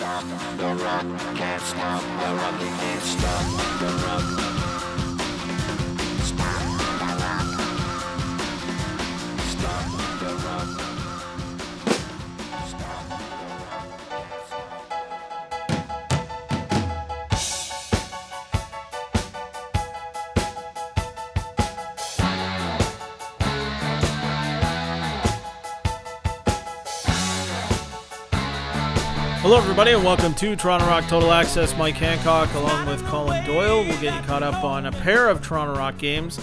stop 0.00 0.24
the 0.56 0.64
rock, 0.82 1.04
can't 1.36 1.60
stop 1.60 2.00
the 2.00 2.34
rock, 2.34 2.58
can't 2.58 3.02
stop 3.02 3.80
the 3.80 3.86
rock. 4.06 4.59
Hello, 29.50 29.60
everybody, 29.60 29.90
and 29.90 30.04
welcome 30.04 30.32
to 30.34 30.54
Toronto 30.54 30.86
Rock 30.86 31.08
Total 31.08 31.32
Access. 31.32 31.76
Mike 31.76 31.96
Hancock, 31.96 32.54
along 32.54 32.86
with 32.86 33.04
Colin 33.06 33.44
Doyle, 33.44 33.82
we'll 33.82 34.00
get 34.00 34.14
you 34.14 34.20
caught 34.20 34.44
up 34.44 34.62
on 34.62 34.86
a 34.86 34.92
pair 34.92 35.28
of 35.28 35.42
Toronto 35.42 35.76
Rock 35.76 35.98
games 35.98 36.38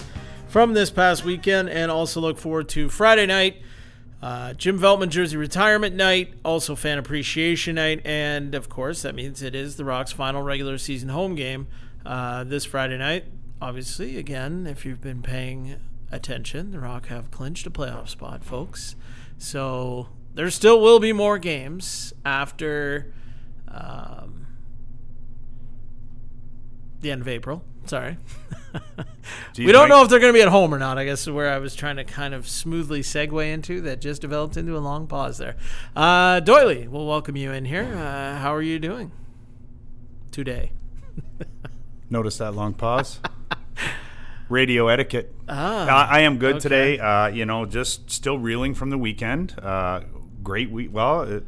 from 0.48 0.74
this 0.74 0.90
past 0.90 1.24
weekend, 1.24 1.70
and 1.70 1.90
also 1.90 2.20
look 2.20 2.36
forward 2.36 2.68
to 2.68 2.90
Friday 2.90 3.24
night, 3.24 3.62
uh, 4.20 4.52
Jim 4.52 4.78
Veltman 4.78 5.08
jersey 5.08 5.38
retirement 5.38 5.96
night, 5.96 6.34
also 6.44 6.76
fan 6.76 6.98
appreciation 6.98 7.76
night, 7.76 8.02
and 8.04 8.54
of 8.54 8.68
course, 8.68 9.00
that 9.00 9.14
means 9.14 9.40
it 9.40 9.54
is 9.54 9.76
the 9.76 9.86
Rock's 9.86 10.12
final 10.12 10.42
regular 10.42 10.76
season 10.76 11.08
home 11.08 11.34
game 11.34 11.66
uh, 12.04 12.44
this 12.44 12.66
Friday 12.66 12.98
night. 12.98 13.24
Obviously, 13.58 14.18
again, 14.18 14.66
if 14.66 14.84
you've 14.84 15.00
been 15.00 15.22
paying 15.22 15.76
attention, 16.12 16.72
the 16.72 16.78
Rock 16.78 17.06
have 17.06 17.30
clinched 17.30 17.66
a 17.66 17.70
playoff 17.70 18.10
spot, 18.10 18.44
folks. 18.44 18.96
So 19.38 20.08
there 20.38 20.50
still 20.50 20.80
will 20.80 21.00
be 21.00 21.12
more 21.12 21.36
games 21.36 22.12
after 22.24 23.12
um, 23.66 24.46
the 27.00 27.10
end 27.10 27.20
of 27.20 27.26
April. 27.26 27.64
Sorry. 27.86 28.16
Do 29.52 29.66
we 29.66 29.72
don't 29.72 29.82
think- 29.82 29.88
know 29.90 30.02
if 30.04 30.08
they're 30.08 30.20
going 30.20 30.32
to 30.32 30.36
be 30.38 30.42
at 30.42 30.46
home 30.48 30.72
or 30.72 30.78
not. 30.78 30.96
I 30.96 31.04
guess 31.04 31.22
is 31.22 31.30
where 31.30 31.50
I 31.52 31.58
was 31.58 31.74
trying 31.74 31.96
to 31.96 32.04
kind 32.04 32.34
of 32.34 32.46
smoothly 32.48 33.00
segue 33.00 33.52
into 33.52 33.80
that 33.80 34.00
just 34.00 34.20
developed 34.22 34.56
into 34.56 34.76
a 34.76 34.78
long 34.78 35.08
pause 35.08 35.38
there. 35.38 35.56
Uh, 35.96 36.38
Doily, 36.38 36.86
we'll 36.86 37.06
welcome 37.08 37.34
you 37.36 37.50
in 37.50 37.64
here. 37.64 37.82
Uh, 37.96 38.36
how 38.36 38.54
are 38.54 38.62
you 38.62 38.78
doing 38.78 39.10
today? 40.30 40.70
Notice 42.10 42.38
that 42.38 42.52
long 42.54 42.74
pause. 42.74 43.18
Radio 44.48 44.86
etiquette. 44.86 45.34
Ah, 45.48 46.04
Uh, 46.04 46.06
I 46.10 46.20
am 46.20 46.38
good 46.38 46.52
okay. 46.56 46.60
today. 46.60 46.98
Uh, 47.00 47.26
you 47.26 47.44
know, 47.44 47.66
just 47.66 48.08
still 48.08 48.38
reeling 48.38 48.72
from 48.74 48.90
the 48.90 48.98
weekend. 48.98 49.58
Uh, 49.60 50.02
great 50.42 50.70
week. 50.70 50.90
Well, 50.92 51.22
it, 51.22 51.44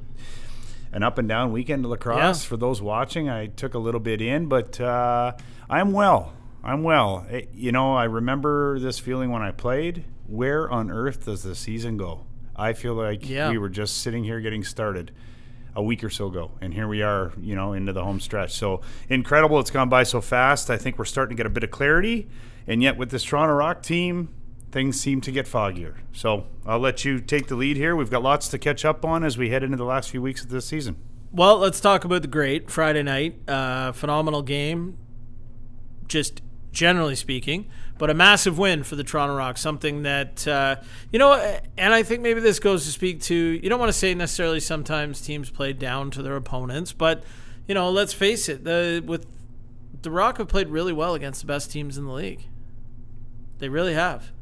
an 0.92 1.02
up 1.02 1.18
and 1.18 1.28
down 1.28 1.52
weekend 1.52 1.84
of 1.84 1.90
lacrosse 1.92 2.42
Yeah. 2.44 2.48
for 2.48 2.56
those 2.56 2.82
watching. 2.82 3.28
I 3.28 3.46
took 3.46 3.74
a 3.74 3.78
little 3.78 4.00
bit 4.00 4.20
in, 4.20 4.46
but 4.46 4.80
uh, 4.80 5.32
I'm 5.68 5.92
well. 5.92 6.32
I'm 6.64 6.82
well. 6.82 7.26
Eh, 7.30 7.42
you 7.54 7.72
know, 7.72 7.94
I 7.94 8.04
remember 8.04 8.78
this 8.80 8.98
feeling 8.98 9.30
when 9.30 9.42
I 9.42 9.50
played. 9.52 10.04
Where 10.26 10.70
on 10.70 10.90
earth 10.90 11.24
does 11.26 11.42
the 11.42 11.54
season 11.54 11.96
go? 11.96 12.26
I 12.56 12.72
feel 12.72 12.94
like 12.94 13.28
Yeah. 13.28 13.50
we 13.50 13.58
were 13.58 13.68
just 13.68 13.98
sitting 13.98 14.24
here 14.24 14.40
getting 14.40 14.64
started 14.64 15.12
a 15.74 15.82
week 15.82 16.02
or 16.02 16.10
so 16.10 16.26
ago, 16.26 16.50
and 16.60 16.74
here 16.74 16.88
we 16.88 17.00
are, 17.02 17.32
you 17.40 17.54
know, 17.54 17.72
into 17.72 17.92
the 17.92 18.02
home 18.04 18.18
stretch. 18.20 18.52
So 18.52 18.80
incredible! 19.08 19.60
It's 19.60 19.70
gone 19.70 19.88
by 19.88 20.02
so 20.02 20.20
fast. 20.20 20.68
I 20.68 20.76
think 20.76 20.98
we're 20.98 21.04
starting 21.04 21.36
to 21.36 21.40
get 21.40 21.46
a 21.46 21.50
bit 21.50 21.62
of 21.62 21.70
clarity, 21.70 22.28
and 22.66 22.82
yet 22.82 22.96
with 22.96 23.10
this 23.10 23.22
Toronto 23.22 23.54
Rock 23.54 23.80
team, 23.82 24.28
things 24.70 25.00
seem 25.00 25.20
to 25.22 25.32
get 25.32 25.46
foggier. 25.46 25.96
So 26.12 26.46
I'll 26.64 26.78
let 26.78 27.04
you 27.04 27.20
take 27.20 27.48
the 27.48 27.56
lead 27.56 27.76
here. 27.76 27.96
We've 27.96 28.10
got 28.10 28.22
lots 28.22 28.48
to 28.48 28.58
catch 28.58 28.84
up 28.84 29.04
on 29.04 29.24
as 29.24 29.36
we 29.36 29.50
head 29.50 29.62
into 29.62 29.76
the 29.76 29.84
last 29.84 30.10
few 30.10 30.22
weeks 30.22 30.42
of 30.42 30.50
this 30.50 30.66
season. 30.66 30.96
Well, 31.32 31.58
let's 31.58 31.80
talk 31.80 32.04
about 32.04 32.22
the 32.22 32.28
great 32.28 32.70
Friday 32.70 33.02
night. 33.02 33.48
Uh, 33.48 33.92
phenomenal 33.92 34.42
game, 34.42 34.98
just 36.08 36.42
generally 36.72 37.16
speaking, 37.16 37.68
but 37.98 38.10
a 38.10 38.14
massive 38.14 38.58
win 38.58 38.82
for 38.82 38.96
the 38.96 39.04
Toronto 39.04 39.36
Rock. 39.36 39.58
Something 39.58 40.02
that, 40.02 40.46
uh, 40.46 40.76
you 41.12 41.18
know, 41.18 41.34
and 41.76 41.94
I 41.94 42.02
think 42.02 42.22
maybe 42.22 42.40
this 42.40 42.58
goes 42.58 42.84
to 42.84 42.90
speak 42.90 43.20
to, 43.22 43.34
you 43.34 43.68
don't 43.68 43.78
want 43.78 43.90
to 43.90 43.98
say 43.98 44.14
necessarily 44.14 44.60
sometimes 44.60 45.20
teams 45.20 45.50
play 45.50 45.72
down 45.72 46.10
to 46.12 46.22
their 46.22 46.36
opponents, 46.36 46.92
but, 46.92 47.24
you 47.66 47.74
know, 47.74 47.90
let's 47.90 48.12
face 48.12 48.48
it, 48.48 48.64
the 48.64 49.02
with 49.04 49.26
the 50.02 50.10
Rock 50.10 50.38
have 50.38 50.48
played 50.48 50.68
really 50.68 50.92
well 50.92 51.14
against 51.14 51.40
the 51.40 51.46
best 51.46 51.70
teams 51.70 51.98
in 51.98 52.06
the 52.06 52.12
league. 52.12 52.46
They 53.58 53.68
really 53.68 53.94
have 53.94 54.32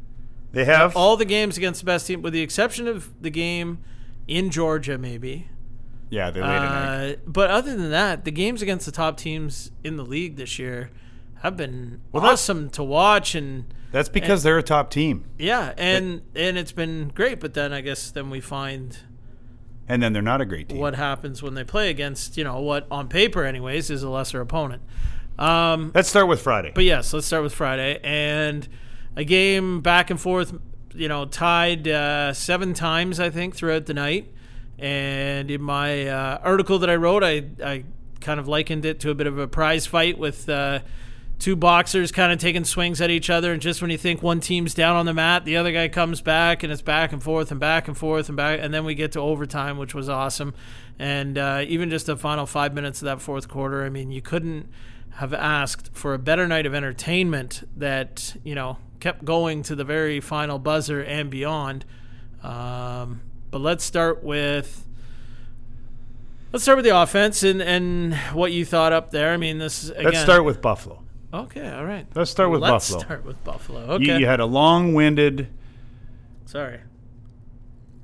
They 0.53 0.65
have 0.65 0.97
all 0.97 1.17
the 1.17 1.25
games 1.25 1.57
against 1.57 1.81
the 1.81 1.87
best 1.87 2.07
team, 2.07 2.23
with 2.23 2.33
the 2.33 2.41
exception 2.43 2.89
of 2.89 3.11
the 3.23 3.31
game 3.31 3.79
in 4.27 4.51
Georgia, 4.51 4.97
maybe. 4.99 5.49
yeah, 6.11 6.31
they 6.31 6.41
laid 6.41 6.49
an 6.49 6.63
egg. 7.11 7.17
Uh, 7.17 7.21
but 7.27 7.51
other 7.51 7.77
than 7.77 7.91
that, 7.91 8.25
the 8.25 8.31
games 8.31 8.63
against 8.63 8.87
the 8.87 8.93
top 8.93 9.17
teams 9.17 9.71
in 9.85 9.97
the 9.97 10.05
league 10.05 10.37
this 10.37 10.59
year 10.59 10.91
have 11.43 11.57
been 11.57 12.01
Well, 12.13 12.25
awesome 12.25 12.71
to 12.71 12.83
watch, 12.83 13.35
and 13.35 13.73
That's 13.93 14.09
because 14.09 14.43
they're 14.43 14.59
a 14.59 14.63
top 14.63 14.91
team, 14.91 15.25
yeah, 15.39 15.73
and 15.79 16.23
and 16.35 16.57
it's 16.59 16.73
been 16.73 17.13
great. 17.15 17.41
But 17.41 17.55
then 17.55 17.73
I 17.73 17.81
guess 17.83 18.11
then 18.11 18.29
we 18.31 18.41
find 18.41 18.99
and 19.87 20.03
then 20.03 20.13
they're 20.13 20.21
not 20.21 20.41
a 20.41 20.45
great 20.47 20.69
team. 20.71 20.79
what 20.79 20.95
happens 20.95 21.43
when 21.43 21.55
they 21.55 21.65
play 21.65 21.89
against 21.91 22.37
you 22.37 22.45
know 22.45 22.61
what 22.61 22.87
on 22.91 23.09
paper, 23.09 23.45
anyways, 23.45 23.91
is 23.91 24.03
a 24.03 24.09
lesser 24.11 24.41
opponent. 24.41 24.83
Um, 25.39 25.93
Let's 25.95 26.09
start 26.09 26.27
with 26.27 26.41
Friday. 26.43 26.73
But 26.75 26.85
yes, 26.85 27.13
let's 27.13 27.27
start 27.27 27.43
with 27.45 27.55
Friday 27.55 28.01
and 28.03 28.67
a 29.19 29.25
game 29.25 29.83
back 29.83 30.09
and 30.09 30.19
forth. 30.19 30.55
You 30.95 31.09
know, 31.09 31.27
tied 31.27 31.87
uh, 31.87 32.33
seven 32.33 32.73
times 32.73 33.21
I 33.21 33.29
think 33.29 33.55
throughout 33.55 33.85
the 33.87 33.95
night. 33.95 34.33
And 34.79 35.51
in 35.51 35.61
my 35.61 36.07
uh, 36.07 36.39
article 36.43 36.79
that 36.79 36.89
I 36.89 36.97
wrote, 36.97 37.23
I 37.23 37.45
I 37.63 37.85
kind 38.21 38.41
of 38.41 38.49
likened 38.49 38.85
it 38.85 39.01
to 39.01 39.11
a 39.11 39.15
bit 39.15 39.27
of 39.27 39.39
a 39.39 39.47
prize 39.47 39.87
fight 39.87 40.19
with. 40.19 40.49
Uh, 40.49 40.81
Two 41.39 41.55
boxers 41.55 42.11
kind 42.11 42.33
of 42.33 42.41
taking 42.41 42.65
swings 42.65 43.01
at 43.01 43.11
each 43.11 43.31
other, 43.31 43.53
and 43.53 43.63
just 43.63 43.81
when 43.81 43.93
you 43.93 43.97
think 43.97 44.25
one 44.25 44.41
team's 44.41 44.75
down 44.75 44.97
on 44.97 45.07
the 45.07 45.15
mat, 45.15 45.45
the 45.45 45.57
other 45.57 45.71
guy 45.71 45.87
comes 45.87 46.21
back, 46.21 46.65
and 46.65 46.73
it's 46.73 46.83
back 46.83 47.13
and 47.13 47.23
forth 47.23 47.53
and 47.53 47.61
back 47.61 47.87
and 47.87 47.97
forth 47.97 48.29
and 48.29 48.37
back, 48.37 48.59
and 48.61 48.75
then 48.75 48.85
we 48.85 48.97
get 48.97 49.13
to 49.13 49.21
overtime, 49.21 49.79
which 49.79 49.95
was 49.95 50.09
awesome. 50.09 50.53
And 50.99 51.39
uh, 51.39 51.65
even 51.69 51.91
just 51.91 52.07
the 52.07 52.17
final 52.17 52.45
five 52.45 52.75
minutes 52.75 53.03
of 53.03 53.07
that 53.07 53.21
fourth 53.21 53.47
quarter, 53.47 53.85
I 53.85 53.89
mean, 53.89 54.11
you 54.11 54.21
couldn't 54.21 54.69
have 55.11 55.33
asked 55.33 55.91
for 55.93 56.13
a 56.13 56.19
better 56.19 56.49
night 56.49 56.67
of 56.67 56.75
entertainment 56.75 57.63
that 57.77 58.35
you 58.43 58.57
know 58.57 58.79
kept 59.01 59.25
going 59.25 59.63
to 59.65 59.75
the 59.75 59.85
very 59.85 60.21
final 60.21 60.59
buzzer 60.59 61.03
and 61.03 61.31
beyond. 61.31 61.85
Um, 62.43 63.21
but 63.51 63.61
let's 63.61 63.85
start 63.85 64.23
with 64.23 64.85
let's 66.53 66.63
start 66.63 66.77
with 66.77 66.85
the 66.85 66.97
offense 66.97 67.43
and 67.43 67.61
and 67.63 68.15
what 68.33 68.53
you 68.53 68.65
thought 68.65 68.93
up 68.93 69.11
there. 69.11 69.33
I 69.33 69.37
mean, 69.37 69.59
this 69.59 69.85
is 69.85 69.91
again, 69.91 70.05
Let's 70.05 70.21
start 70.21 70.45
with 70.45 70.61
Buffalo. 70.63 71.03
Okay, 71.33 71.69
all 71.71 71.85
right. 71.85 72.07
Let's 72.15 72.31
start 72.31 72.51
with 72.51 72.61
Buffalo. 72.61 72.73
Let's 72.75 72.89
Buffalo. 72.91 73.05
start 73.05 73.25
with 73.27 73.45
Buffalo. 73.45 73.81
Okay, 73.97 74.19
you 74.19 74.27
had 74.27 74.41
a 74.41 74.47
long-winded. 74.47 75.49
sorry. 76.47 76.81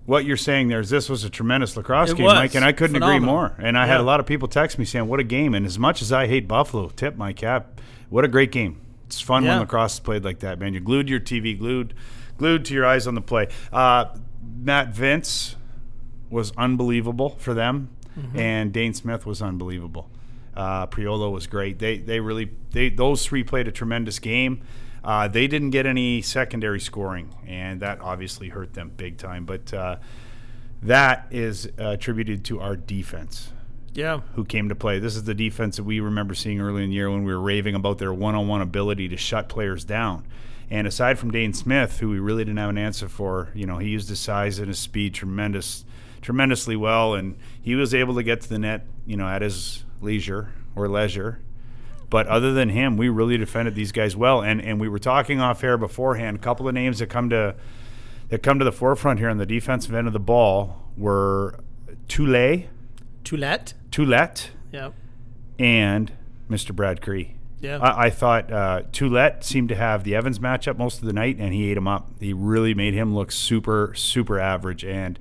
What 0.06 0.26
you're 0.26 0.36
saying 0.36 0.68
there 0.68 0.80
is 0.80 0.90
this 0.90 1.08
was 1.08 1.24
a 1.24 1.30
tremendous 1.30 1.74
lacrosse 1.78 2.10
It 2.10 2.16
game, 2.18 2.26
was. 2.26 2.34
Mike, 2.34 2.54
and 2.54 2.62
I 2.62 2.72
couldn't 2.72 2.96
agree 3.02 3.18
more. 3.18 3.54
And 3.58 3.78
I 3.78 3.86
had 3.86 4.00
a 4.00 4.02
lot 4.02 4.20
of 4.20 4.26
people 4.26 4.48
text 4.48 4.78
me 4.78 4.84
saying, 4.84 5.08
"What 5.08 5.18
a 5.20 5.24
game!" 5.24 5.54
And 5.54 5.64
as 5.64 5.78
much 5.78 6.02
as 6.02 6.12
I 6.12 6.26
hate 6.26 6.46
Buffalo, 6.46 6.88
tip 6.90 7.16
my 7.16 7.32
cap. 7.32 7.80
What 8.10 8.22
a 8.22 8.28
great 8.28 8.52
game! 8.52 8.78
It's 9.06 9.20
fun 9.20 9.44
Yeah. 9.44 9.50
when 9.50 9.60
lacrosse 9.60 9.94
is 9.94 10.00
played 10.00 10.24
like 10.24 10.40
that, 10.40 10.58
man. 10.58 10.72
You're 10.72 10.82
glued 10.82 11.06
to 11.06 11.10
your 11.10 11.20
TV, 11.20 11.58
glued, 11.58 11.94
glued 12.38 12.64
to 12.66 12.74
your 12.74 12.86
eyes 12.86 13.06
on 13.06 13.14
the 13.14 13.20
play. 13.20 13.48
Uh, 13.72 14.06
Matt 14.58 14.94
Vinc 14.94 15.54
was 16.30 16.52
unbelievable 16.56 17.30
for 17.38 17.54
them, 17.54 17.88
Mm-hmm. 18.18 18.38
and 18.38 18.72
Dhane 18.72 18.94
Smith 18.94 19.26
was 19.26 19.42
unbelievable. 19.42 20.08
Uh, 20.56 20.86
Priolo 20.86 21.32
was 21.32 21.48
great. 21.48 21.80
They 21.80 21.98
they 21.98 22.20
really 22.20 22.50
they 22.70 22.88
those 22.88 23.26
three 23.26 23.42
played 23.42 23.66
a 23.66 23.72
tremendous 23.72 24.20
game. 24.20 24.62
Uh, 25.02 25.26
they 25.28 25.46
didn't 25.48 25.70
get 25.70 25.84
any 25.84 26.22
secondary 26.22 26.78
scoring, 26.80 27.34
and 27.46 27.80
that 27.80 28.00
obviously 28.00 28.50
hurt 28.50 28.72
them 28.74 28.92
big 28.96 29.18
time. 29.18 29.44
But 29.44 29.74
uh, 29.74 29.96
that 30.82 31.26
is 31.30 31.68
attributed 31.76 32.44
to 32.46 32.60
our 32.60 32.76
defense 32.76 33.50
Yeah, 33.94 34.20
who 34.34 34.44
came 34.44 34.68
to 34.68 34.74
play. 34.74 34.98
This 34.98 35.14
is 35.14 35.24
the 35.24 35.34
defense 35.34 35.76
that 35.76 35.84
we 35.84 36.00
remember 36.00 36.34
seeing 36.34 36.60
early 36.60 36.82
in 36.82 36.90
the 36.90 36.96
year 36.96 37.10
when 37.10 37.24
we 37.24 37.32
were 37.32 37.40
raving 37.40 37.74
about 37.74 37.98
their 37.98 38.12
one-on-one 38.12 38.60
ability 38.60 39.08
to 39.08 39.16
shut 39.16 39.48
players 39.48 39.84
down. 39.84 40.26
And 40.68 40.86
aside 40.86 41.18
from 41.18 41.30
Dhane 41.30 41.54
Smith, 41.54 42.00
who 42.00 42.08
we 42.08 42.18
really 42.18 42.44
didn't 42.44 42.58
have 42.58 42.70
an 42.70 42.78
answer 42.78 43.08
for, 43.08 43.50
you 43.54 43.66
know, 43.66 43.78
he 43.78 43.90
used 43.90 44.08
his 44.08 44.18
size 44.18 44.58
and 44.58 44.66
his 44.66 44.78
speed 44.78 45.14
tremendous, 45.14 45.84
tremendously 46.22 46.74
well, 46.74 47.14
and 47.14 47.36
he 47.62 47.76
was 47.76 47.94
able 47.94 48.14
to 48.16 48.22
get 48.22 48.40
to 48.40 48.48
the 48.48 48.58
net, 48.58 48.86
you 49.06 49.16
know, 49.16 49.28
at 49.28 49.42
his 49.42 49.84
leisure 50.00 50.48
or 50.74 50.88
leisure. 50.88 51.40
But 52.10 52.26
other 52.26 52.52
than 52.52 52.70
him, 52.70 52.96
we 52.96 53.08
really 53.08 53.36
defended 53.36 53.74
these 53.74 53.92
guys 53.92 54.16
well. 54.16 54.42
And 54.42 54.60
and 54.60 54.80
we 54.80 54.88
were 54.88 54.98
talking 54.98 55.40
off 55.40 55.62
air 55.62 55.76
beforehand. 55.76 56.36
A 56.36 56.40
couple 56.40 56.66
of 56.66 56.74
names 56.74 56.98
that 56.98 57.08
come 57.08 57.30
to 57.30 57.54
that 58.28 58.42
come 58.42 58.58
to 58.58 58.64
the 58.64 58.72
forefront 58.72 59.18
here 59.18 59.28
on 59.28 59.38
the 59.38 59.46
defensive 59.46 59.94
end 59.94 60.06
of 60.06 60.12
the 60.12 60.20
ball 60.20 60.90
were 60.96 61.60
Toulet, 62.08 62.68
Toulette. 63.24 63.74
Toulette, 63.94 64.50
Yeah, 64.72 64.90
and 65.56 66.10
Mr. 66.50 66.74
Brad 66.74 67.00
Kri. 67.00 67.36
yeah. 67.60 67.78
I, 67.78 68.06
I 68.06 68.10
thought 68.10 68.52
uh, 68.52 68.82
Toulette 68.90 69.44
seemed 69.44 69.68
to 69.68 69.76
have 69.76 70.02
the 70.02 70.16
Evans 70.16 70.40
matchup 70.40 70.76
most 70.76 70.98
of 70.98 71.04
the 71.04 71.12
night, 71.12 71.36
and 71.38 71.54
he 71.54 71.70
ate 71.70 71.76
him 71.76 71.86
up. 71.86 72.10
He 72.18 72.32
really 72.32 72.74
made 72.74 72.92
him 72.92 73.14
look 73.14 73.30
super, 73.30 73.92
super 73.94 74.40
average. 74.40 74.84
And 74.84 75.16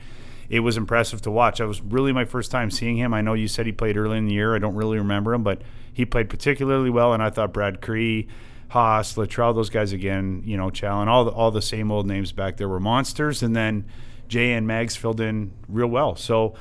it 0.50 0.62
was 0.62 0.76
impressive 0.76 1.22
to 1.22 1.30
watch. 1.30 1.60
That 1.60 1.68
was 1.68 1.82
really 1.84 2.12
my 2.14 2.26
first 2.26 2.50
time 2.50 2.72
seeing 2.72 2.98
him. 2.98 3.14
I 3.14 3.22
know 3.22 3.36
you 3.36 3.48
said 3.48 3.68
he 3.68 3.72
played 3.72 3.96
early 3.96 4.18
in 4.18 4.26
the 4.26 4.34
year. 4.34 4.56
I 4.56 4.58
don't 4.58 4.74
really 4.74 4.98
remember 4.98 5.36
him, 5.36 5.44
but 5.44 5.62
he 5.94 6.04
played 6.04 6.28
particularly 6.28 6.90
well, 6.90 7.14
and 7.14 7.22
I 7.22 7.30
thought 7.30 7.54
Brad 7.54 7.80
Kri, 7.80 8.28
Haas, 8.70 9.14
Latrell, 9.14 9.54
those 9.54 9.70
guys 9.70 9.94
again, 9.94 10.42
you 10.48 10.58
know, 10.58 10.72
Challen, 10.72 11.08
all 11.08 11.26
the, 11.26 11.32
all 11.32 11.52
the 11.52 11.62
same 11.62 11.92
old 11.92 12.08
names 12.08 12.32
back 12.32 12.58
there 12.58 12.68
were 12.68 12.80
monsters, 12.80 13.44
and 13.44 13.56
then 13.56 13.86
Jay 14.28 14.54
and 14.54 14.66
Mags 14.66 14.96
filled 14.96 15.22
in 15.22 15.52
real 15.70 15.86
well. 15.86 16.16
So 16.16 16.56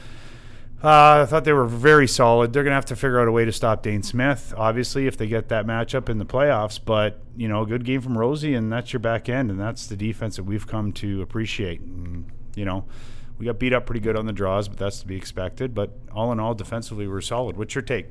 uh, 0.83 1.23
I 1.23 1.27
thought 1.27 1.45
they 1.45 1.53
were 1.53 1.67
very 1.67 2.09
solid. 2.09 2.53
They're 2.53 2.65
going 2.65 2.73
to 2.73 2.77
have 2.77 2.87
to 2.87 2.97
figure 2.97 3.21
out 3.21 3.29
a 3.29 3.33
way 3.33 3.45
to 3.45 3.53
stop 3.53 3.85
Dhane 3.85 4.05
Smith, 4.05 4.53
obviously, 4.57 5.07
if 5.07 5.17
they 5.17 5.29
get 5.29 5.49
that 5.49 5.65
matchup 5.65 6.09
in 6.09 6.19
the 6.19 6.27
playoffs. 6.27 6.81
But, 6.85 7.21
you 7.37 7.47
know, 7.47 7.63
a 7.63 7.67
good 7.67 7.85
game 7.85 8.01
from 8.01 8.19
Rosie, 8.19 8.55
and 8.55 8.73
that's 8.73 8.93
your 8.93 9.01
back 9.01 9.29
end, 9.29 9.51
and 9.51 9.61
that's 9.61 9.87
the 9.87 9.97
defense 9.97 10.37
that 10.37 10.45
we've 10.45 10.67
come 10.67 10.93
to 10.95 11.23
appreciate. 11.23 11.81
And, 11.81 12.27
you 12.57 12.65
know, 12.65 12.85
we 13.39 13.47
got 13.47 13.59
beat 13.59 13.73
up 13.73 13.87
pretty 13.87 14.01
good 14.01 14.17
on 14.17 14.27
the 14.27 14.33
draws, 14.33 14.69
but 14.69 14.79
that's 14.79 15.01
to 15.01 15.07
be 15.07 15.17
expected. 15.17 15.73
But 15.75 15.97
all 16.13 16.33
in 16.33 16.41
all, 16.41 16.55
defensively, 16.55 17.07
we 17.07 17.15
are 17.15 17.21
solid. 17.21 17.57
What's 17.57 17.75
your 17.75 17.83
take? 17.83 18.07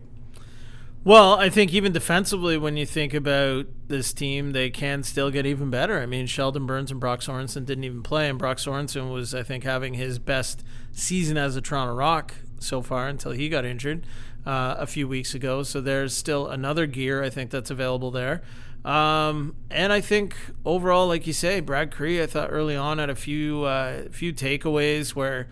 Well, 1.04 1.34
I 1.34 1.50
think 1.50 1.74
even 1.74 1.94
defensively, 1.94 2.58
when 2.58 2.78
you 2.78 2.86
think 2.86 3.16
about 3.16 3.66
this 3.88 4.14
team, 4.14 4.52
they 4.52 4.70
can 4.70 5.02
still 5.02 5.32
get 5.32 5.48
even 5.48 5.72
better. 5.72 6.00
I 6.00 6.06
mean, 6.06 6.28
Sheldon 6.28 6.68
Burns 6.68 6.92
and 6.92 7.00
Brock 7.00 7.22
Sorensen 7.22 7.66
didn't 7.66 7.86
even 7.86 8.04
play, 8.04 8.30
and 8.30 8.38
Brock 8.38 8.58
Sorensen 8.58 9.12
was, 9.12 9.34
I 9.34 9.42
think, 9.42 9.64
having 9.64 9.96
his 9.96 10.20
best 10.20 10.64
season 10.92 11.38
as 11.38 11.56
a 11.56 11.62
Toronto 11.62 11.96
Rock 11.96 12.36
so 12.62 12.82
far 12.82 13.08
until 13.08 13.32
he 13.32 13.50
got 13.50 13.66
injured 13.66 14.06
uh, 14.46 14.76
a 14.78 14.88
few 14.88 15.08
weeks 15.08 15.34
ago. 15.34 15.64
So 15.64 15.82
there's 15.82 16.16
still 16.16 16.48
another 16.48 16.86
gear 16.86 17.24
I 17.24 17.30
think 17.30 17.52
that's 17.52 17.70
available 17.70 18.12
there. 18.12 18.42
Um, 18.84 19.56
and 19.70 19.94
I 19.94 20.02
think 20.02 20.36
overall, 20.66 21.08
like 21.08 21.28
you 21.28 21.34
say, 21.34 21.60
Brad 21.60 21.92
Kri, 21.92 22.22
I 22.22 22.26
thought 22.26 22.50
early 22.52 22.76
on 22.76 22.98
had 22.98 23.10
a 23.10 23.16
few 23.16 23.64
uh, 23.64 24.10
few 24.12 24.34
takeaways 24.34 25.12
where 25.12 25.50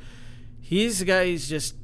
he's 0.59 0.99
the 0.99 1.05
guy. 1.05 1.25
He's 1.25 1.47
just 1.47 1.75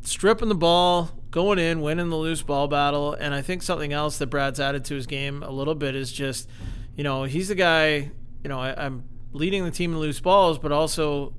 stripping 0.00 0.48
the 0.48 0.54
ball, 0.54 1.10
going 1.30 1.58
in, 1.58 1.82
winning 1.82 2.08
the 2.08 2.16
loose 2.16 2.42
ball 2.42 2.68
battle. 2.68 3.12
And 3.12 3.34
I 3.34 3.42
think 3.42 3.62
something 3.62 3.92
else 3.92 4.16
that 4.18 4.28
Brad's 4.28 4.60
added 4.60 4.84
to 4.86 4.94
his 4.94 5.06
game 5.06 5.42
a 5.42 5.50
little 5.50 5.74
bit 5.74 5.94
is 5.94 6.10
just, 6.10 6.48
you 6.96 7.04
know, 7.04 7.24
he's 7.24 7.48
the 7.48 7.54
guy. 7.54 8.10
You 8.42 8.48
know, 8.48 8.60
I, 8.60 8.86
I'm 8.86 9.04
leading 9.32 9.64
the 9.64 9.70
team 9.70 9.92
in 9.92 9.98
loose 9.98 10.20
balls, 10.20 10.58
but 10.58 10.72
also 10.72 11.34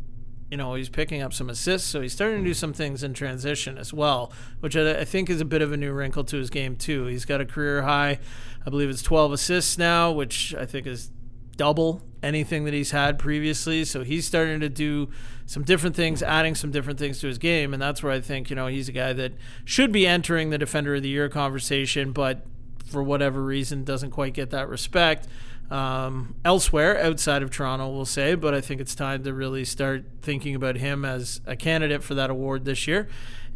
you 0.50 0.58
know, 0.58 0.74
he's 0.74 0.90
picking 0.90 1.22
up 1.22 1.34
some 1.34 1.50
assists, 1.50 1.88
so 1.88 2.02
he's 2.02 2.14
starting 2.14 2.44
to 2.44 2.50
do 2.50 2.54
some 2.54 2.74
things 2.74 3.04
in 3.04 3.14
transition 3.14 3.78
as 3.78 3.94
well, 3.94 4.32
which 4.62 4.76
I, 4.76 5.02
I, 5.02 5.06
think 5.06 5.30
is 5.30 5.42
a 5.42 5.46
bit 5.46 5.62
of 5.62 5.72
a 5.72 5.78
new 5.78 5.92
wrinkle 5.92 6.24
to 6.26 6.38
his 6.38 6.50
game 6.50 6.76
too. 6.76 7.06
He's 7.06 7.26
got 7.26 7.40
a 7.40 7.46
career 7.46 7.84
high, 7.84 8.20
I 8.66 8.70
believe 8.70 8.90
it's 8.90 9.04
12 9.04 9.34
assists 9.34 9.78
now, 9.78 10.12
which 10.12 10.56
I 10.56 10.66
think 10.66 10.88
is 10.88 11.12
double 11.56 12.02
anything 12.24 12.64
that 12.66 12.74
he's 12.74 12.92
had 12.92 13.20
previously. 13.20 13.86
So 13.86 14.04
he's 14.04 14.26
starting 14.26 14.60
to 14.62 14.70
do 14.70 15.10
some 15.46 15.64
different 15.64 15.96
things, 15.96 16.24
adding 16.24 16.56
some 16.56 16.72
different 16.72 16.98
things 16.98 17.20
to 17.20 17.28
his 17.28 17.38
game, 17.38 17.74
and 17.74 17.82
that's 17.82 18.02
where 18.02 18.12
I 18.12 18.22
think 18.22 18.50
you 18.50 18.56
know 18.56 18.68
he's 18.68 18.90
a 18.90 18.94
guy 18.94 19.14
that 19.14 19.34
should 19.66 19.92
be 19.92 20.08
entering 20.08 20.50
the 20.50 20.58
Defender 20.58 20.96
of 20.96 21.04
the 21.04 21.10
Year 21.10 21.30
conversation, 21.30 22.12
but 22.12 22.46
for 22.86 23.04
whatever 23.04 23.44
reason 23.44 23.84
doesn't 23.84 24.12
quite 24.12 24.34
get 24.34 24.50
that 24.50 24.68
respect 24.68 25.28
um, 25.72 26.36
elsewhere 26.44 27.02
outside 27.02 27.44
of 27.44 27.52
Toronto, 27.52 27.90
we'll 27.90 28.06
say. 28.06 28.36
But 28.36 28.54
I 28.54 28.62
think 28.62 28.82
it's 28.82 28.96
time 28.96 29.24
to 29.24 29.34
really 29.34 29.66
start 29.66 30.06
thinking 30.22 30.56
about 30.56 30.78
him 30.78 31.06
as 31.06 31.42
a 31.46 31.56
candidate 31.56 32.04
for 32.04 32.16
that 32.16 32.30
award 32.30 32.66
this 32.66 32.88
year. 32.88 33.08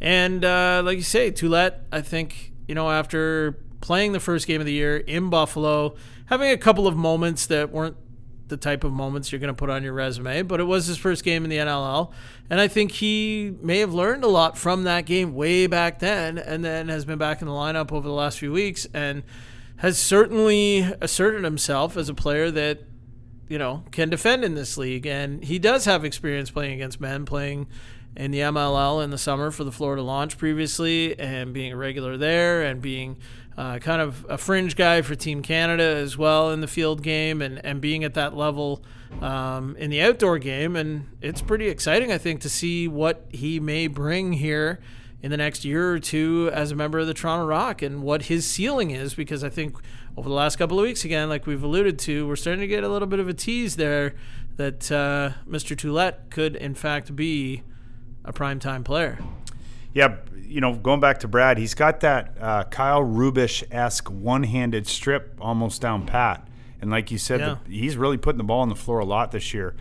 And 0.01 0.43
uh, 0.43 0.81
like 0.85 0.97
you 0.97 1.03
say, 1.03 1.31
Ouellette, 1.31 1.81
I 1.91 2.01
think, 2.01 2.51
you 2.67 2.75
know, 2.75 2.89
after 2.89 3.59
playing 3.81 4.11
the 4.11 4.19
first 4.19 4.47
game 4.47 4.59
of 4.61 4.65
the 4.65 4.73
year 4.73 4.97
in 4.97 5.29
Buffalo, 5.29 5.95
having 6.27 6.49
a 6.51 6.57
couple 6.57 6.87
of 6.87 6.95
moments 6.95 7.45
that 7.47 7.71
weren't 7.71 7.97
the 8.47 8.57
type 8.57 8.83
of 8.83 8.91
moments 8.91 9.31
you're 9.31 9.39
going 9.39 9.53
to 9.53 9.53
put 9.53 9.69
on 9.69 9.83
your 9.83 9.93
resume, 9.93 10.41
but 10.43 10.59
it 10.59 10.65
was 10.65 10.85
his 10.85 10.97
first 10.97 11.23
game 11.23 11.43
in 11.43 11.49
the 11.49 11.57
NLL. 11.57 12.11
And 12.49 12.59
I 12.59 12.67
think 12.67 12.91
he 12.91 13.55
may 13.61 13.79
have 13.79 13.93
learned 13.93 14.23
a 14.23 14.27
lot 14.27 14.57
from 14.57 14.83
that 14.83 15.05
game 15.05 15.33
way 15.33 15.67
back 15.67 15.99
then 15.99 16.37
and 16.37 16.63
then 16.63 16.89
has 16.89 17.05
been 17.05 17.17
back 17.17 17.41
in 17.41 17.47
the 17.47 17.53
lineup 17.53 17.91
over 17.91 18.07
the 18.07 18.13
last 18.13 18.39
few 18.39 18.51
weeks. 18.51 18.85
And 18.93 19.23
has 19.77 19.97
certainly 19.97 20.79
asserted 21.01 21.43
himself 21.43 21.97
as 21.97 22.09
a 22.09 22.13
player 22.13 22.51
that 22.51 22.79
you 23.47 23.57
know 23.57 23.83
can 23.91 24.09
defend 24.09 24.43
in 24.43 24.55
this 24.55 24.77
league, 24.77 25.05
and 25.05 25.43
he 25.43 25.59
does 25.59 25.85
have 25.85 26.05
experience 26.05 26.51
playing 26.51 26.73
against 26.73 27.01
men, 27.01 27.25
playing 27.25 27.67
in 28.15 28.31
the 28.31 28.39
MLL 28.39 29.03
in 29.03 29.09
the 29.09 29.17
summer 29.17 29.51
for 29.51 29.63
the 29.63 29.71
Florida 29.71 30.01
Launch 30.01 30.37
previously, 30.37 31.17
and 31.19 31.53
being 31.53 31.73
a 31.73 31.77
regular 31.77 32.17
there, 32.17 32.61
and 32.61 32.81
being 32.81 33.17
uh, 33.57 33.79
kind 33.79 34.01
of 34.01 34.25
a 34.29 34.37
fringe 34.37 34.75
guy 34.75 35.01
for 35.01 35.15
Team 35.15 35.41
Canada 35.41 35.83
as 35.83 36.17
well 36.17 36.51
in 36.51 36.61
the 36.61 36.67
field 36.67 37.03
game, 37.03 37.41
and 37.41 37.63
and 37.65 37.81
being 37.81 38.03
at 38.03 38.13
that 38.13 38.35
level. 38.35 38.83
Um, 39.21 39.75
in 39.75 39.91
the 39.91 40.01
outdoor 40.01 40.39
game, 40.39 40.75
and 40.75 41.07
it's 41.21 41.39
pretty 41.39 41.67
exciting, 41.67 42.11
I 42.11 42.17
think, 42.17 42.41
to 42.41 42.49
see 42.49 42.87
what 42.87 43.27
he 43.29 43.59
may 43.59 43.85
bring 43.85 44.33
here 44.33 44.79
in 45.23 45.31
the 45.31 45.37
next 45.37 45.63
year 45.63 45.93
or 45.93 45.99
two 45.99 46.51
as 46.53 46.71
a 46.71 46.75
member 46.75 46.99
of 46.99 47.07
the 47.07 47.13
Toronto 47.13 47.45
Rock 47.45 47.81
and 47.81 48.03
what 48.03 48.23
his 48.23 48.45
ceiling 48.45 48.91
is 48.91 49.15
because 49.15 49.41
I 49.43 49.49
think 49.49 49.77
over 50.17 50.27
the 50.27 50.35
last 50.35 50.57
couple 50.57 50.77
of 50.77 50.83
weeks 50.83 51.05
again 51.05 51.29
like 51.29 51.47
we've 51.47 51.63
alluded 51.63 51.97
to 51.99 52.27
we're 52.27 52.35
starting 52.35 52.59
to 52.59 52.67
get 52.67 52.83
a 52.83 52.89
little 52.89 53.07
bit 53.07 53.19
of 53.19 53.29
a 53.29 53.33
tease 53.33 53.77
there 53.77 54.15
that 54.57 54.91
uh, 54.91 55.31
Mr. 55.49 55.75
Ouellette 55.77 56.29
could 56.29 56.57
in 56.57 56.75
fact 56.75 57.15
be 57.15 57.63
a 58.25 58.33
primetime 58.33 58.83
player. 58.83 59.17
Yeah, 59.93 60.17
you 60.35 60.59
know, 60.59 60.75
going 60.75 60.99
back 60.99 61.19
to 61.21 61.27
Brad, 61.27 61.57
he's 61.57 61.73
got 61.73 62.01
that 62.01 62.35
uh, 62.39 62.63
Kyle 62.65 63.01
Rubisch 63.01 63.63
esque 63.71 64.09
one 64.09 64.43
handed 64.43 64.87
strip 64.87 65.37
almost 65.39 65.81
down 65.81 66.05
pat. 66.05 66.47
And 66.81 66.91
like 66.91 67.11
you 67.11 67.17
said, 67.17 67.39
yeah. 67.39 67.57
the, 67.65 67.71
he's 67.79 67.95
really 67.95 68.17
putting 68.17 68.37
the 68.37 68.43
ball 68.43 68.61
on 68.61 68.69
the 68.69 68.75
floor 68.75 68.99
a 68.99 69.05
lot 69.05 69.31
this 69.31 69.53
year 69.53 69.75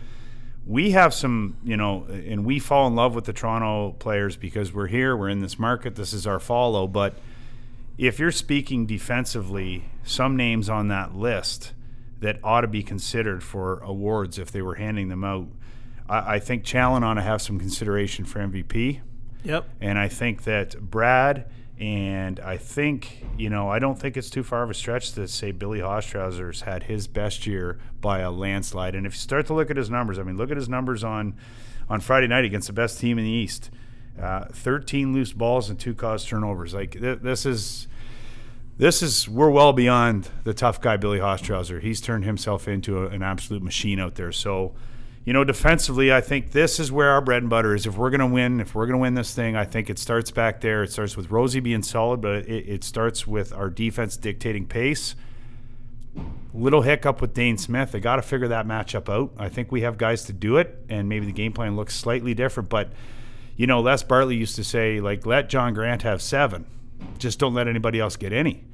we 0.65 0.91
have 0.91 1.13
some, 1.13 1.57
you 1.63 1.75
know, 1.75 2.05
and 2.09 2.45
we 2.45 2.59
fall 2.59 2.87
in 2.87 2.95
love 2.95 3.15
with 3.15 3.25
the 3.25 3.33
Toronto 3.33 3.91
players 3.99 4.37
because 4.37 4.73
we're 4.73 4.87
here, 4.87 5.15
we're 5.15 5.29
in 5.29 5.41
this 5.41 5.59
market, 5.59 5.95
this 5.95 6.13
is 6.13 6.25
our 6.25 6.39
follow. 6.39 6.87
But 6.87 7.15
if 7.97 8.17
you're 8.17 8.31
speaking 8.31 8.85
defensively, 8.85 9.85
some 10.03 10.37
names 10.37 10.69
on 10.69 10.87
that 10.87 11.15
list 11.15 11.73
that 12.19 12.39
ought 12.43 12.61
to 12.61 12.67
be 12.67 12.81
considered 12.81 13.43
for 13.43 13.79
awards 13.79 14.39
if 14.39 14.51
they 14.51 14.61
were 14.61 14.75
handing 14.75 15.09
them 15.09 15.23
out, 15.23 15.47
I, 16.07 16.35
I 16.35 16.39
think 16.39 16.63
Challen 16.63 17.03
ought 17.03 17.15
to 17.15 17.21
have 17.21 17.41
some 17.41 17.59
consideration 17.59 18.23
for 18.23 18.39
MVP. 18.39 19.01
Yep. 19.43 19.67
And 19.81 19.99
I 19.99 20.07
think 20.07 20.43
that 20.43 20.79
Brad 20.79 21.45
and 21.79 22.39
I 22.39 22.57
think, 22.57 23.25
you 23.37 23.49
know, 23.49 23.69
I 23.69 23.79
don't 23.79 23.99
think 23.99 24.15
it's 24.15 24.29
too 24.29 24.43
far 24.43 24.63
of 24.63 24.69
a 24.69 24.73
stretch 24.73 25.13
to 25.13 25.27
say 25.27 25.51
Billy 25.51 25.79
Hostrawser's 25.79 26.61
had 26.61 26.83
his 26.83 27.07
best 27.07 27.47
year 27.47 27.79
by 27.99 28.19
a 28.19 28.31
landslide. 28.31 28.93
And 28.95 29.07
if 29.07 29.13
you 29.13 29.19
start 29.19 29.47
to 29.47 29.53
look 29.53 29.71
at 29.71 29.77
his 29.77 29.89
numbers, 29.89 30.19
I 30.19 30.23
mean, 30.23 30.37
look 30.37 30.51
at 30.51 30.57
his 30.57 30.69
numbers 30.69 31.03
on 31.03 31.35
on 31.89 31.99
Friday 31.99 32.27
night 32.27 32.45
against 32.45 32.67
the 32.67 32.73
best 32.73 32.99
team 32.99 33.17
in 33.17 33.25
the 33.25 33.31
East. 33.31 33.69
Uh, 34.21 34.45
13 34.45 35.13
loose 35.13 35.33
balls 35.33 35.69
and 35.69 35.79
two 35.79 35.95
caused 35.95 36.27
turnovers. 36.27 36.73
Like 36.73 36.91
th- 36.91 37.19
this 37.21 37.45
is 37.45 37.87
this 38.77 39.01
is 39.01 39.27
we're 39.27 39.49
well 39.49 39.73
beyond 39.73 40.29
the 40.43 40.53
tough 40.53 40.79
guy 40.79 40.97
Billy 40.97 41.19
Hostrawser. 41.19 41.81
He's 41.81 41.99
turned 41.99 42.23
himself 42.23 42.67
into 42.67 42.99
a, 42.99 43.07
an 43.07 43.23
absolute 43.23 43.63
machine 43.63 43.99
out 43.99 44.15
there. 44.15 44.31
So 44.31 44.73
you 45.25 45.31
know, 45.31 45.45
defensively, 45.45 46.11
I 46.11 46.19
think 46.19 46.51
this 46.51 46.79
is 46.79 46.91
where 46.91 47.11
our 47.11 47.21
bread 47.21 47.43
and 47.43 47.49
butter 47.49 47.73
is. 47.73 47.85
If 47.85 47.97
we're 47.97 48.09
going 48.09 48.19
to 48.19 48.27
win, 48.27 48.59
if 48.59 48.75
we're 48.75 48.85
going 48.85 48.97
to 48.97 49.01
win 49.01 49.13
this 49.13 49.33
thing, 49.33 49.55
I 49.55 49.63
think 49.63 49.89
it 49.89 49.97
starts 49.97 50.31
back 50.31 50.59
there. 50.59 50.83
It 50.83 50.91
starts 50.91 51.15
with 51.15 51.31
Rosie 51.31 51.61
being 51.61 51.81
solid, 51.81 52.19
but 52.19 52.45
it, 52.45 52.67
it 52.67 52.83
starts 52.83 53.25
with 53.25 53.53
our 53.53 53.69
defense 53.69 54.17
dictating 54.17 54.65
pace. 54.65 55.15
Little 56.53 56.81
hiccup 56.81 57.21
with 57.21 57.33
Dhane 57.33 57.57
Smith. 57.57 57.93
They 57.93 58.01
got 58.01 58.17
to 58.17 58.21
figure 58.21 58.49
that 58.49 58.67
matchup 58.67 59.07
out. 59.07 59.31
I 59.37 59.47
think 59.47 59.71
we 59.71 59.81
have 59.81 59.97
guys 59.97 60.25
to 60.25 60.33
do 60.33 60.57
it, 60.57 60.83
and 60.89 61.07
maybe 61.07 61.25
the 61.25 61.31
game 61.31 61.53
plan 61.53 61.77
looks 61.77 61.95
slightly 61.95 62.33
different. 62.33 62.69
But, 62.69 62.91
you 63.55 63.65
know, 63.65 63.79
Les 63.79 64.03
Bartley 64.03 64.35
used 64.35 64.57
to 64.57 64.63
say, 64.63 64.99
like, 64.99 65.25
let 65.25 65.47
John 65.47 65.73
Grant 65.73 66.01
have 66.01 66.21
seven. 66.21 66.65
Just 67.17 67.39
don't 67.39 67.53
let 67.53 67.67
anybody 67.69 67.99
else 67.99 68.17
get 68.17 68.33
any. 68.33 68.65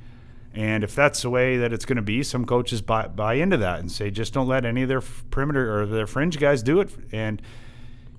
And 0.54 0.84
if 0.84 0.96
that's 0.96 1.22
the 1.22 1.30
way 1.30 1.58
that 1.58 1.72
it's 1.74 1.86
going 1.86 1.98
to 1.98 2.02
be, 2.02 2.24
some 2.24 2.46
coaches 2.46 2.82
buy, 2.82 3.08
buy 3.08 3.36
into 3.36 3.58
that 3.58 3.80
and 3.80 3.92
say, 3.92 4.10
just 4.10 4.34
don't 4.34 4.48
let 4.48 4.66
any 4.66 4.82
of 4.82 4.90
their 4.90 5.02
perimeter 5.30 5.80
or 5.80 5.86
their 5.86 6.08
fringe 6.08 6.40
guys 6.40 6.64
do 6.64 6.82
it. 6.82 6.90
And, 7.12 7.42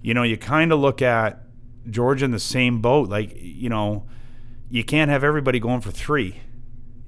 you 0.01 0.15
know, 0.15 0.23
you 0.23 0.37
kind 0.37 0.73
of 0.73 0.79
look 0.79 1.03
at 1.03 1.43
Georgia 1.89 2.25
in 2.25 2.31
the 2.31 2.39
same 2.39 2.81
boat. 2.81 3.09
Like, 3.09 3.33
you 3.37 3.69
know, 3.69 4.07
you 4.69 4.85
can't 4.85 5.11
have 5.11 5.25
everybody 5.25 5.59
going 5.59 5.81
for 5.81 5.91
three, 5.91 6.41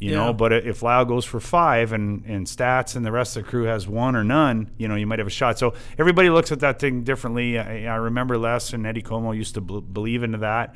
you 0.01 0.11
yeah. 0.11 0.17
know, 0.17 0.33
but 0.33 0.53
if 0.53 0.83
Lau 0.83 1.05
goes 1.05 1.25
for 1.25 1.39
five 1.39 1.93
and, 1.93 2.25
and 2.25 2.45
stats 2.45 2.97
and 2.97 3.07
the 3.07 3.13
rest 3.13 3.37
of 3.37 3.45
the 3.45 3.49
crew 3.49 3.65
has 3.65 3.87
one 3.87 4.17
or 4.17 4.25
none, 4.25 4.73
you 4.77 4.89
know, 4.89 4.97
you 4.97 5.07
might 5.07 5.21
have 5.21 5.29
a 5.29 5.31
shot. 5.31 5.57
So 5.57 5.75
everybody 5.97 6.31
looks 6.31 6.51
at 6.51 6.59
that 6.61 6.81
thing 6.81 7.05
differently. 7.05 7.61
I, 7.61 7.85
I 7.85 7.95
remember 7.95 8.37
Les 8.37 8.73
and 8.73 8.85
Eddie 8.85 9.03
Comeau 9.03 9.37
used 9.37 9.55
to 9.55 9.61
b- 9.61 9.81
believe 9.81 10.25
into 10.25 10.39
that. 10.39 10.75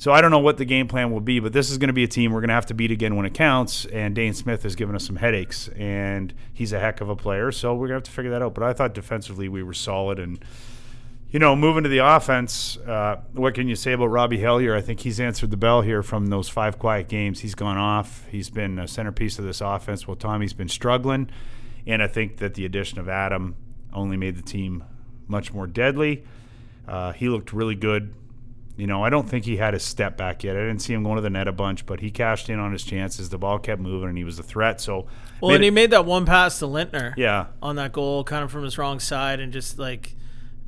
So 0.00 0.12
I 0.12 0.20
don't 0.20 0.30
know 0.30 0.38
what 0.38 0.58
the 0.58 0.64
game 0.64 0.86
plan 0.86 1.10
will 1.10 1.20
be, 1.20 1.40
but 1.40 1.52
this 1.52 1.70
is 1.70 1.76
going 1.76 1.88
to 1.88 1.92
be 1.92 2.04
a 2.04 2.08
team 2.08 2.30
we're 2.30 2.40
going 2.40 2.48
to 2.48 2.54
have 2.54 2.66
to 2.66 2.74
beat 2.74 2.92
again 2.92 3.16
when 3.16 3.26
it 3.26 3.34
counts. 3.34 3.84
And 3.86 4.16
Dhane 4.16 4.34
Smith 4.34 4.62
has 4.62 4.76
given 4.76 4.94
us 4.94 5.04
some 5.04 5.16
headaches, 5.16 5.68
and 5.76 6.32
he's 6.52 6.72
a 6.72 6.78
heck 6.78 7.00
of 7.00 7.08
a 7.08 7.16
player. 7.16 7.50
So 7.50 7.74
we're 7.74 7.88
going 7.88 8.00
to 8.00 8.02
have 8.02 8.02
to 8.04 8.10
figure 8.12 8.30
that 8.30 8.40
out. 8.40 8.54
But 8.54 8.62
I 8.62 8.72
thought 8.72 8.94
defensively 8.94 9.48
we 9.48 9.64
were 9.64 9.74
solid. 9.74 10.20
And, 10.20 10.38
you 11.32 11.40
know, 11.40 11.56
moving 11.56 11.82
to 11.82 11.88
the 11.88 11.98
offense, 11.98 12.76
uh, 12.76 13.22
what 13.32 13.54
can 13.54 13.66
you 13.66 13.74
say 13.74 13.90
about 13.90 14.06
Robbie 14.06 14.38
Hellyer? 14.38 14.76
I 14.76 14.82
think 14.82 15.00
he's 15.00 15.18
answered 15.18 15.50
the 15.50 15.56
bell 15.56 15.82
here 15.82 16.04
from 16.04 16.26
those 16.26 16.48
five 16.48 16.78
quiet 16.78 17.08
games. 17.08 17.40
He's 17.40 17.56
gone 17.56 17.76
off. 17.76 18.24
He's 18.30 18.50
been 18.50 18.78
a 18.78 18.86
centerpiece 18.86 19.40
of 19.40 19.46
this 19.46 19.60
offense 19.60 20.06
while 20.06 20.16
Tommy's 20.16 20.52
been 20.52 20.68
struggling. 20.68 21.28
And 21.88 22.04
I 22.04 22.06
think 22.06 22.36
that 22.36 22.54
the 22.54 22.64
addition 22.64 23.00
of 23.00 23.08
Adam 23.08 23.56
only 23.92 24.16
made 24.16 24.36
the 24.36 24.42
team 24.42 24.84
much 25.26 25.52
more 25.52 25.66
deadly. 25.66 26.24
Uh, 26.86 27.12
he 27.12 27.28
looked 27.28 27.52
really 27.52 27.74
good. 27.74 28.14
You 28.78 28.86
know, 28.86 29.02
I 29.04 29.10
don't 29.10 29.28
think 29.28 29.44
he 29.44 29.56
had 29.56 29.74
his 29.74 29.82
step 29.82 30.16
back 30.16 30.44
yet. 30.44 30.56
I 30.56 30.60
didn't 30.60 30.78
see 30.78 30.94
him 30.94 31.02
going 31.02 31.16
to 31.16 31.20
the 31.22 31.28
net 31.30 31.48
a 31.48 31.52
bunch, 31.52 31.84
but 31.84 31.98
he 32.00 32.10
cashed 32.12 32.48
in 32.48 32.58
on 32.60 32.72
his 32.72 32.84
chances. 32.84 33.28
The 33.28 33.36
ball 33.36 33.58
kept 33.58 33.82
moving, 33.82 34.08
and 34.08 34.16
he 34.16 34.22
was 34.24 34.38
a 34.38 34.42
threat. 34.44 34.80
So, 34.80 35.06
Well, 35.42 35.54
and 35.54 35.64
he 35.64 35.70
made 35.70 35.90
that 35.90 36.04
one 36.06 36.24
pass 36.24 36.60
to 36.60 36.66
Lintner. 36.66 37.12
yeah, 37.16 37.46
on 37.60 37.74
that 37.76 37.92
goal, 37.92 38.22
kind 38.24 38.44
of 38.44 38.50
from 38.52 38.62
his 38.62 38.78
wrong 38.78 39.00
side, 39.00 39.40
and 39.40 39.52
just 39.52 39.78
like 39.80 40.14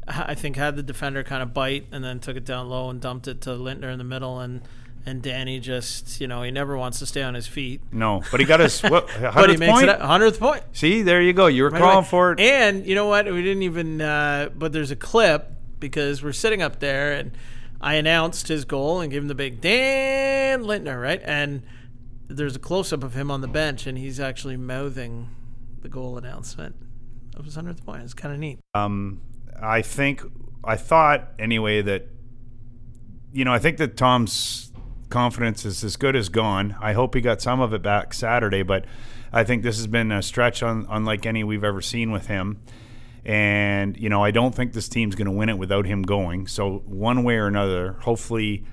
I 0.09 0.35
think 0.35 0.57
had 0.57 0.75
the 0.75 0.83
defender 0.83 1.23
kind 1.23 1.40
of 1.40 1.55
bite, 1.55 1.87
and 1.93 2.02
then 2.02 2.19
took 2.19 2.37
it 2.37 2.45
down 2.45 2.69
low 2.69 2.90
and 2.90 3.00
dumped 3.00 3.29
it 3.29 3.40
to 3.43 3.50
Lintner 3.50 3.93
in 3.93 3.99
the 3.99 4.05
middle, 4.05 4.40
and 4.40 4.62
and 5.07 5.23
Danny 5.23 5.61
just 5.61 6.21
you 6.21 6.26
know 6.26 6.43
he 6.43 6.50
never 6.50 6.76
wants 6.76 6.99
to 6.99 7.07
stay 7.07 7.23
on 7.23 7.35
his 7.35 7.47
feet, 7.47 7.81
no, 7.93 8.23
but 8.33 8.40
he 8.40 8.45
got 8.45 8.59
his 8.59 8.81
what, 8.83 9.07
but 9.07 9.49
he 9.50 9.55
100th 9.57 9.59
makes 9.61 9.73
point. 9.73 9.88
it 9.88 10.00
hundredth 10.00 10.40
point. 10.40 10.64
See, 10.73 11.02
there 11.02 11.23
you 11.23 11.33
go. 11.33 11.47
You 11.47 11.62
were 11.62 11.71
Right 11.71 11.81
calling 11.81 11.99
away. 11.99 12.07
for 12.09 12.33
it. 12.33 12.40
And 12.40 12.85
you 12.85 12.97
know 12.97 13.07
what? 13.07 13.26
We 13.26 13.40
didn't 13.40 13.62
even. 13.62 14.00
Uh, 14.00 14.49
but 14.52 14.73
there's 14.73 14.90
a 14.90 14.97
clip 14.97 15.52
because 15.79 16.25
we're 16.25 16.33
sitting 16.33 16.61
up 16.61 16.81
there, 16.81 17.12
and 17.12 17.31
I 17.81 17.95
announced 17.95 18.49
his 18.49 18.65
goal 18.65 19.01
and 19.01 19.11
gave 19.11 19.23
him 19.23 19.29
the 19.29 19.35
big 19.35 19.61
Dan 19.61 20.63
Lintner, 20.63 21.01
right? 21.01 21.21
And 21.25 21.63
there's 22.29 22.57
a 22.57 22.61
close 22.61 22.93
up 22.93 23.03
of 23.03 23.15
him 23.15 23.31
on 23.31 23.41
the 23.41 23.49
bench, 23.49 23.87
and 23.87 23.97
he's 23.97 24.21
actually 24.21 24.57
mouthing 24.57 25.31
the 25.81 25.89
goal 25.89 26.19
announcement 26.19 26.77
of 27.37 27.45
his 27.45 27.55
hundredth 27.55 27.85
point. 27.85 28.03
It's 28.03 28.15
kind 28.15 28.35
of 28.35 28.41
neat. 28.41 28.61
Um, 28.75 29.23
I 29.61 29.83
think 29.83 30.23
I 30.63 30.77
thought 30.77 31.29
anyway 31.39 31.83
that 31.83 32.09
you 33.33 33.45
know 33.45 33.53
I 33.53 33.59
think 33.59 33.79
that 33.79 33.97
Tom's 33.97 34.73
confidence 35.09 35.65
is 35.65 35.83
as 35.83 35.97
good 35.97 36.15
as 36.15 36.29
gone. 36.29 36.77
I 36.81 36.93
hope 36.93 37.15
he 37.15 37.21
got 37.21 37.41
some 37.41 37.61
of 37.61 37.73
it 37.73 37.83
back 37.83 38.15
Saturday, 38.15 38.63
but 38.63 38.85
I 39.33 39.45
think 39.45 39.63
this 39.63 39.77
has 39.77 39.87
been 39.87 40.13
a 40.13 40.23
stretch 40.23 40.63
un, 40.63 40.87
unlike 40.89 41.27
any 41.27 41.45
we've 41.45 41.65
ever 41.65 41.81
seen 41.81 42.13
with 42.13 42.27
him. 42.27 42.61
And 43.25 43.97
you 43.97 44.09
know 44.09 44.25
I 44.25 44.31
don't 44.31 44.55
think 44.55 44.73
this 44.73 44.89
team's 44.89 45.15
going 45.15 45.27
to 45.27 45.33
win 45.33 45.49
it 45.49 45.59
without 45.59 45.87
him 45.87 46.03
going. 46.03 46.47
So 46.47 46.83
one 46.87 47.23
way 47.25 47.37
or 47.37 47.47
another, 47.47 47.93
hopefully 48.00 48.65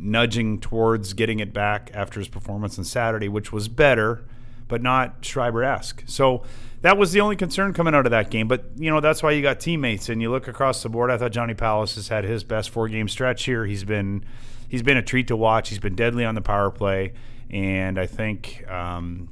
nudging 0.00 0.58
towards 0.58 1.12
getting 1.12 1.40
it 1.40 1.52
back 1.52 1.90
after 1.92 2.18
his 2.18 2.28
performance 2.28 2.78
on 2.78 2.84
Saturday, 2.84 3.28
which 3.28 3.52
was 3.52 3.68
better, 3.68 4.24
but 4.66 4.82
not 4.82 5.24
Schreiber 5.24 5.62
esque. 5.62 6.02
So 6.06 6.42
that 6.80 6.96
was 6.96 7.12
the 7.12 7.20
only 7.20 7.36
concern 7.36 7.74
coming 7.74 7.94
out 7.94 8.06
of 8.06 8.10
that 8.10 8.30
game. 8.30 8.48
But, 8.48 8.64
you 8.76 8.90
know, 8.90 9.00
that's 9.00 9.22
why 9.22 9.32
you 9.32 9.42
got 9.42 9.60
teammates 9.60 10.08
and 10.08 10.22
you 10.22 10.30
look 10.30 10.48
across 10.48 10.82
the 10.82 10.88
board. 10.88 11.10
I 11.10 11.18
thought 11.18 11.32
Johnny 11.32 11.54
Powless 11.54 11.96
has 11.96 12.08
had 12.08 12.24
his 12.24 12.42
best 12.42 12.70
four 12.70 12.88
game 12.88 13.08
stretch 13.08 13.44
here. 13.44 13.66
He's 13.66 13.84
been 13.84 14.24
he's 14.68 14.82
been 14.82 14.96
a 14.96 15.02
treat 15.02 15.28
to 15.28 15.36
watch. 15.36 15.68
He's 15.68 15.78
been 15.78 15.94
deadly 15.94 16.24
on 16.24 16.34
the 16.34 16.40
power 16.40 16.70
play. 16.70 17.12
And 17.50 17.98
I 17.98 18.06
think 18.06 18.64
um, 18.70 19.28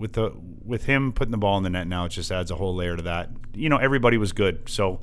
with 0.00 0.14
the 0.14 0.32
with 0.64 0.84
him 0.86 1.12
putting 1.12 1.30
the 1.32 1.38
ball 1.38 1.56
in 1.58 1.62
the 1.62 1.70
net 1.70 1.86
now, 1.86 2.04
it 2.06 2.10
just 2.10 2.32
adds 2.32 2.50
a 2.50 2.56
whole 2.56 2.74
layer 2.74 2.96
to 2.96 3.02
that. 3.02 3.30
You 3.54 3.68
know, 3.68 3.76
everybody 3.76 4.16
was 4.16 4.32
good. 4.32 4.68
So 4.68 5.00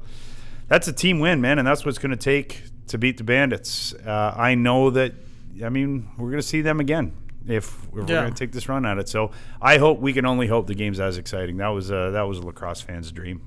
that's 0.68 0.88
a 0.88 0.94
team 0.94 1.20
win, 1.20 1.40
man, 1.42 1.60
and 1.60 1.68
that's 1.68 1.86
what's 1.86 1.98
going 1.98 2.12
to 2.12 2.18
take 2.18 2.64
to 2.88 2.98
beat 2.98 3.18
the 3.18 3.24
Bandits. 3.24 3.94
Uh, 3.94 4.34
I 4.36 4.56
know 4.56 4.90
that. 4.90 5.14
I 5.64 5.70
mean, 5.70 6.10
we're 6.18 6.30
going 6.30 6.42
to 6.42 6.48
see 6.48 6.62
them 6.62 6.80
again 6.80 7.14
if, 7.48 7.66
if 7.74 7.88
we're 7.92 8.04
going 8.04 8.32
to 8.34 8.38
take 8.38 8.52
this 8.52 8.70
run 8.70 8.86
at 8.86 8.98
it. 9.00 9.10
So 9.10 9.32
I 9.62 9.78
hope 9.78 10.00
we 10.00 10.14
can 10.14 10.26
only 10.26 10.48
hope 10.48 10.68
the 10.68 10.76
game's 10.76 11.00
as 11.00 11.18
exciting. 11.18 11.58
That 11.58 11.70
was 11.70 11.92
uh, 11.92 12.12
that 12.12 12.24
was 12.24 12.40
a 12.40 12.42
lacrosse 12.44 12.82
fan's 12.82 13.12
dream. 13.12 13.42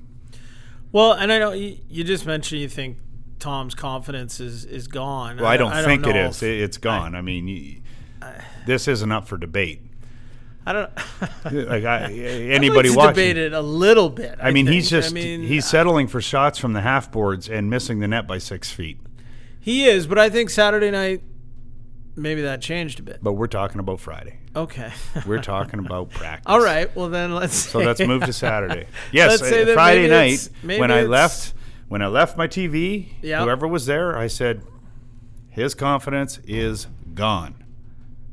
Well, 0.91 1.13
and 1.13 1.31
I 1.31 1.39
know 1.39 1.53
you, 1.53 1.77
you 1.89 2.03
just 2.03 2.25
mentioned 2.25 2.59
you 2.61 2.67
think 2.67 2.97
Tom's 3.39 3.75
confidence 3.75 4.39
is 4.39 4.65
is 4.65 4.87
gone. 4.87 5.37
Well, 5.37 5.45
I 5.45 5.57
don't, 5.57 5.71
think 5.85 6.05
it 6.05 6.13
know 6.13 6.27
is. 6.27 6.43
if- 6.43 6.49
It, 6.49 6.61
it's 6.61 6.77
gone. 6.77 7.15
I, 7.15 7.21
mean, 7.21 7.45
y 7.45 7.81
this 8.65 8.87
isn't 8.87 9.11
up 9.11 9.27
for 9.27 9.37
debate. 9.37 9.81
I 10.71 10.73
don't. 10.73 10.91
Like 11.69 11.83
I, 11.85 12.05
I'd 12.05 12.11
anybody 12.11 12.89
like 12.89 12.93
to 12.93 12.97
watching. 12.97 13.13
debate 13.13 13.37
it 13.37 13.53
a 13.53 13.61
little 13.61 14.09
bit. 14.09 14.37
I 14.41 14.51
mean, 14.51 14.67
he's 14.67 14.89
just 14.89 15.11
I 15.11 15.13
mean, 15.13 15.41
he's 15.41 15.65
settling 15.65 16.07
for 16.07 16.21
shots 16.21 16.57
from 16.59 16.73
the 16.73 16.81
half 16.81 17.11
boards 17.11 17.49
and 17.49 17.69
missing 17.69 17.99
the 17.99 18.07
net 18.07 18.27
by 18.27 18.37
six 18.37 18.71
feet. 18.71 18.99
he 19.59 19.85
is, 19.85 20.07
but 20.07 20.17
I 20.17 20.29
think 20.29 20.49
Saturday 20.49 20.91
night 20.91 21.23
maybe 22.15 22.41
that 22.41 22.61
changed 22.61 22.99
a 22.99 23.03
bit. 23.03 23.19
But 23.21 23.33
we're 23.33 23.47
talking 23.47 23.79
about 23.79 23.99
Friday. 23.99 24.39
Okay. 24.55 24.91
We're 25.25 25.41
talking 25.41 25.79
about 25.79 26.09
practice. 26.09 26.43
All 26.45 26.61
right. 26.61 26.93
Well, 26.95 27.07
then 27.09 27.33
let's. 27.33 27.55
So 27.55 27.79
let's 27.79 28.01
move 28.01 28.23
to 28.25 28.33
Saturday. 28.33 28.87
Yes, 29.13 29.41
uh, 29.41 29.71
Friday 29.73 30.09
night 30.09 30.49
when 30.63 30.91
I 30.91 31.03
left 31.03 31.53
when 31.87 32.01
I 32.01 32.07
left 32.07 32.37
my 32.37 32.47
TV, 32.47 33.13
Yeah. 33.21 33.43
whoever 33.43 33.67
was 33.67 33.85
there, 33.85 34.17
I 34.17 34.27
said, 34.27 34.61
his 35.49 35.73
confidence 35.73 36.39
is 36.45 36.87
gone. 37.13 37.63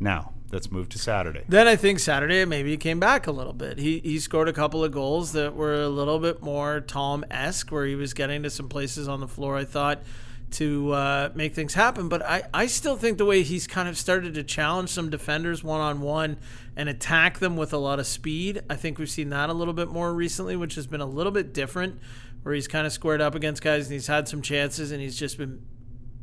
Now 0.01 0.35
let's 0.53 0.71
move 0.71 0.89
to 0.91 0.99
Saturday. 0.99 1.45
Then 1.49 1.69
I 1.69 1.77
think 1.77 1.99
Saturday 1.99 2.45
maybe 2.45 2.71
he 2.71 2.77
came 2.77 3.01
back 3.01 3.27
a 3.27 3.33
little 3.33 3.53
bit. 3.53 3.79
He 3.79 4.01
he 4.01 4.19
scored 4.19 4.49
a 4.49 4.53
couple 4.53 4.83
of 4.85 4.93
goals 4.93 5.33
that 5.33 5.55
were 5.55 5.75
a 5.75 5.89
little 5.89 6.19
bit 6.19 6.43
more 6.43 6.81
Tom 6.81 7.25
esque, 7.31 7.71
where 7.71 7.87
he 7.87 7.95
was 7.95 8.15
getting 8.15 8.43
to 8.43 8.51
some 8.51 8.69
places 8.69 9.09
on 9.09 9.21
the 9.21 9.29
floor. 9.29 9.57
I 9.57 9.65
thought 9.65 10.03
to 10.51 10.93
uh, 10.93 11.31
make 11.35 11.55
things 11.55 11.75
happen, 11.75 12.09
but 12.09 12.23
I 12.23 12.43
I 12.55 12.67
still 12.67 12.97
think 12.97 13.19
the 13.19 13.27
way 13.27 13.43
he's 13.43 13.67
kind 13.67 13.89
of 13.89 13.99
started 13.99 14.35
to 14.35 14.43
challenge 14.43 14.89
some 14.89 15.11
defenders 15.11 15.63
one 15.63 15.81
on 15.81 16.01
one 16.01 16.39
and 16.77 16.89
attack 16.89 17.39
them 17.39 17.57
with 17.57 17.73
a 17.73 17.79
lot 17.79 17.99
of 17.99 18.07
speed. 18.07 18.63
I 18.71 18.77
think 18.77 18.99
we've 18.99 19.11
seen 19.11 19.31
that 19.31 19.51
a 19.51 19.53
little 19.53 19.75
bit 19.75 19.89
more 19.89 20.15
recently, 20.15 20.57
which 20.57 20.77
has 20.77 20.87
been 20.87 21.01
a 21.01 21.07
little 21.07 21.33
bit 21.33 21.53
different. 21.53 22.01
Where 22.45 22.55
he's 22.55 22.69
kind 22.69 22.87
of 22.87 22.93
squared 22.93 23.21
up 23.21 23.35
against 23.35 23.63
guys 23.63 23.87
and 23.87 23.93
he's 23.93 24.07
had 24.07 24.29
some 24.29 24.41
chances 24.41 24.93
and 24.93 25.03
he's 25.03 25.19
just 25.19 25.37
been 25.37 25.61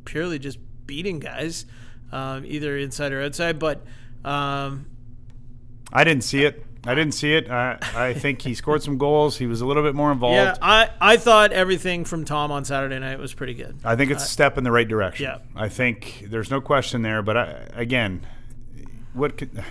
purely 0.05 0.39
just 0.39 0.57
beating 0.87 1.19
guys, 1.19 1.65
um, 2.11 2.45
either 2.45 2.77
inside 2.77 3.11
or 3.11 3.21
outside. 3.21 3.59
But 3.59 3.85
um, 4.25 4.87
I 5.93 6.03
didn't 6.03 6.23
see 6.23 6.43
it. 6.43 6.65
I 6.87 6.93
didn't 6.93 7.13
see 7.13 7.33
it. 7.33 7.49
I, 7.49 7.79
I 7.95 8.13
think 8.13 8.41
he 8.41 8.53
scored 8.53 8.83
some 8.83 8.97
goals. 8.97 9.37
He 9.37 9.47
was 9.47 9.61
a 9.61 9.65
little 9.65 9.81
bit 9.81 9.95
more 9.95 10.11
involved. 10.11 10.35
Yeah, 10.35 10.55
I, 10.61 10.89
I 11.01 11.17
thought 11.17 11.51
everything 11.51 12.05
from 12.05 12.25
Tom 12.25 12.51
on 12.51 12.63
Saturday 12.63 12.99
night 12.99 13.17
was 13.17 13.33
pretty 13.33 13.55
good. 13.55 13.77
I 13.83 13.95
think 13.95 14.11
it's 14.11 14.23
a 14.23 14.27
step 14.27 14.57
in 14.57 14.63
the 14.63 14.71
right 14.71 14.87
direction. 14.87 15.23
yeah. 15.23 15.39
I 15.55 15.67
think 15.69 16.25
there's 16.29 16.51
no 16.51 16.61
question 16.61 17.01
there. 17.01 17.23
But 17.23 17.37
I, 17.37 17.67
again, 17.73 18.27
what 19.13 19.37
could, 19.37 19.63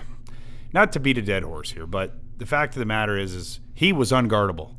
not 0.72 0.90
to 0.92 1.00
beat 1.00 1.16
a 1.16 1.22
dead 1.22 1.44
horse 1.44 1.70
here, 1.70 1.86
but 1.86 2.14
the 2.38 2.46
fact 2.46 2.74
of 2.74 2.80
the 2.80 2.86
matter 2.86 3.16
is, 3.16 3.32
is 3.32 3.60
he 3.74 3.92
was 3.92 4.10
unguardable. 4.10 4.74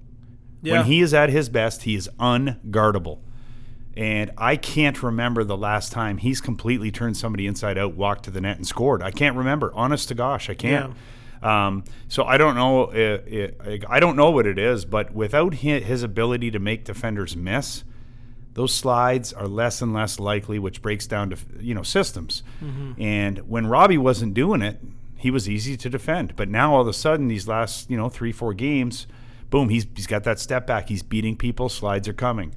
Yeah. 0.62 0.80
When 0.80 0.86
he 0.88 1.00
is 1.02 1.14
at 1.14 1.30
his 1.30 1.48
best, 1.48 1.84
he 1.84 1.96
is 1.96 2.10
unguardable. 2.20 3.20
And 3.98 4.32
I 4.38 4.58
can't 4.58 5.02
remember 5.02 5.44
the 5.44 5.56
last 5.56 5.92
time 5.92 6.18
he's 6.18 6.42
completely 6.42 6.92
turned 6.92 7.16
somebody 7.16 7.48
inside 7.48 7.78
out, 7.78 7.96
walked 7.96 8.26
to 8.26 8.32
the 8.32 8.42
net, 8.42 8.58
and 8.58 8.68
scored. 8.68 9.02
I 9.02 9.12
can't 9.12 9.38
remember. 9.38 9.72
Honest 9.74 10.10
to 10.10 10.16
gosh, 10.16 10.50
I 10.50 10.54
can't. 10.54 10.94
Um, 11.42 11.84
so 12.08 12.24
I 12.24 12.38
don't 12.38 12.56
know. 12.56 12.86
Uh, 12.86 12.88
uh, 12.88 13.20
it, 13.28 13.62
it, 13.66 13.84
I 13.88 14.00
don't 14.00 14.16
know 14.16 14.32
what 14.32 14.48
it 14.48 14.58
is, 14.58 14.84
but 14.84 15.14
without 15.14 15.54
his 15.54 16.04
ability 16.04 16.52
to 16.52 16.60
make 16.60 16.84
defenders 16.84 17.36
miss, 17.36 17.84
those 18.54 18.74
slides 18.74 19.32
are 19.32 19.48
less 19.48 19.82
and 19.82 19.94
less 19.94 20.20
likely, 20.20 20.60
which 20.60 20.82
breaks 20.82 21.06
down 21.06 21.30
to 21.30 21.38
you 21.60 21.76
know 21.76 21.84
systems. 21.84 22.42
Mm-hmm. 22.64 23.02
And 23.02 23.40
when 23.48 23.68
Robbie 23.68 23.98
wasn't 23.98 24.34
doing 24.34 24.62
it, 24.62 24.80
he 25.18 25.30
was 25.30 25.48
easy 25.48 25.78
to 25.78 25.90
defend. 25.90 26.36
But 26.36 26.50
now 26.50 26.74
all 26.76 26.82
of 26.82 26.88
a 26.88 26.94
sudden, 26.94 27.28
these 27.28 27.48
last 27.48 27.90
you 27.90 27.98
know 27.98 28.10
three 28.10 28.32
four 28.32 28.54
games, 28.54 29.08
boom, 29.50 29.70
he's 29.70 29.86
he's 29.96 30.08
got 30.08 30.24
that 30.24 30.40
step 30.40 30.66
back. 30.66 30.90
He's 30.90 31.04
beating 31.04 31.38
people. 31.38 31.70
Slides 31.70 32.08
are 32.08 32.14
coming. 32.14 32.56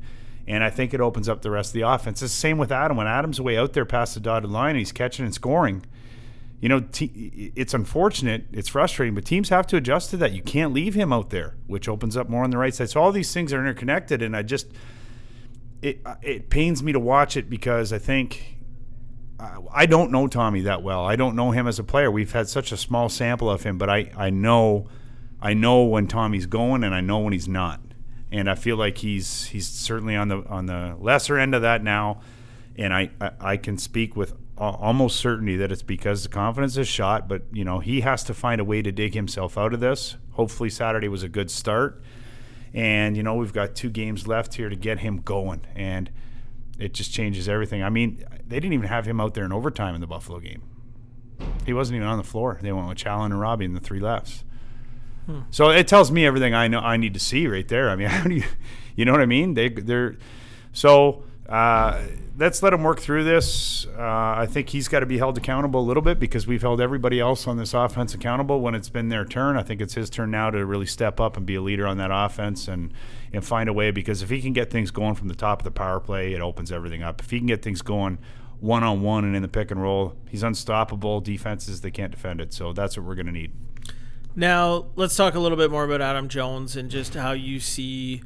And 0.48 0.64
I 0.64 0.70
think 0.70 0.94
it 0.94 1.00
opens 1.00 1.28
up 1.28 1.42
the 1.42 1.50
rest 1.50 1.70
of 1.70 1.74
the 1.74 1.82
offense. 1.82 2.22
It's 2.22 2.32
the 2.32 2.38
same 2.40 2.56
with 2.58 2.72
Adam. 2.72 2.96
When 2.96 3.06
Adam's 3.06 3.38
way 3.40 3.56
out 3.58 3.74
there 3.74 3.84
past 3.84 4.14
the 4.14 4.20
dotted 4.20 4.50
line, 4.50 4.76
he's 4.76 4.92
catching 4.92 5.24
and 5.26 5.34
scoring. 5.34 5.84
You 6.60 6.70
know, 6.70 6.82
it's 6.90 7.74
unfortunate. 7.74 8.46
It's 8.50 8.68
frustrating, 8.68 9.14
but 9.14 9.24
teams 9.26 9.50
have 9.50 9.66
to 9.68 9.76
adjust 9.76 10.10
to 10.10 10.16
that. 10.16 10.32
You 10.32 10.42
can't 10.42 10.72
leave 10.72 10.94
him 10.94 11.12
out 11.12 11.30
there, 11.30 11.54
which 11.66 11.86
opens 11.88 12.16
up 12.16 12.28
more 12.30 12.42
on 12.44 12.50
the 12.50 12.56
right 12.58 12.74
side. 12.74 12.88
So 12.90 13.00
all 13.00 13.12
these 13.12 13.32
things 13.32 13.52
are 13.52 13.60
interconnected, 13.60 14.22
and 14.22 14.34
I 14.34 14.42
just 14.42 14.68
it 15.82 16.00
it 16.22 16.50
pains 16.50 16.82
me 16.82 16.92
to 16.92 16.98
watch 16.98 17.36
it 17.36 17.48
because 17.48 17.92
I 17.92 17.98
think 17.98 18.56
I- 19.38 19.58
I 19.72 19.86
don't 19.86 20.10
know 20.10 20.26
Tommy 20.26 20.62
that 20.62 20.82
well. 20.82 21.04
I 21.04 21.14
don't 21.14 21.36
know 21.36 21.52
him 21.52 21.68
as 21.68 21.78
a 21.78 21.84
player. 21.84 22.10
We've 22.10 22.32
had 22.32 22.48
such 22.48 22.72
a 22.72 22.76
small 22.76 23.08
sample 23.08 23.48
of 23.48 23.62
him, 23.62 23.78
but 23.78 23.88
I, 23.88 24.10
I 24.16 24.30
know 24.30 24.88
I 25.40 25.54
know 25.54 25.84
when 25.84 26.08
Tommy's 26.08 26.46
going 26.46 26.82
and 26.82 26.92
I 26.94 27.00
know 27.00 27.18
when 27.20 27.32
he's 27.32 27.46
not. 27.46 27.80
And 28.30 28.50
I 28.50 28.54
feel 28.54 28.76
like 28.76 28.98
he's 28.98 29.46
he's 29.46 29.66
certainly 29.66 30.14
on 30.14 30.28
the 30.28 30.44
on 30.48 30.66
the 30.66 30.96
lesser 30.98 31.38
end 31.38 31.54
of 31.54 31.62
that 31.62 31.82
now. 31.82 32.20
And 32.76 32.94
I, 32.94 33.10
I, 33.20 33.30
I 33.40 33.56
can 33.56 33.78
speak 33.78 34.16
with 34.16 34.34
almost 34.56 35.16
certainty 35.16 35.56
that 35.56 35.72
it's 35.72 35.82
because 35.82 36.24
the 36.24 36.28
confidence 36.28 36.76
is 36.76 36.88
shot, 36.88 37.28
but 37.28 37.42
you 37.52 37.64
know, 37.64 37.78
he 37.78 38.00
has 38.02 38.24
to 38.24 38.34
find 38.34 38.60
a 38.60 38.64
way 38.64 38.82
to 38.82 38.92
dig 38.92 39.14
himself 39.14 39.56
out 39.56 39.72
of 39.72 39.80
this. 39.80 40.16
Hopefully 40.32 40.70
Saturday 40.70 41.08
was 41.08 41.22
a 41.22 41.28
good 41.28 41.50
start. 41.50 42.02
And 42.74 43.16
you 43.16 43.22
know, 43.22 43.34
we've 43.34 43.52
got 43.52 43.74
two 43.74 43.90
games 43.90 44.26
left 44.26 44.54
here 44.54 44.68
to 44.68 44.76
get 44.76 45.00
him 45.00 45.18
going. 45.18 45.62
And 45.74 46.10
it 46.78 46.94
just 46.94 47.12
changes 47.12 47.48
everything. 47.48 47.82
I 47.82 47.90
mean, 47.90 48.24
they 48.46 48.60
didn't 48.60 48.74
even 48.74 48.88
have 48.88 49.06
him 49.06 49.20
out 49.20 49.34
there 49.34 49.44
in 49.44 49.52
overtime 49.52 49.94
in 49.94 50.00
the 50.00 50.06
Buffalo 50.06 50.38
game. 50.38 50.62
He 51.66 51.72
wasn't 51.72 51.96
even 51.96 52.08
on 52.08 52.18
the 52.18 52.24
floor. 52.24 52.58
They 52.62 52.72
went 52.72 52.88
with 52.88 52.98
Challen 52.98 53.32
and 53.32 53.40
Robbie 53.40 53.64
in 53.64 53.74
the 53.74 53.80
three 53.80 54.00
lefts. 54.00 54.44
So 55.50 55.70
it 55.70 55.86
tells 55.88 56.10
me 56.10 56.26
everything 56.26 56.54
I 56.54 56.68
know 56.68 56.80
I 56.80 56.96
need 56.96 57.14
to 57.14 57.20
see 57.20 57.46
right 57.46 57.66
there. 57.66 57.90
I 57.90 57.96
mean, 57.96 58.08
how 58.08 58.28
do 58.28 58.34
you, 58.34 58.44
you 58.96 59.04
know 59.04 59.12
what 59.12 59.20
I 59.20 59.26
mean? 59.26 59.54
They 59.54 59.68
they're 59.68 60.16
so 60.72 61.24
uh, 61.48 62.02
let's 62.36 62.62
let 62.62 62.74
him 62.74 62.82
work 62.82 63.00
through 63.00 63.24
this. 63.24 63.86
Uh, 63.96 64.02
I 64.02 64.46
think 64.48 64.68
he's 64.68 64.86
got 64.86 65.00
to 65.00 65.06
be 65.06 65.16
held 65.16 65.38
accountable 65.38 65.80
a 65.80 65.86
little 65.86 66.02
bit 66.02 66.20
because 66.20 66.46
we've 66.46 66.60
held 66.60 66.80
everybody 66.80 67.18
else 67.18 67.46
on 67.46 67.56
this 67.56 67.72
offense 67.72 68.14
accountable 68.14 68.60
when 68.60 68.74
it's 68.74 68.90
been 68.90 69.08
their 69.08 69.24
turn. 69.24 69.56
I 69.56 69.62
think 69.62 69.80
it's 69.80 69.94
his 69.94 70.10
turn 70.10 70.30
now 70.30 70.50
to 70.50 70.64
really 70.66 70.84
step 70.84 71.20
up 71.20 71.38
and 71.38 71.46
be 71.46 71.54
a 71.54 71.62
leader 71.62 71.86
on 71.86 71.96
that 71.98 72.10
offense 72.12 72.68
and 72.68 72.92
and 73.32 73.44
find 73.44 73.68
a 73.68 73.72
way 73.72 73.90
because 73.90 74.22
if 74.22 74.30
he 74.30 74.40
can 74.40 74.52
get 74.52 74.70
things 74.70 74.90
going 74.90 75.14
from 75.14 75.28
the 75.28 75.34
top 75.34 75.60
of 75.60 75.64
the 75.64 75.70
power 75.70 76.00
play, 76.00 76.32
it 76.34 76.40
opens 76.40 76.70
everything 76.70 77.02
up. 77.02 77.20
If 77.20 77.30
he 77.30 77.38
can 77.38 77.46
get 77.46 77.62
things 77.62 77.82
going 77.82 78.18
one 78.60 78.82
on 78.82 79.02
one 79.02 79.24
and 79.24 79.36
in 79.36 79.42
the 79.42 79.48
pick 79.48 79.70
and 79.70 79.80
roll, 79.80 80.14
he's 80.28 80.42
unstoppable. 80.42 81.20
Defenses 81.20 81.80
they 81.80 81.90
can't 81.90 82.10
defend 82.10 82.40
it, 82.40 82.52
so 82.52 82.72
that's 82.72 82.96
what 82.96 83.06
we're 83.06 83.14
going 83.14 83.26
to 83.26 83.32
need. 83.32 83.52
Now 84.36 84.86
let's 84.96 85.16
talk 85.16 85.34
a 85.34 85.40
little 85.40 85.58
bit 85.58 85.70
more 85.70 85.84
about 85.84 86.00
Adam 86.00 86.28
Jones 86.28 86.76
and 86.76 86.90
just 86.90 87.14
how 87.14 87.32
you 87.32 87.60
see 87.60 88.22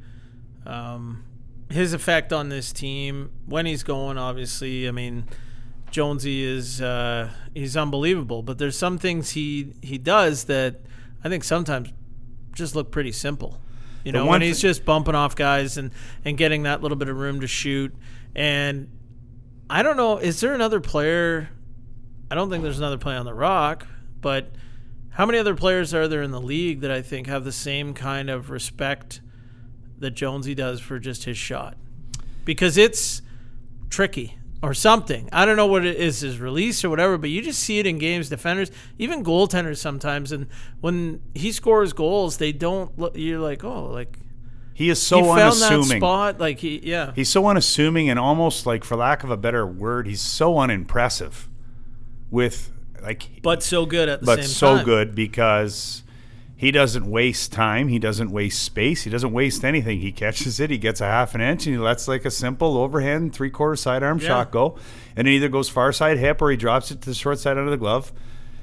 um, 0.67 1.25
his 1.71 1.93
effect 1.93 2.33
on 2.33 2.49
this 2.49 2.73
team 2.73 3.31
when 3.47 3.67
he's 3.67 3.83
going. 3.83 4.19
Obviously, 4.19 4.87
I 4.87 4.91
mean, 4.91 5.25
Jonesy 5.91 6.43
is 6.43 6.81
uh, 6.83 7.31
he's 7.55 7.77
unbelievable, 7.77 8.43
but 8.43 8.59
there's 8.59 8.77
some 8.77 8.99
things 8.99 9.31
he 9.31 9.73
he 9.83 9.99
does 9.99 10.45
that 10.45 10.81
I 11.25 11.29
think 11.29 11.45
sometimes 11.45 11.91
just 12.55 12.75
look 12.75 12.91
pretty 12.91 13.13
simple. 13.13 13.59
You 14.05 14.11
know, 14.13 14.27
when 14.27 14.43
he's 14.43 14.61
just 14.61 14.85
bumping 14.85 15.15
off 15.15 15.37
guys 15.37 15.77
and 15.79 15.93
and 16.25 16.37
getting 16.37 16.65
that 16.65 16.83
little 16.83 16.97
bit 16.97 17.09
of 17.09 17.17
room 17.17 17.41
to 17.41 17.47
shoot. 17.47 17.95
And 18.35 18.91
I 19.71 19.83
don't 19.83 19.97
know, 19.97 20.19
is 20.19 20.41
there 20.41 20.55
another 20.55 20.81
player? 20.81 21.49
I 22.31 22.35
don't 22.35 22.51
think 22.51 22.63
there's 22.63 22.79
another 22.79 22.99
player 22.99 23.19
on 23.19 23.27
the 23.27 23.35
Rock, 23.35 23.87
but 24.21 24.51
how 25.13 25.27
many 25.27 25.39
other 25.39 25.55
players 25.55 25.93
are 25.95 26.09
there 26.09 26.23
in 26.23 26.31
the 26.31 26.41
league 26.41 26.81
that 26.81 26.91
I 26.91 27.03
think 27.03 27.27
have 27.27 27.45
the 27.45 27.53
same 27.53 27.95
kind 27.95 28.31
of 28.31 28.51
respect 28.51 29.21
that 29.99 30.13
Jonesy 30.13 30.55
does 30.55 30.81
for 30.81 30.99
just 30.99 31.25
his 31.25 31.37
shot? 31.39 31.77
Because 32.45 32.77
it's 32.77 33.23
tricky 33.91 34.39
or 34.63 34.75
something. 34.75 35.29
I 35.33 35.45
don't 35.45 35.57
know 35.57 35.67
what 35.67 35.85
it 35.85 35.97
is, 35.97 36.21
his 36.21 36.39
release 36.39 36.85
or 36.85 36.91
whatever, 36.91 37.19
but 37.19 37.31
you 37.31 37.43
just 37.43 37.61
see 37.61 37.79
it 37.79 37.87
in 37.87 37.99
games. 37.99 38.29
Defenders, 38.29 38.71
even 38.99 39.23
goaltenders 39.25 39.79
sometimes, 39.79 40.33
and 40.33 40.47
when 40.81 41.21
he 41.35 41.53
scores 41.53 41.93
goals, 41.93 42.39
they 42.39 42.53
don't 42.53 42.97
look. 42.99 43.17
You're 43.17 43.39
like, 43.41 43.65
oh, 43.65 43.87
like 43.87 44.19
He 44.73 44.89
is 44.89 45.01
so 45.03 45.19
he 45.19 45.23
found 45.25 45.57
that 45.61 45.73
unassuming. 45.73 46.01
spot. 46.01 46.41
Like 46.41 46.59
he, 46.59 46.81
yeah, 46.83 47.13
He's 47.15 47.29
so 47.29 47.47
unassuming 47.47 48.09
and 48.09 48.19
almost 48.19 48.65
like, 48.65 48.83
for 48.85 48.97
lack 48.97 49.25
of 49.25 49.31
a 49.31 49.37
better 49.37 49.67
word, 49.67 50.07
he's 50.07 50.23
so 50.23 50.59
unimpressive. 50.59 51.49
With 52.31 52.72
like, 53.03 53.43
but 53.43 53.63
so 53.63 53.85
good 53.87 54.09
at 54.09 54.21
the 54.21 54.27
but 54.27 54.37
same 54.41 54.45
so 54.47 54.77
time. 54.77 54.85
good 54.85 55.15
because 55.15 56.03
he 56.57 56.71
doesn't 56.71 57.11
waste 57.11 57.53
time. 57.53 57.89
He 57.89 57.99
doesn't 57.99 58.31
waste 58.31 58.63
space. 58.63 59.03
He 59.03 59.11
doesn't 59.11 59.33
waste 59.33 59.65
anything. 59.65 60.01
He 60.01 60.13
catches 60.13 60.61
it. 60.61 60.71
He 60.71 60.79
gets 60.79 61.01
a 61.01 61.07
half 61.07 61.35
an 61.35 61.41
inch 61.41 61.67
and 61.67 61.75
he 61.75 61.81
lets 61.81 62.07
like 62.07 62.25
a 62.25 62.31
simple 62.31 62.79
overhand 62.79 63.35
three 63.35 63.51
quarter 63.51 63.77
sidearm 63.77 64.19
Yeah. 64.19 64.29
shot 64.29 64.51
go, 64.53 64.79
and 65.17 65.27
it 65.27 65.33
either 65.33 65.49
goes 65.49 65.69
far 65.69 65.93
side 65.93 66.19
hip 66.19 66.41
or 66.41 66.51
he 66.51 66.57
drops 66.57 66.91
it 66.91 67.01
to 67.03 67.11
the 67.11 67.15
short 67.15 67.39
side 67.41 67.59
under 67.59 67.71
the 67.71 67.77
glove. 67.77 68.13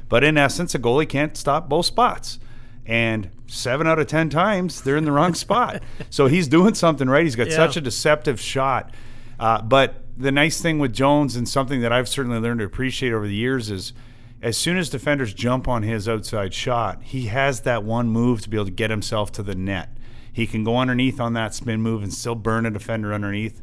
But 0.07 0.23
in 0.23 0.37
essence, 0.37 0.73
a 0.73 0.79
goalie 0.79 1.07
can't 1.07 1.35
stop 1.37 1.69
both 1.69 1.85
spots. 1.85 2.39
And 2.85 3.29
seven 3.45 3.85
out 3.85 3.99
of 3.99 4.07
ten 4.07 4.29
times 4.29 4.81
they're 4.81 4.97
in 4.97 5.05
the 5.05 5.11
wrong 5.11 5.33
spot. 5.45 5.83
So 6.09 6.25
he's 6.27 6.47
doing 6.47 6.73
something 6.73 7.07
right. 7.09 7.23
He's 7.23 7.35
got 7.35 7.47
Yeah. 7.49 7.55
such 7.57 7.77
a 7.77 7.81
deceptive 7.81 8.39
shot. 8.39 8.91
Uh, 9.39 9.61
but 9.61 10.03
the 10.17 10.31
nice 10.31 10.59
thing 10.61 10.79
with 10.79 10.93
Jones 10.93 11.35
and 11.35 11.47
something 11.47 11.81
that 11.81 11.93
I've 11.93 12.09
certainly 12.09 12.39
learned 12.39 12.59
to 12.61 12.65
appreciate 12.65 13.13
over 13.13 13.27
the 13.27 13.33
years 13.35 13.69
is 13.69 13.93
as 14.41 14.57
soon 14.57 14.77
as 14.77 14.89
defenders 14.89 15.33
jump 15.33 15.67
on 15.67 15.83
his 15.83 16.07
outside 16.07 16.53
shot, 16.53 17.03
he 17.03 17.25
has 17.25 17.61
that 17.61 17.83
one 17.83 18.07
move 18.07 18.41
to 18.41 18.49
be 18.49 18.57
able 18.57 18.65
to 18.65 18.71
get 18.71 18.89
himself 18.89 19.31
to 19.33 19.43
the 19.43 19.55
net. 19.55 19.97
He 20.31 20.47
can 20.47 20.63
go 20.63 20.77
underneath 20.77 21.19
on 21.19 21.33
that 21.33 21.53
spin 21.53 21.81
move 21.81 22.03
and 22.03 22.13
still 22.13 22.35
burn 22.35 22.65
a 22.65 22.71
defender 22.71 23.13
underneath. 23.13 23.61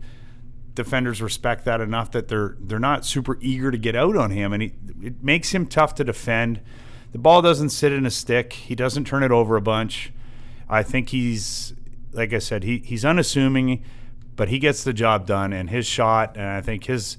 Defenders 0.75 1.23
respect 1.23 1.65
that 1.65 1.81
enough 1.81 2.11
that 2.11 2.29
they're 2.29 2.57
they're 2.61 2.79
not 2.79 3.07
super 3.07 3.39
eager 3.41 3.71
to 3.71 3.79
get 3.79 3.97
out 3.97 4.15
on 4.17 4.31
him, 4.31 4.53
and 4.53 4.63
he, 4.63 4.75
it 5.03 5.23
makes 5.23 5.55
him 5.55 5.67
tough 5.67 5.95
to 5.95 6.05
defend. 6.05 6.61
The 7.13 7.19
ball 7.19 7.41
doesn't 7.41 7.71
sit 7.71 7.93
in 7.93 8.05
a 8.05 8.11
stick. 8.11 8.53
He 8.53 8.75
doesn't 8.75 9.07
turn 9.07 9.23
it 9.23 9.31
over 9.31 9.57
a 9.57 9.63
bunch. 9.63 10.13
I 10.69 10.83
think 10.83 11.09
he's 11.09 11.73
like 12.13 12.35
I 12.35 12.39
said, 12.39 12.65
he 12.65 12.79
he's 12.79 13.07
unassuming, 13.07 13.85
but 14.35 14.49
he 14.49 14.59
gets 14.59 14.85
the 14.85 14.93
job 14.93 15.27
done. 15.27 15.55
And 15.55 15.71
his 15.71 15.87
shot, 15.87 16.37
and 16.37 16.47
I 16.47 16.61
think 16.61 16.85
his, 16.85 17.17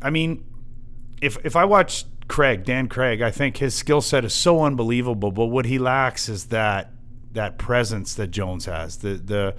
I 0.00 0.10
mean, 0.10 0.44
if 1.20 1.36
if 1.44 1.56
I 1.56 1.64
watch 1.64 2.04
Craig, 2.30 2.64
Dan 2.64 2.88
Craig, 2.88 3.20
I 3.20 3.30
think 3.30 3.56
his 3.58 3.74
skill 3.74 4.00
set 4.00 4.24
is 4.24 4.32
so 4.32 4.62
unbelievable. 4.62 5.32
But 5.32 5.46
what 5.46 5.66
he 5.66 5.78
lacks 5.78 6.28
is 6.28 6.46
that 6.46 6.92
that 7.32 7.58
presence 7.58 8.14
that 8.14 8.28
Jones 8.28 8.64
has. 8.66 8.98
The 8.98 9.14
the 9.14 9.54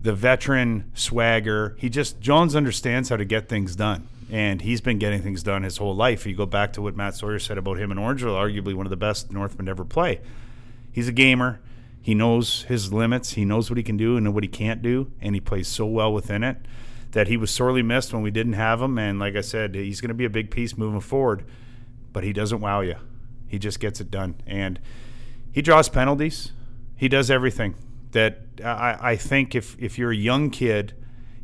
the 0.00 0.12
veteran 0.12 0.90
swagger. 0.94 1.76
He 1.78 1.88
just 1.88 2.20
Jones 2.20 2.54
understands 2.54 3.08
how 3.08 3.16
to 3.16 3.24
get 3.24 3.48
things 3.48 3.76
done. 3.76 4.08
And 4.30 4.60
he's 4.60 4.80
been 4.80 4.98
getting 4.98 5.22
things 5.22 5.44
done 5.44 5.62
his 5.62 5.76
whole 5.76 5.94
life. 5.94 6.26
You 6.26 6.34
go 6.34 6.46
back 6.46 6.72
to 6.72 6.82
what 6.82 6.96
Matt 6.96 7.14
Sawyer 7.14 7.38
said 7.38 7.58
about 7.58 7.78
him 7.78 7.92
in 7.92 7.98
Orangeville, 7.98 8.34
arguably 8.34 8.74
one 8.74 8.84
of 8.84 8.90
the 8.90 8.96
best 8.96 9.30
Northmen 9.30 9.66
to 9.66 9.70
ever 9.70 9.84
play. 9.84 10.20
He's 10.90 11.06
a 11.06 11.12
gamer. 11.12 11.60
He 12.02 12.12
knows 12.12 12.62
his 12.64 12.92
limits. 12.92 13.32
He 13.32 13.44
knows 13.44 13.70
what 13.70 13.76
he 13.76 13.84
can 13.84 13.96
do 13.96 14.16
and 14.16 14.34
what 14.34 14.42
he 14.42 14.48
can't 14.48 14.82
do, 14.82 15.12
and 15.20 15.36
he 15.36 15.40
plays 15.40 15.68
so 15.68 15.86
well 15.86 16.12
within 16.12 16.42
it 16.42 16.56
that 17.12 17.28
he 17.28 17.36
was 17.36 17.50
sorely 17.50 17.82
missed 17.82 18.12
when 18.12 18.22
we 18.22 18.30
didn't 18.30 18.54
have 18.54 18.82
him. 18.82 18.98
And 18.98 19.18
like 19.18 19.36
I 19.36 19.40
said, 19.40 19.74
he's 19.74 20.00
going 20.00 20.08
to 20.08 20.14
be 20.14 20.24
a 20.24 20.30
big 20.30 20.50
piece 20.50 20.76
moving 20.76 21.00
forward, 21.00 21.44
but 22.16 22.24
he 22.24 22.32
doesn't 22.32 22.60
wow 22.60 22.80
you. 22.80 22.94
He 23.46 23.58
just 23.58 23.78
gets 23.78 24.00
it 24.00 24.10
done, 24.10 24.36
and 24.46 24.80
he 25.52 25.60
draws 25.60 25.90
penalties. 25.90 26.52
He 26.94 27.08
does 27.10 27.30
everything 27.30 27.74
that 28.12 28.40
I, 28.64 28.96
I 28.98 29.16
think 29.16 29.54
if 29.54 29.76
if 29.78 29.98
you're 29.98 30.12
a 30.12 30.16
young 30.16 30.48
kid 30.48 30.94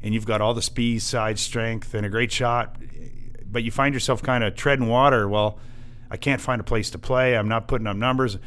and 0.02 0.14
you've 0.14 0.24
got 0.24 0.40
all 0.40 0.54
the 0.54 0.62
speed, 0.62 1.02
side 1.02 1.38
strength, 1.38 1.92
and 1.92 2.06
a 2.06 2.08
great 2.08 2.32
shot, 2.32 2.78
but 3.44 3.64
you 3.64 3.70
find 3.70 3.92
yourself 3.92 4.22
kind 4.22 4.42
of 4.42 4.54
treading 4.54 4.88
water. 4.88 5.28
Well, 5.28 5.58
I 6.10 6.16
can't 6.16 6.40
find 6.40 6.58
a 6.58 6.64
place 6.64 6.88
to 6.92 6.98
play. 6.98 7.36
I'm 7.36 7.48
not 7.48 7.68
putting 7.68 7.86
up 7.86 7.98
numbers. 7.98 8.38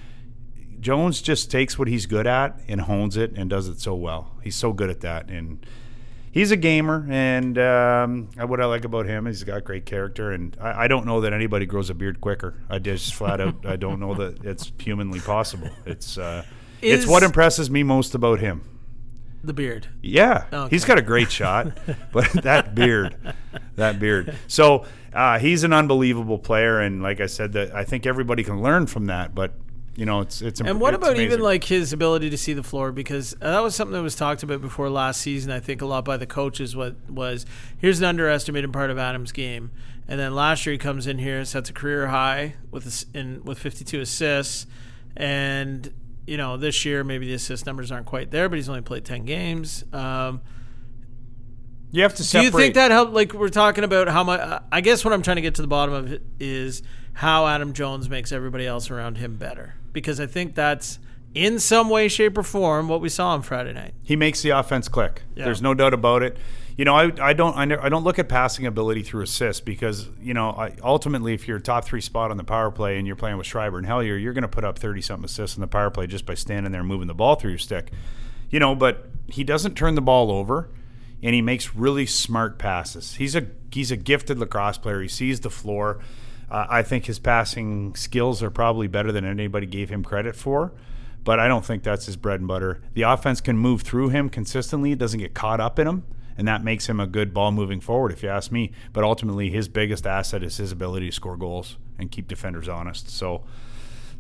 Jones 0.80 1.22
just 1.22 1.52
takes 1.52 1.78
what 1.78 1.88
he's 1.88 2.08
good 2.08 2.26
at 2.26 2.60
and 2.68 2.82
hones 2.82 3.18
it 3.18 3.34
and 3.38 3.52
does 3.52 3.68
it 3.68 3.80
so 3.80 3.94
well. 3.94 4.32
He's 4.42 4.56
so 4.56 4.74
good 4.74 4.90
at 4.90 5.02
that, 5.02 5.30
and 5.30 5.64
he's 6.36 6.52
a 6.52 6.58
gamer. 6.58 7.08
And 7.10 7.58
um, 7.58 8.30
what 8.36 8.62
I 8.62 8.66
like 8.66 8.84
about 8.86 9.08
him 9.08 9.26
is 9.26 9.40
he's 9.40 9.44
got 9.46 9.64
great 9.64 9.86
character. 9.88 10.32
And 10.32 10.56
I, 10.62 10.84
I 10.84 10.88
don't 10.88 11.06
know 11.08 11.22
that 11.22 11.34
anybody 11.34 11.66
grows 11.66 11.90
a 11.90 11.94
beard 11.96 12.22
quicker. 12.22 12.62
I 12.70 12.78
just 12.78 13.16
flat 13.16 13.40
out 13.42 13.66
I 13.66 13.78
don't 13.78 14.00
know 14.00 14.14
that 14.16 14.44
it's 14.44 14.72
humanly 14.78 15.20
possible. 15.22 15.70
It's 15.86 16.18
uh, 16.20 16.44
it's 16.82 17.08
what 17.08 17.24
impresses 17.24 17.72
me 17.72 17.82
most 17.84 18.14
about 18.14 18.40
him. 18.40 18.62
the 19.44 19.54
beard. 19.54 19.88
Yeah, 20.02 20.46
Okay. 20.52 20.76
he's 20.76 20.86
got 20.86 20.98
a 21.00 21.02
great 21.02 21.32
shot, 21.32 21.76
but 22.12 22.30
that 22.44 22.76
beard, 22.76 23.16
that 23.76 24.00
beard. 24.00 24.36
So 24.48 24.86
uh, 25.14 25.40
he's 25.40 25.64
an 25.64 25.72
unbelievable 25.74 26.38
player, 26.40 26.80
and 26.82 27.02
like 27.02 27.22
I 27.22 27.28
said, 27.28 27.54
that 27.54 27.74
I 27.74 27.84
think 27.86 28.06
everybody 28.06 28.44
can 28.44 28.62
learn 28.62 28.86
from 28.88 29.06
that. 29.06 29.34
But 29.34 29.54
you 29.96 30.06
know, 30.06 30.22
it's 30.22 30.42
it's 30.42 30.60
And 30.60 30.82
what 30.82 30.94
it's 30.94 31.04
about 31.04 31.18
even 31.18 31.40
like 31.40 31.64
his 31.64 31.94
ability 31.94 32.30
to 32.30 32.38
see 32.38 32.54
the 32.54 32.64
floor? 32.64 32.92
Because 32.92 33.32
that 33.40 33.60
was 33.62 33.76
something 33.76 33.94
that 33.94 34.02
was 34.02 34.16
talked 34.16 34.44
about 34.44 34.62
before 34.62 34.90
last 34.90 35.22
season. 35.22 35.52
I 35.52 35.60
think 35.60 35.82
a 35.82 35.86
lot 35.86 36.04
by 36.04 36.18
the 36.18 36.26
coaches. 36.26 36.76
What 36.76 36.96
was 37.10 37.46
here's 37.78 38.00
an 38.00 38.06
underestimated 38.06 38.74
part 38.74 38.90
of 38.90 38.98
Adams' 38.98 39.32
game, 39.32 39.72
and 40.08 40.20
then 40.20 40.36
last 40.36 40.66
year 40.66 40.74
he 40.74 40.78
comes 40.78 41.08
in 41.08 41.18
here 41.18 41.38
and 41.38 41.48
sets 41.48 41.70
a 41.70 41.74
career 41.74 42.08
high 42.08 42.56
with 42.72 43.06
in 43.14 43.42
with 43.46 43.58
52 43.58 44.02
assists, 44.02 44.68
and 45.16 45.94
you 46.28 46.36
know 46.36 46.58
this 46.58 46.84
year 46.84 47.04
maybe 47.06 47.28
the 47.28 47.34
assist 47.34 47.66
numbers 47.66 47.90
aren't 47.90 48.06
quite 48.06 48.32
there, 48.32 48.50
but 48.50 48.58
he's 48.58 48.68
only 48.68 48.82
played 48.82 49.06
10 49.06 49.24
games. 49.24 49.86
Um, 49.94 50.42
you 51.98 52.04
have 52.04 52.16
to 52.16 52.30
do 52.30 52.42
you 52.42 52.52
think 52.52 52.76
that 52.76 52.92
helped? 52.92 53.14
Like 53.14 53.34
we're 53.34 53.50
talking 53.50 53.84
about 53.84 54.08
how 54.08 54.24
much? 54.24 54.62
I 54.72 54.82
guess 54.82 55.06
what 55.06 55.14
I'm 55.14 55.22
trying 55.22 55.38
to 55.38 55.42
get 55.42 55.56
to 55.56 55.62
the 55.62 55.68
bottom 55.68 55.94
of 55.94 56.20
is 56.40 56.84
how 57.14 57.48
Adam 57.48 57.74
Jones 57.74 58.10
makes 58.10 58.32
everybody 58.32 58.66
else 58.66 58.92
around 58.92 59.18
him 59.18 59.38
better. 59.38 59.76
Because 59.94 60.20
I 60.20 60.26
think 60.26 60.56
that's 60.56 61.00
in 61.34 61.60
some 61.60 61.90
way, 61.90 62.08
shape, 62.08 62.38
or 62.38 62.44
form 62.44 62.88
what 62.88 63.02
we 63.02 63.10
saw 63.10 63.30
on 63.30 63.42
Friday 63.42 63.74
night. 63.74 63.94
he 64.04 64.16
makes 64.16 64.42
the 64.42 64.50
offense 64.50 64.88
click. 64.88 65.24
Yeah. 65.36 65.46
There's 65.46 65.62
no 65.62 65.74
doubt 65.74 65.94
about 65.94 66.24
it. 66.24 66.38
You 66.78 66.84
know, 66.84 66.96
I, 66.96 67.12
I 67.22 67.34
don't 67.34 67.56
I, 67.56 67.86
I 67.86 67.88
don't 67.88 68.04
look 68.04 68.20
at 68.20 68.28
passing 68.28 68.66
ability 68.66 69.04
through 69.04 69.24
assists 69.24 69.62
because 69.62 70.10
you 70.20 70.34
know 70.34 70.50
I, 70.50 70.76
ultimately 70.84 71.34
if 71.34 71.48
you're 71.48 71.58
a 71.58 71.62
top 71.62 71.86
three 71.86 72.02
spot 72.02 72.32
on 72.32 72.38
the 72.38 72.44
power 72.44 72.72
play 72.72 72.98
and 72.98 73.08
you're 73.08 73.16
playing 73.16 73.38
with 73.38 73.48
Schreiber 73.48 73.78
and 73.78 73.88
Hellyer, 73.88 74.18
you're 74.18 74.34
going 74.34 74.42
to 74.42 74.50
put 74.50 74.66
up 74.66 74.78
thirty 74.78 75.02
something 75.02 75.24
assists 75.24 75.56
in 75.56 75.62
the 75.62 75.68
power 75.68 75.90
play 75.90 76.08
just 76.08 76.26
by 76.26 76.34
standing 76.34 76.74
there 76.74 76.82
and 76.82 76.90
moving 76.90 77.08
the 77.08 77.14
ball 77.14 77.36
through 77.36 77.52
your 77.52 77.60
stick. 77.60 77.92
You 78.50 78.60
know, 78.60 78.76
but 78.76 79.08
he 79.28 79.46
doesn't 79.46 79.76
turn 79.76 79.96
the 79.96 80.02
ball 80.02 80.32
over, 80.32 80.70
and 81.24 81.34
he 81.34 81.42
makes 81.42 81.76
really 81.76 82.06
smart 82.06 82.58
passes. 82.58 83.16
He's 83.16 83.36
a 83.36 83.48
he's 83.72 83.92
a 83.92 83.98
gifted 83.98 84.40
lacrosse 84.40 84.78
player. 84.78 85.02
He 85.02 85.08
sees 85.08 85.40
the 85.42 85.50
floor. 85.50 86.00
Uh, 86.50 86.68
I 86.70 86.84
think 86.84 87.06
his 87.06 87.18
passing 87.18 87.96
skills 87.96 88.44
are 88.44 88.52
probably 88.52 88.88
better 88.88 89.12
than 89.12 89.26
anybody 89.26 89.66
gave 89.66 89.90
him 89.90 90.04
credit 90.04 90.36
for 90.36 90.74
but 91.26 91.40
I 91.40 91.50
don't 91.50 91.66
think 91.66 91.84
that's 91.84 92.06
his 92.06 92.16
bread 92.16 92.40
and 92.40 92.48
butter. 92.48 92.80
The 92.94 93.02
offense 93.02 93.42
can 93.42 93.58
move 93.58 93.82
through 93.82 94.10
him 94.10 94.30
consistently, 94.30 94.94
it 94.94 95.00
doesn't 95.00 95.20
get 95.20 95.34
caught 95.34 95.60
up 95.60 95.80
in 95.80 95.88
him, 95.88 96.06
and 96.38 96.48
that 96.48 96.64
makes 96.64 96.88
him 96.88 97.00
a 97.00 97.08
good 97.08 97.34
ball 97.34 97.52
moving 97.52 97.82
forward, 97.82 98.12
if 98.14 98.24
you 98.24 98.30
ask 98.30 98.52
me. 98.52 98.72
But 98.94 99.04
ultimately, 99.04 99.50
his 99.50 99.68
biggest 99.68 100.06
asset 100.06 100.44
is 100.44 100.58
his 100.58 100.72
ability 100.72 101.08
to 101.08 101.12
score 101.12 101.36
goals 101.36 101.78
and 101.98 102.12
keep 102.12 102.28
defenders 102.28 102.70
honest. 102.70 103.10
So 103.10 103.44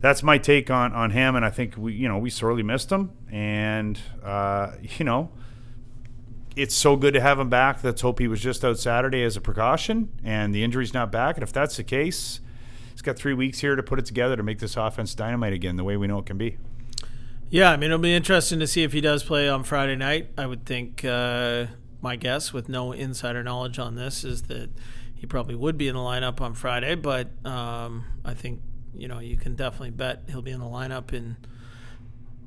that's 0.01 0.23
my 0.23 0.39
take 0.39 0.71
on, 0.71 0.93
on 0.93 1.11
him, 1.11 1.35
and 1.35 1.45
I 1.45 1.51
think 1.51 1.77
we 1.77 1.93
you 1.93 2.09
know 2.09 2.17
we 2.17 2.31
sorely 2.31 2.63
missed 2.63 2.91
him, 2.91 3.11
and 3.31 3.99
uh, 4.23 4.71
you 4.97 5.05
know 5.05 5.29
it's 6.55 6.75
so 6.75 6.95
good 6.95 7.13
to 7.13 7.21
have 7.21 7.39
him 7.39 7.49
back. 7.49 7.83
Let's 7.83 8.01
hope 8.01 8.19
he 8.19 8.27
was 8.27 8.39
just 8.39 8.63
out 8.63 8.79
Saturday 8.79 9.23
as 9.23 9.35
a 9.35 9.41
precaution 9.41 10.09
and 10.23 10.53
the 10.53 10.63
injury's 10.63 10.93
not 10.93 11.11
back. 11.11 11.35
And 11.35 11.43
if 11.43 11.51
that's 11.51 11.77
the 11.77 11.83
case, 11.83 12.39
he's 12.91 13.01
got 13.01 13.17
three 13.17 13.33
weeks 13.33 13.59
here 13.59 13.75
to 13.75 13.83
put 13.83 13.99
it 13.99 14.05
together 14.05 14.35
to 14.35 14.43
make 14.43 14.59
this 14.59 14.77
offense 14.77 15.13
dynamite 15.15 15.53
again 15.53 15.75
the 15.75 15.83
way 15.83 15.97
we 15.97 16.07
know 16.07 16.19
it 16.19 16.25
can 16.25 16.37
be. 16.37 16.57
Yeah, 17.49 17.71
I 17.71 17.77
mean, 17.77 17.85
it'll 17.85 17.99
be 17.99 18.13
interesting 18.13 18.59
to 18.59 18.67
see 18.67 18.83
if 18.83 18.93
he 18.93 19.01
does 19.01 19.23
play 19.23 19.47
on 19.47 19.63
Friday 19.63 19.95
night. 19.95 20.31
I 20.37 20.47
would 20.47 20.65
think 20.65 21.05
uh, 21.05 21.67
my 22.01 22.15
guess, 22.15 22.51
with 22.51 22.67
no 22.69 22.91
insider 22.91 23.43
knowledge 23.43 23.77
on 23.77 23.95
this, 23.95 24.23
is 24.23 24.43
that 24.43 24.69
he 25.13 25.27
probably 25.27 25.55
would 25.55 25.77
be 25.77 25.87
in 25.87 25.95
the 25.95 26.01
lineup 26.01 26.41
on 26.41 26.53
Friday. 26.53 26.95
But 26.95 27.29
um, 27.45 28.05
I 28.25 28.33
think 28.33 28.61
you 28.95 29.07
know 29.07 29.19
you 29.19 29.37
can 29.37 29.55
definitely 29.55 29.91
bet 29.91 30.23
he'll 30.27 30.41
be 30.41 30.51
in 30.51 30.59
the 30.59 30.65
lineup 30.65 31.13
in 31.13 31.37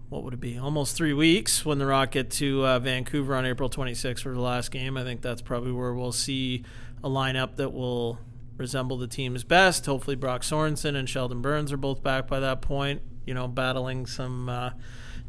what 0.09 0.25
would 0.25 0.35
it 0.35 0.41
be? 0.41 0.59
Almost 0.59 0.97
three 0.97 1.13
weeks 1.13 1.67
when 1.67 1.79
the 1.79 1.87
Rock 1.87 2.13
get 2.13 2.31
to 2.33 2.65
uh, 2.65 2.79
Vancouver 2.79 3.35
on 3.35 3.45
April 3.45 3.69
26th 3.69 4.21
for 4.21 4.33
the 4.33 4.41
last 4.41 4.71
game. 4.71 4.97
I 4.97 5.05
think 5.05 5.21
that's 5.21 5.43
probably 5.43 5.73
where 5.73 5.93
we'll 5.93 6.13
see 6.13 6.65
a 7.05 7.09
lineup 7.09 7.57
that 7.57 7.73
will 7.73 8.19
resemble 8.57 8.97
the 8.97 9.07
team's 9.07 9.45
best. 9.45 9.85
Hopefully, 9.87 10.17
Brock 10.17 10.43
Sorensen 10.43 10.97
and 10.97 11.09
Sheldon 11.09 11.43
Burns 11.43 11.73
are 11.73 11.77
both 11.77 12.03
back 12.03 12.27
by 12.27 12.41
that 12.41 12.63
point. 12.63 13.03
You 13.27 13.35
know, 13.35 13.47
battling 13.47 14.07
some 14.07 14.49
uh, 14.49 14.71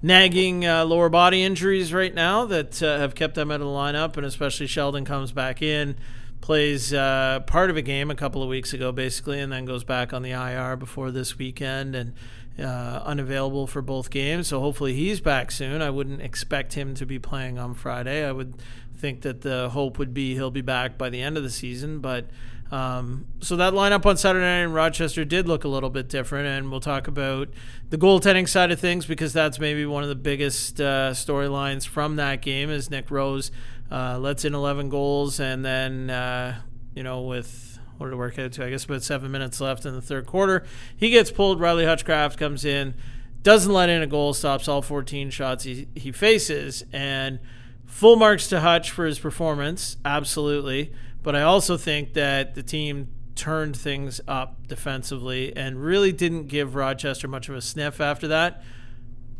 nagging 0.01 0.65
uh, 0.65 0.85
lower 0.85 1.09
body 1.09 1.43
injuries 1.43 1.93
right 1.93 2.13
now 2.13 2.45
that 2.45 2.81
uh, 2.81 2.97
have 2.99 3.15
kept 3.15 3.35
them 3.35 3.51
out 3.51 3.59
of 3.59 3.67
the 3.67 3.73
lineup, 3.73 4.15
and 4.15 4.25
especially 4.25 4.67
Sheldon 4.67 5.03
comes 5.03 5.33
back 5.33 5.61
in. 5.61 5.97
Plays 6.39 6.93
uh, 6.93 7.41
part 7.47 7.69
of 7.69 7.75
a 7.75 7.81
game 7.81 8.09
a 8.09 8.15
couple 8.15 8.41
of 8.41 8.47
weeks 8.47 8.71
ago, 8.71 8.93
basically, 8.93 9.41
and 9.41 9.51
then 9.51 9.65
goes 9.65 9.83
back 9.83 10.13
on 10.13 10.21
the 10.21 10.31
IR 10.31 10.77
before 10.77 11.11
this 11.11 11.37
weekend. 11.37 11.95
And 11.95 12.13
uh, 12.60 13.02
unavailable 13.06 13.67
for 13.67 13.82
both 13.82 14.10
games. 14.10 14.48
So 14.48 14.60
hopefully 14.60 14.93
he's 14.93 15.22
back 15.22 15.52
soon. 15.52 15.82
I 15.82 15.89
wouldn't 15.89 16.22
expect 16.22 16.74
him 16.74 16.93
to 16.95 17.06
be 17.06 17.19
playing 17.19 17.58
on 17.58 17.74
Friday. 17.74 18.26
I 18.26 18.32
would 18.32 18.56
think 18.98 19.22
that 19.22 19.41
the 19.41 19.69
hope 19.69 19.98
would 19.98 20.13
be 20.13 20.36
he'll 20.36 20.52
be 20.52 20.62
back 20.62 20.98
by 20.98 21.10
the 21.10 21.22
end 21.22 21.38
of 21.38 21.43
the 21.43 21.50
season. 21.50 22.00
But 22.00 22.30
um, 22.72 23.26
so 23.39 23.56
that 23.56 23.74
lineup 23.74 24.06
on 24.06 24.17
Saturday 24.17 24.45
night 24.45 24.63
in 24.63 24.74
Rochester 24.74 25.26
did 25.26 25.48
look 25.48 25.63
a 25.63 25.67
little 25.67 25.89
bit 25.89 26.08
different, 26.08 26.48
and 26.48 26.69
we'll 26.69 26.80
talk 26.80 27.08
about 27.08 27.50
the 27.89 27.98
goaltending 27.98 28.48
side 28.48 28.72
of 28.72 28.80
things 28.80 29.06
because 29.06 29.34
that's 29.34 29.60
maybe 29.60 29.86
one 29.86 30.04
of 30.04 30.10
the 30.10 30.15
biggest 30.15 30.80
uh, 30.80 31.12
storylines 31.12 31.88
from 31.88 32.17
that 32.17 32.41
game. 32.41 32.69
Is 32.69 32.89
Nick 32.91 33.10
Rose 33.10 33.52
uh, 33.91 34.19
lets 34.19 34.45
in 34.45 34.54
11 34.54 34.89
goals, 34.89 35.39
and 35.39 35.65
then 35.65 36.10
uh, 36.10 36.62
you 36.93 37.02
know 37.02 37.22
with 37.22 37.68
what 37.99 38.09
did 38.09 38.15
work 38.15 38.39
out 38.39 38.53
to? 38.53 38.65
I 38.65 38.69
guess 38.69 38.85
about 38.85 39.03
seven 39.03 39.29
minutes 39.29 39.59
left 39.59 39.85
in 39.85 39.93
the 39.93 40.01
third 40.01 40.25
quarter. 40.25 40.63
He 40.95 41.09
gets 41.09 41.31
pulled. 41.31 41.59
Riley 41.59 41.85
Hutchcraft 41.85 42.39
comes 42.39 42.63
in, 42.63 42.95
doesn't 43.43 43.71
let 43.71 43.89
in 43.89 44.01
a 44.01 44.07
goal, 44.07 44.33
stops 44.33 44.69
all 44.69 44.81
14 44.81 45.29
shots 45.29 45.65
he, 45.65 45.89
he 45.95 46.13
faces, 46.13 46.85
and 46.93 47.39
full 47.85 48.15
marks 48.15 48.47
to 48.47 48.62
Hutch 48.62 48.89
for 48.89 49.05
his 49.05 49.19
performance, 49.19 49.97
absolutely. 50.05 50.93
But 51.21 51.35
I 51.35 51.41
also 51.41 51.75
think 51.75 52.13
that 52.13 52.55
the 52.55 52.63
team 52.63 53.09
turned 53.35 53.75
things 53.75 54.21
up 54.29 54.67
defensively 54.67 55.55
and 55.55 55.83
really 55.83 56.13
didn't 56.13 56.47
give 56.47 56.75
Rochester 56.75 57.27
much 57.27 57.49
of 57.49 57.55
a 57.55 57.62
sniff 57.62 57.99
after 57.99 58.29
that. 58.29 58.63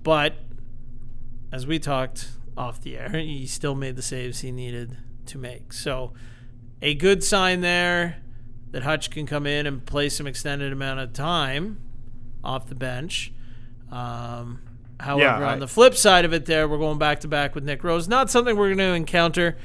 But 0.04 0.36
as 1.50 1.66
we 1.66 1.80
talked 1.80 2.28
off 2.58 2.82
the 2.82 2.98
air, 2.98 3.10
he 3.10 3.48
still 3.48 3.76
made 3.76 3.96
the 3.96 4.02
saves 4.02 4.42
he 4.42 4.52
needed 4.52 4.98
to 5.28 5.38
make. 5.38 5.72
So 5.72 6.12
a 6.82 6.94
good 6.94 7.24
sign 7.24 7.62
there 7.62 8.18
that 8.72 8.84
Hutch 8.84 9.10
can 9.10 9.26
come 9.26 9.46
in 9.48 9.66
and 9.66 9.86
play 9.86 10.10
some 10.10 10.28
extended 10.28 10.72
amount 10.72 11.00
of 11.00 11.14
time 11.14 11.80
off 12.44 12.68
the 12.68 12.76
bench. 12.76 13.34
Um, 13.92 14.62
however, 15.00 15.24
Yeah, 15.42 15.48
I- 15.48 15.52
on 15.54 15.60
the 15.60 15.68
flip 15.68 15.96
side 15.96 16.26
of 16.26 16.34
it, 16.34 16.46
there 16.46 16.68
we're 16.68 16.78
going 16.78 17.00
back 17.00 17.20
to 17.22 17.28
back 17.28 17.56
with 17.56 17.64
Nick 17.64 17.84
Rose. 17.84 18.08
Not 18.08 18.30
something 18.30 18.56
we're 18.56 18.68
going 18.76 18.78
to 18.78 18.94
encounter 18.94 19.58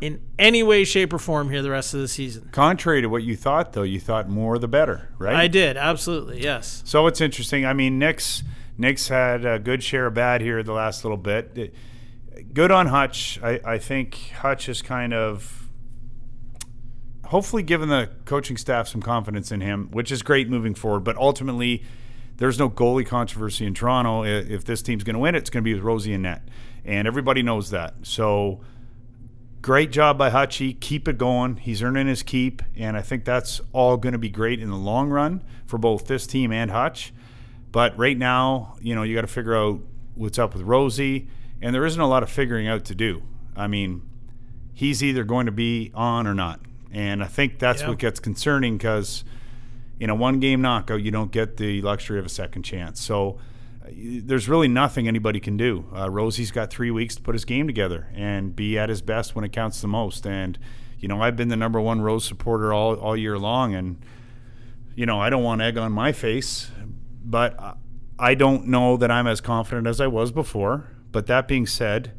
in 0.00 0.20
any 0.38 0.62
way, 0.62 0.84
shape, 0.84 1.12
or 1.12 1.18
form 1.18 1.50
here 1.50 1.62
the 1.62 1.70
rest 1.70 1.94
of 1.94 2.00
the 2.00 2.08
season. 2.08 2.48
Contrary 2.52 3.00
to 3.02 3.08
what 3.08 3.22
you 3.22 3.34
thought, 3.34 3.72
though, 3.72 3.82
you 3.82 3.98
thought 3.98 4.28
more 4.28 4.58
the 4.58 4.68
better, 4.68 5.08
right? 5.18 5.34
I 5.34 5.48
did 5.48 5.76
absolutely 5.76 6.42
yes. 6.42 6.82
So 6.84 7.06
it's 7.06 7.20
interesting. 7.20 7.64
I 7.64 7.72
mean, 7.72 7.98
Nick's 7.98 8.42
Nick's 8.78 9.08
had 9.08 9.46
a 9.46 9.58
good 9.58 9.82
share 9.82 10.06
of 10.06 10.12
bad 10.14 10.42
here 10.42 10.62
the 10.62 10.72
last 10.74 11.02
little 11.04 11.16
bit. 11.16 11.52
It- 11.56 11.74
good 12.52 12.70
on 12.70 12.88
Hutch. 12.88 13.40
I, 13.42 13.58
I 13.64 13.78
think 13.78 14.32
Hutch 14.42 14.68
is 14.68 14.82
kind 14.82 15.14
of 15.14 15.55
hopefully 17.26 17.62
given 17.62 17.88
the 17.88 18.10
coaching 18.24 18.56
staff 18.56 18.88
some 18.88 19.02
confidence 19.02 19.52
in 19.52 19.60
him, 19.60 19.88
which 19.90 20.10
is 20.10 20.22
great 20.22 20.48
moving 20.48 20.74
forward. 20.74 21.00
But 21.00 21.16
ultimately, 21.16 21.82
there's 22.36 22.58
no 22.58 22.70
goalie 22.70 23.06
controversy 23.06 23.66
in 23.66 23.74
Toronto. 23.74 24.24
If 24.24 24.64
this 24.64 24.82
team's 24.82 25.04
going 25.04 25.14
to 25.14 25.20
win, 25.20 25.34
it's 25.34 25.50
going 25.50 25.62
to 25.62 25.64
be 25.64 25.74
with 25.74 25.82
Rosie 25.82 26.12
and 26.12 26.22
net, 26.22 26.42
and 26.84 27.06
everybody 27.06 27.42
knows 27.42 27.70
that. 27.70 27.94
So. 28.02 28.60
Great 29.62 29.90
job 29.90 30.16
by 30.16 30.30
Hutchie. 30.30 30.78
Keep 30.78 31.08
it 31.08 31.18
going. 31.18 31.56
He's 31.56 31.82
earning 31.82 32.06
his 32.06 32.22
keep, 32.22 32.62
and 32.76 32.96
I 32.96 33.02
think 33.02 33.24
that's 33.24 33.60
all 33.72 33.96
going 33.96 34.12
to 34.12 34.18
be 34.18 34.28
great 34.28 34.60
in 34.60 34.70
the 34.70 34.76
long 34.76 35.08
run 35.08 35.42
for 35.64 35.76
both 35.76 36.06
this 36.06 36.24
team 36.24 36.52
and 36.52 36.70
Hutch. 36.70 37.12
But 37.72 37.98
right 37.98 38.16
now, 38.16 38.76
you 38.80 38.94
know, 38.94 39.02
you 39.02 39.16
got 39.16 39.22
to 39.22 39.26
figure 39.26 39.56
out 39.56 39.80
what's 40.14 40.38
up 40.38 40.54
with 40.54 40.62
Rosie, 40.62 41.26
and 41.60 41.74
there 41.74 41.84
isn't 41.84 42.00
a 42.00 42.06
lot 42.06 42.22
of 42.22 42.30
figuring 42.30 42.68
out 42.68 42.84
to 42.84 42.94
do. 42.94 43.22
I 43.56 43.66
mean, 43.66 44.02
he's 44.72 45.02
either 45.02 45.24
going 45.24 45.46
to 45.46 45.52
be 45.52 45.90
on 45.96 46.28
or 46.28 46.34
not, 46.34 46.60
and 46.92 47.22
I 47.22 47.26
think 47.26 47.58
that's 47.58 47.82
Yeah. 47.82 47.88
what 47.88 47.98
gets 47.98 48.20
concerning 48.20 48.76
because 48.78 49.24
in 50.00 50.10
a 50.10 50.14
one-game 50.14 50.60
knockout, 50.60 51.02
you 51.02 51.10
don't 51.10 51.30
get 51.32 51.56
the 51.56 51.80
luxury 51.82 52.18
of 52.18 52.26
a 52.26 52.28
second 52.30 52.62
chance. 52.64 53.00
So 53.00 53.38
uh, 53.84 53.88
there's 53.94 54.48
really 54.48 54.68
nothing 54.68 55.08
anybody 55.08 55.40
can 55.40 55.56
do. 55.56 55.84
Uh, 55.96 56.10
Rosie's 56.10 56.50
got 56.50 56.70
three 56.70 56.90
weeks 56.90 57.16
to 57.16 57.22
put 57.22 57.34
his 57.34 57.44
game 57.44 57.66
together 57.66 58.08
and 58.14 58.54
be 58.54 58.78
at 58.78 58.88
his 58.88 59.00
best 59.02 59.34
when 59.34 59.44
it 59.44 59.52
counts 59.52 59.80
the 59.80 59.88
most. 59.88 60.26
And 60.26 60.58
you 60.98 61.08
know, 61.08 61.20
I've 61.22 61.36
been 61.36 61.48
the 61.48 61.56
number 61.56 61.80
one 61.80 62.00
Rose 62.00 62.24
supporter 62.24 62.72
all 62.72 62.94
all 62.96 63.16
year 63.16 63.38
long, 63.38 63.74
and 63.74 63.98
you 64.94 65.04
know, 65.06 65.20
I 65.20 65.28
don't 65.30 65.42
want 65.42 65.60
egg 65.60 65.76
on 65.76 65.92
my 65.92 66.12
face, 66.12 66.70
but 67.24 67.58
I- 67.60 67.74
I 68.18 68.34
don't 68.34 68.66
know 68.66 68.96
that 68.96 69.10
I'm 69.10 69.26
as 69.26 69.42
confident 69.42 69.86
as 69.86 70.00
I 70.00 70.06
was 70.06 70.32
before. 70.32 70.84
But 71.12 71.26
that 71.26 71.46
being 71.46 71.66
said, 71.66 72.12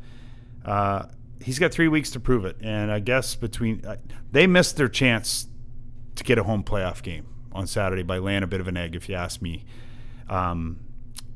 uh, 0.64 1.08
he's 1.42 1.60
got 1.60 1.72
three 1.72 1.88
weeks 1.88 2.12
to 2.12 2.20
prove 2.20 2.46
it, 2.46 2.58
and 2.62 2.92
I 2.92 3.00
guess 3.00 3.36
between 3.36 3.86
uh, 3.86 3.98
they 4.32 4.48
missed 4.48 4.78
their 4.78 4.90
chance 4.90 5.48
to 6.16 6.24
get 6.24 6.38
a 6.38 6.44
home 6.44 6.64
playoff 6.64 7.02
game 7.04 7.28
on 7.52 7.68
Saturday 7.68 8.04
by 8.04 8.18
laying 8.18 8.44
a 8.44 8.48
bit 8.48 8.60
of 8.60 8.68
an 8.68 8.78
egg, 8.78 8.96
if 8.96 9.08
you 9.10 9.16
ask 9.16 9.42
me. 9.42 9.66
Um, 10.30 10.80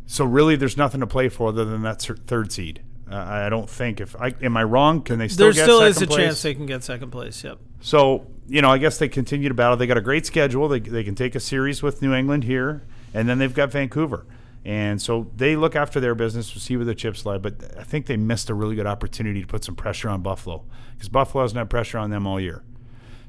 so 0.05 0.25
really, 0.25 0.55
there's 0.55 0.77
nothing 0.77 0.99
to 0.99 1.07
play 1.07 1.29
for 1.29 1.49
other 1.49 1.65
than 1.65 1.83
that 1.83 2.01
third 2.01 2.51
seed. 2.51 2.81
Uh, 3.09 3.15
I 3.15 3.49
don't 3.49 3.69
think 3.69 3.99
if 3.99 4.15
I 4.15 4.33
am 4.41 4.55
I 4.55 4.63
wrong. 4.63 5.01
Can 5.01 5.19
they 5.19 5.27
still 5.27 5.47
There 5.47 5.53
get 5.53 5.63
still 5.63 5.81
is 5.81 6.01
a 6.01 6.07
place? 6.07 6.17
chance 6.17 6.41
they 6.41 6.53
can 6.53 6.65
get 6.65 6.83
second 6.83 7.11
place. 7.11 7.43
Yep. 7.43 7.59
So, 7.81 8.27
you 8.47 8.61
know, 8.61 8.69
I 8.69 8.77
guess 8.77 8.97
they 8.99 9.09
continue 9.09 9.49
to 9.49 9.53
battle. 9.55 9.75
They 9.75 9.87
got 9.87 9.97
a 9.97 10.01
great 10.01 10.25
schedule. 10.25 10.67
They, 10.67 10.79
they 10.79 11.03
can 11.03 11.15
take 11.15 11.35
a 11.35 11.39
series 11.39 11.83
with 11.83 12.01
New 12.01 12.13
England 12.13 12.43
here, 12.45 12.83
and 13.13 13.27
then 13.27 13.37
they've 13.37 13.53
got 13.53 13.71
Vancouver. 13.71 14.25
And 14.63 15.01
so 15.01 15.31
they 15.35 15.55
look 15.55 15.75
after 15.75 15.99
their 15.99 16.13
business 16.13 16.51
to 16.53 16.59
see 16.59 16.75
where 16.75 16.85
the 16.85 16.93
chips 16.93 17.25
lie. 17.25 17.39
But 17.39 17.75
I 17.77 17.83
think 17.83 18.05
they 18.05 18.17
missed 18.17 18.49
a 18.49 18.53
really 18.53 18.75
good 18.75 18.85
opportunity 18.85 19.41
to 19.41 19.47
put 19.47 19.63
some 19.63 19.75
pressure 19.75 20.09
on 20.09 20.21
Buffalo 20.21 20.63
because 20.93 21.09
Buffalo 21.09 21.43
hasn't 21.43 21.57
had 21.57 21.69
pressure 21.69 21.97
on 21.97 22.11
them 22.11 22.27
all 22.27 22.39
year. 22.39 22.63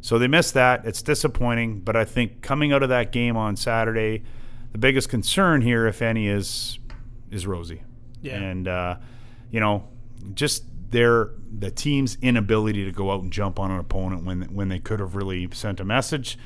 So 0.02 0.18
they 0.18 0.28
missed 0.28 0.54
that. 0.54 0.84
It's 0.84 1.00
disappointing. 1.00 1.80
But 1.80 1.96
I 1.96 2.04
think 2.04 2.42
coming 2.42 2.72
out 2.72 2.82
of 2.82 2.90
that 2.90 3.12
game 3.12 3.36
on 3.36 3.56
Saturday, 3.56 4.24
the 4.72 4.78
biggest 4.78 5.08
concern 5.08 5.62
here, 5.62 5.86
if 5.86 6.02
any, 6.02 6.28
is 6.28 6.78
is 7.30 7.46
Rosie. 7.46 7.82
Yeah. 8.20 8.36
And 8.36 8.68
uh, 8.68 8.96
you 9.50 9.60
know, 9.60 9.88
just 10.34 10.64
their 10.90 11.30
the 11.50 11.70
team's 11.70 12.18
inability 12.20 12.84
to 12.84 12.92
go 12.92 13.10
out 13.10 13.22
and 13.22 13.32
jump 13.32 13.58
on 13.58 13.70
an 13.70 13.78
opponent 13.78 14.24
when 14.24 14.42
when 14.54 14.68
they 14.68 14.78
could 14.78 15.00
have 15.00 15.14
really 15.14 15.48
sent 15.52 15.80
a 15.80 15.84
message. 15.84 16.38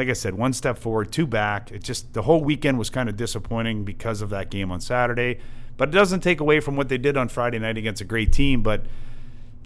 Like 0.00 0.08
I 0.08 0.14
said, 0.14 0.32
one 0.32 0.54
step 0.54 0.78
forward, 0.78 1.12
two 1.12 1.26
back. 1.26 1.70
It 1.70 1.82
just 1.82 2.14
the 2.14 2.22
whole 2.22 2.42
weekend 2.42 2.78
was 2.78 2.88
kind 2.88 3.06
of 3.06 3.18
disappointing 3.18 3.84
because 3.84 4.22
of 4.22 4.30
that 4.30 4.50
game 4.50 4.70
on 4.72 4.80
Saturday. 4.80 5.40
But 5.76 5.90
it 5.90 5.92
doesn't 5.92 6.20
take 6.20 6.40
away 6.40 6.58
from 6.60 6.74
what 6.74 6.88
they 6.88 6.96
did 6.96 7.18
on 7.18 7.28
Friday 7.28 7.58
night 7.58 7.76
against 7.76 8.00
a 8.00 8.06
great 8.06 8.32
team. 8.32 8.62
But 8.62 8.86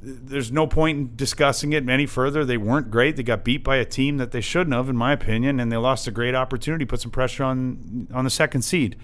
there's 0.02 0.50
no 0.50 0.66
point 0.66 0.98
in 0.98 1.14
discussing 1.14 1.72
it 1.72 1.88
any 1.88 2.04
further. 2.06 2.44
They 2.44 2.56
weren't 2.56 2.90
great. 2.90 3.14
They 3.14 3.22
got 3.22 3.44
beat 3.44 3.62
by 3.62 3.76
a 3.76 3.84
team 3.84 4.16
that 4.16 4.32
they 4.32 4.40
shouldn't 4.40 4.74
have, 4.74 4.88
in 4.88 4.96
my 4.96 5.12
opinion, 5.12 5.60
and 5.60 5.70
they 5.70 5.76
lost 5.76 6.08
a 6.08 6.10
great 6.10 6.34
opportunity, 6.34 6.84
put 6.84 7.00
some 7.00 7.12
pressure 7.12 7.44
on 7.44 8.08
on 8.12 8.24
the 8.24 8.30
second 8.30 8.62
seed. 8.62 8.96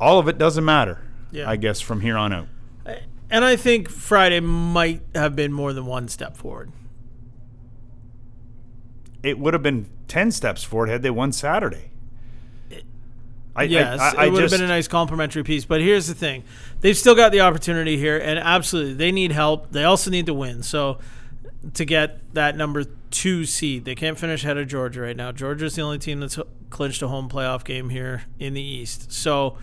All 0.00 0.18
of 0.18 0.26
it 0.26 0.38
doesn't 0.38 0.64
matter, 0.64 0.98
Yeah. 1.30 1.48
I 1.48 1.54
guess, 1.54 1.80
from 1.80 2.00
here 2.00 2.16
on 2.16 2.32
out. 2.32 2.48
And 3.30 3.44
I 3.44 3.54
think 3.54 3.88
Friday 3.88 4.40
might 4.40 5.02
have 5.14 5.36
been 5.36 5.52
more 5.52 5.72
than 5.72 5.86
one 5.86 6.08
step 6.08 6.36
forward. 6.36 6.72
It 9.22 9.38
would 9.38 9.54
have 9.54 9.62
been 9.62 9.86
ten 10.08 10.30
steps 10.30 10.62
forward 10.64 10.88
had 10.88 11.02
they 11.02 11.10
won 11.10 11.32
Saturday. 11.32 11.90
I, 13.54 13.64
Yes, 13.64 14.00
I, 14.00 14.12
I 14.16 14.26
it 14.26 14.32
would 14.32 14.40
just, 14.40 14.52
have 14.52 14.60
been 14.60 14.64
a 14.64 14.72
nice 14.72 14.88
complimentary 14.88 15.44
piece. 15.44 15.64
But 15.64 15.80
here's 15.80 16.06
the 16.06 16.14
thing: 16.14 16.44
they've 16.80 16.96
still 16.96 17.14
got 17.14 17.32
the 17.32 17.40
opportunity 17.40 17.98
here, 17.98 18.18
and 18.18 18.38
absolutely, 18.38 18.94
they 18.94 19.12
need 19.12 19.32
help. 19.32 19.70
They 19.72 19.84
also 19.84 20.10
need 20.10 20.26
to 20.26 20.34
win. 20.34 20.62
So 20.62 20.98
to 21.74 21.84
get 21.84 22.34
that 22.34 22.56
number 22.56 22.84
two 23.10 23.44
seed, 23.44 23.84
they 23.84 23.94
can't 23.94 24.18
finish 24.18 24.42
ahead 24.42 24.56
of 24.56 24.68
Georgia 24.68 25.02
right 25.02 25.16
now. 25.16 25.32
Georgia's 25.32 25.74
the 25.74 25.82
only 25.82 25.98
team 25.98 26.20
that's 26.20 26.38
clinched 26.70 27.02
a 27.02 27.08
home 27.08 27.28
playoff 27.28 27.62
game 27.64 27.90
here 27.90 28.22
in 28.38 28.54
the 28.54 28.62
East. 28.62 29.12
So 29.12 29.58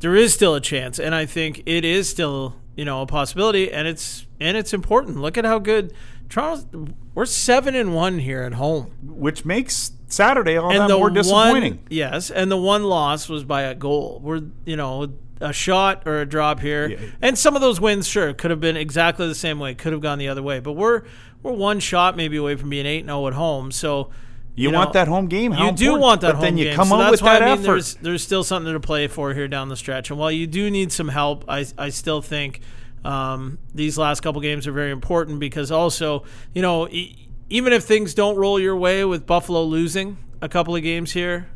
there 0.00 0.16
is 0.16 0.32
still 0.32 0.54
a 0.54 0.60
chance, 0.60 0.98
and 0.98 1.14
I 1.14 1.26
think 1.26 1.62
it 1.66 1.84
is 1.84 2.08
still 2.08 2.56
you 2.80 2.86
know, 2.86 3.02
a 3.02 3.06
possibility, 3.06 3.70
and 3.70 3.86
it's 3.86 4.26
and 4.40 4.56
it's 4.56 4.72
important. 4.72 5.18
Look 5.18 5.36
at 5.36 5.44
how 5.44 5.58
good 5.58 5.92
Toronto. 6.30 6.86
We're 7.14 7.26
seven 7.26 7.74
and 7.74 7.94
one 7.94 8.18
here 8.20 8.42
at 8.42 8.54
home, 8.54 8.92
which 9.02 9.44
makes 9.44 9.92
Saturday 10.06 10.56
all 10.56 10.70
and 10.70 10.82
that 10.82 10.88
the 10.88 10.96
more 10.96 11.10
disappointing. 11.10 11.72
one 11.74 11.86
yes, 11.90 12.30
and 12.30 12.50
the 12.50 12.56
one 12.56 12.84
loss 12.84 13.28
was 13.28 13.44
by 13.44 13.62
a 13.62 13.74
goal. 13.74 14.20
We're 14.22 14.42
you 14.64 14.76
know 14.76 15.12
a 15.40 15.52
shot 15.52 16.02
or 16.06 16.20
a 16.20 16.26
drop 16.26 16.60
here, 16.60 16.88
Yeah. 16.88 16.98
and 17.22 17.38
some 17.38 17.54
of 17.56 17.62
those 17.62 17.80
wins 17.80 18.06
sure 18.06 18.32
could 18.34 18.50
have 18.50 18.60
been 18.60 18.76
exactly 18.76 19.26
the 19.26 19.34
same 19.34 19.58
way, 19.58 19.74
could 19.74 19.92
have 19.92 20.02
gone 20.02 20.18
the 20.18 20.28
other 20.28 20.42
way, 20.42 20.60
but 20.60 20.72
we're 20.72 21.02
we're 21.42 21.52
one 21.52 21.80
shot 21.80 22.16
maybe 22.16 22.36
away 22.36 22.56
from 22.56 22.70
being 22.70 22.86
eight 22.86 23.04
zero 23.06 23.20
oh 23.24 23.28
at 23.28 23.34
home, 23.34 23.70
so. 23.72 24.10
you, 24.54 24.70
know, 24.70 24.78
want 24.78 24.92
that 24.92 25.08
home 25.08 25.26
game? 25.26 25.52
How 25.52 25.66
you 25.66 25.72
do 25.72 25.98
want 25.98 26.20
that 26.20 26.28
but 26.28 26.34
home 26.36 26.44
then 26.44 26.58
you 26.58 26.64
game. 26.64 26.76
come 26.76 26.88
so 26.88 26.98
that's 26.98 27.10
with 27.12 27.22
why 27.22 27.38
that 27.38 27.42
I 27.42 27.54
mean, 27.54 27.64
effort. 27.64 27.72
There's 27.72 27.94
there's 27.96 28.22
still 28.22 28.44
something 28.44 28.72
to 28.72 28.80
play 28.80 29.08
for 29.08 29.32
here 29.32 29.48
down 29.48 29.68
the 29.68 29.76
stretch, 29.76 30.10
and 30.10 30.18
while 30.18 30.30
you 30.30 30.46
do 30.46 30.70
need 30.70 30.92
some 30.92 31.08
help, 31.08 31.44
I 31.48 31.64
I 31.78 31.88
still 31.88 32.20
think 32.20 32.60
um, 33.04 33.58
these 33.74 33.96
last 33.96 34.20
couple 34.20 34.40
games 34.40 34.66
are 34.66 34.72
very 34.72 34.90
important 34.90 35.40
because 35.40 35.70
also 35.70 36.24
you 36.54 36.62
know 36.62 36.88
e- 36.88 37.28
even 37.48 37.72
if 37.72 37.84
things 37.84 38.14
don't 38.14 38.36
roll 38.36 38.60
your 38.60 38.76
way 38.76 39.04
with 39.04 39.26
Buffalo 39.26 39.62
losing 39.64 40.16
a 40.40 40.48
couple 40.48 40.74
of 40.76 40.82
games 40.82 41.12
here 41.12 41.48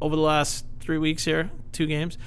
over 0.00 0.16
the 0.16 0.22
last 0.22 0.66
three 0.80 0.98
weeks 0.98 1.24
here, 1.24 1.50
two 1.70 1.86
games, 1.86 2.18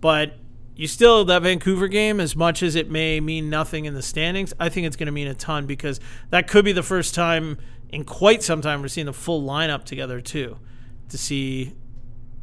but 0.00 0.38
you 0.76 0.86
still 0.86 1.24
that 1.24 1.42
Vancouver 1.42 1.88
game, 1.88 2.20
as 2.20 2.34
much 2.34 2.62
as 2.62 2.74
it 2.74 2.90
may 2.90 3.20
mean 3.20 3.48
nothing 3.48 3.84
in 3.84 3.94
the 3.94 4.02
standings, 4.02 4.52
I 4.58 4.68
think 4.68 4.86
it's 4.86 4.96
going 4.96 5.06
to 5.06 5.12
mean 5.12 5.28
a 5.28 5.34
ton 5.34 5.66
because 5.66 6.00
that 6.30 6.48
could 6.48 6.64
be 6.64 6.72
the 6.72 6.82
first 6.82 7.14
time 7.14 7.58
in 7.90 8.04
quite 8.04 8.42
some 8.42 8.60
time 8.60 8.82
we're 8.82 8.88
seeing 8.88 9.06
the 9.06 9.12
full 9.12 9.42
lineup 9.42 9.84
together 9.84 10.20
too, 10.20 10.58
to 11.10 11.18
see 11.18 11.74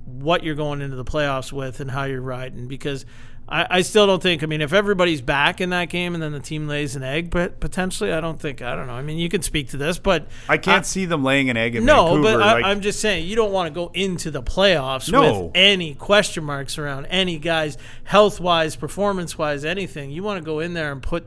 what 0.06 0.44
you're 0.44 0.56
going 0.56 0.82
into 0.82 0.96
the 0.96 1.06
playoffs 1.06 1.52
with 1.52 1.80
and 1.82 1.92
how 1.92 2.06
you're 2.06 2.22
riding. 2.22 2.68
Because 2.68 3.06
I, 3.50 3.68
I 3.70 3.82
still 3.82 4.08
don't 4.08 4.24
think. 4.24 4.44
I 4.44 4.46
mean, 4.46 4.62
if 4.62 4.72
everybody's 4.72 5.22
back 5.22 5.60
in 5.60 5.72
that 5.72 5.90
game 5.90 6.14
and 6.14 6.24
then 6.24 6.32
the 6.32 6.40
team 6.40 6.68
lays 6.70 6.96
an 6.96 7.04
egg, 7.04 7.30
but 7.30 7.60
potentially, 7.60 8.14
I 8.14 8.22
don't 8.22 8.40
think. 8.40 8.62
I 8.62 8.76
don't 8.76 8.88
know. 8.88 8.94
I 8.94 9.02
mean, 9.02 9.18
you 9.18 9.28
can 9.28 9.42
speak 9.42 9.70
to 9.72 9.78
this, 9.78 10.00
but 10.00 10.28
I 10.48 10.58
can't 10.58 10.86
see 10.86 11.04
them 11.06 11.24
laying 11.24 11.50
an 11.50 11.58
egg 11.58 11.76
in 11.76 11.84
no, 11.84 12.16
Vancouver. 12.16 12.24
but 12.38 12.42
I, 12.42 12.54
like, 12.54 12.66
I'm 12.66 12.80
just 12.80 13.02
saying 13.02 13.28
you 13.28 13.36
don't 13.36 13.52
want 13.52 13.68
to 13.68 13.74
go 13.74 13.92
into 13.94 14.32
the 14.32 14.42
playoffs 14.42 15.12
No. 15.12 15.44
with 15.44 15.52
any 15.56 15.96
question 15.96 16.46
marks 16.46 16.78
around 16.78 17.08
any 17.08 17.40
guys, 17.40 17.78
health 18.06 18.40
wise, 18.40 18.78
performance 18.78 19.38
wise, 19.38 19.66
anything. 19.66 20.12
You 20.12 20.24
want 20.24 20.38
to 20.40 20.46
go 20.46 20.60
in 20.60 20.74
there 20.74 20.92
and 20.94 21.02
put. 21.04 21.26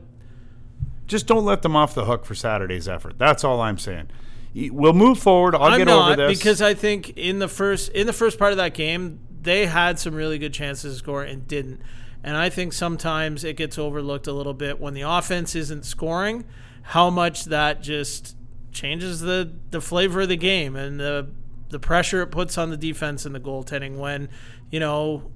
just 1.05 1.27
don't 1.27 1.45
let 1.45 1.61
them 1.61 1.75
off 1.75 1.93
the 1.93 2.05
hook 2.05 2.25
for 2.25 2.33
Saturday's 2.33 2.87
effort. 2.87 3.19
That's 3.19 3.43
all 3.43 3.61
I'm 3.61 3.77
saying. 3.77 4.09
We'll 4.55 4.93
move 4.93 5.19
forward. 5.19 5.53
I'll 5.53 5.63
I'm 5.63 5.77
get 5.77 5.85
not 5.85 6.13
over 6.13 6.27
this 6.29 6.39
because 6.39 6.61
I 6.61 6.73
think 6.73 7.17
in 7.17 7.37
the 7.39 7.47
first 7.49 7.89
in 7.89 8.07
the 8.07 8.13
first 8.13 8.39
part 8.39 8.51
of 8.51 8.57
that 8.57 8.73
game 8.73 9.19
they 9.41 9.67
had 9.67 9.99
some 9.99 10.15
really 10.15 10.39
good 10.39 10.53
chances 10.53 10.93
to 10.93 10.97
score 10.97 11.21
and 11.21 11.45
didn't. 11.47 11.81
And 12.25 12.35
I 12.35 12.49
think 12.49 12.73
sometimes 12.73 13.43
it 13.43 13.55
gets 13.55 13.77
overlooked 13.77 14.25
a 14.25 14.33
little 14.33 14.55
bit 14.55 14.79
when 14.81 14.95
the 14.95 15.03
offense 15.03 15.55
isn't 15.55 15.85
scoring, 15.85 16.43
how 16.81 17.11
much 17.11 17.45
that 17.45 17.83
just 17.83 18.35
changes 18.71 19.19
the, 19.21 19.53
the 19.69 19.79
flavor 19.79 20.21
of 20.21 20.29
the 20.29 20.35
game 20.35 20.75
and 20.75 20.99
the 20.99 21.29
the 21.69 21.79
pressure 21.79 22.21
it 22.21 22.27
puts 22.27 22.57
on 22.57 22.69
the 22.69 22.77
defense 22.77 23.25
and 23.25 23.33
the 23.33 23.39
goaltending 23.39 23.97
when, 23.97 24.29
you 24.69 24.79
know, 24.79 25.31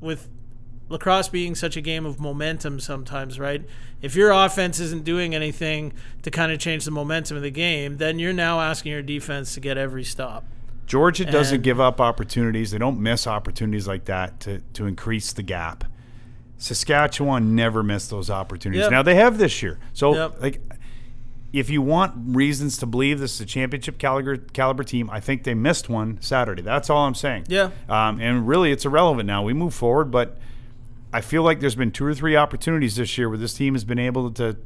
with 0.00 0.28
lacrosse 0.88 1.28
being 1.28 1.54
such 1.54 1.76
a 1.76 1.80
game 1.80 2.04
of 2.06 2.18
momentum 2.18 2.80
sometimes, 2.80 3.38
right? 3.38 3.62
If 4.02 4.16
your 4.16 4.30
offense 4.30 4.80
isn't 4.80 5.04
doing 5.04 5.34
anything 5.34 5.92
to 6.22 6.30
kind 6.30 6.50
of 6.50 6.58
change 6.58 6.86
the 6.86 6.90
momentum 6.90 7.36
of 7.36 7.42
the 7.42 7.50
game, 7.50 7.98
then 7.98 8.18
you're 8.18 8.32
now 8.32 8.60
asking 8.60 8.92
your 8.92 9.02
defense 9.02 9.54
to 9.54 9.60
get 9.60 9.76
every 9.78 10.02
stop. 10.02 10.44
Georgia 10.86 11.24
doesn't 11.24 11.62
give 11.62 11.78
up 11.78 12.00
opportunities. 12.00 12.72
They 12.72 12.78
don't 12.78 12.98
miss 12.98 13.26
opportunities 13.26 13.86
like 13.86 14.06
that 14.06 14.40
to, 14.40 14.60
to 14.72 14.86
increase 14.86 15.32
the 15.32 15.42
gap. 15.42 15.84
Saskatchewan 16.60 17.54
never 17.56 17.82
missed 17.82 18.10
those 18.10 18.28
opportunities. 18.30 18.82
Yep. 18.82 18.90
Now 18.90 19.02
they 19.02 19.14
have 19.14 19.38
this 19.38 19.62
year. 19.62 19.78
So 19.94 20.14
Yep. 20.14 20.42
like 20.42 20.60
if 21.52 21.68
you 21.70 21.82
want 21.82 22.12
reasons 22.36 22.76
to 22.78 22.86
believe 22.86 23.18
this 23.18 23.34
is 23.34 23.40
a 23.40 23.46
championship 23.46 23.98
caliber 23.98 24.36
caliber 24.36 24.84
team, 24.84 25.08
I 25.10 25.20
think 25.20 25.42
they 25.44 25.54
missed 25.54 25.88
one 25.88 26.18
Saturday. 26.20 26.62
That's 26.62 26.90
all 26.90 27.06
I'm 27.06 27.14
saying. 27.14 27.46
Yeah. 27.48 27.70
Um, 27.88 28.20
and 28.20 28.46
really 28.46 28.70
it's 28.72 28.84
irrelevant 28.84 29.26
now. 29.26 29.42
We 29.42 29.54
move 29.54 29.72
forward, 29.74 30.10
but 30.10 30.36
I 31.12 31.22
feel 31.22 31.42
like 31.42 31.60
there's 31.60 31.74
been 31.74 31.90
two 31.90 32.04
or 32.04 32.14
three 32.14 32.36
opportunities 32.36 32.96
this 32.96 33.16
year 33.18 33.28
where 33.28 33.38
this 33.38 33.54
team 33.54 33.74
has 33.74 33.84
been 33.84 33.98
able 33.98 34.30
to 34.32 34.56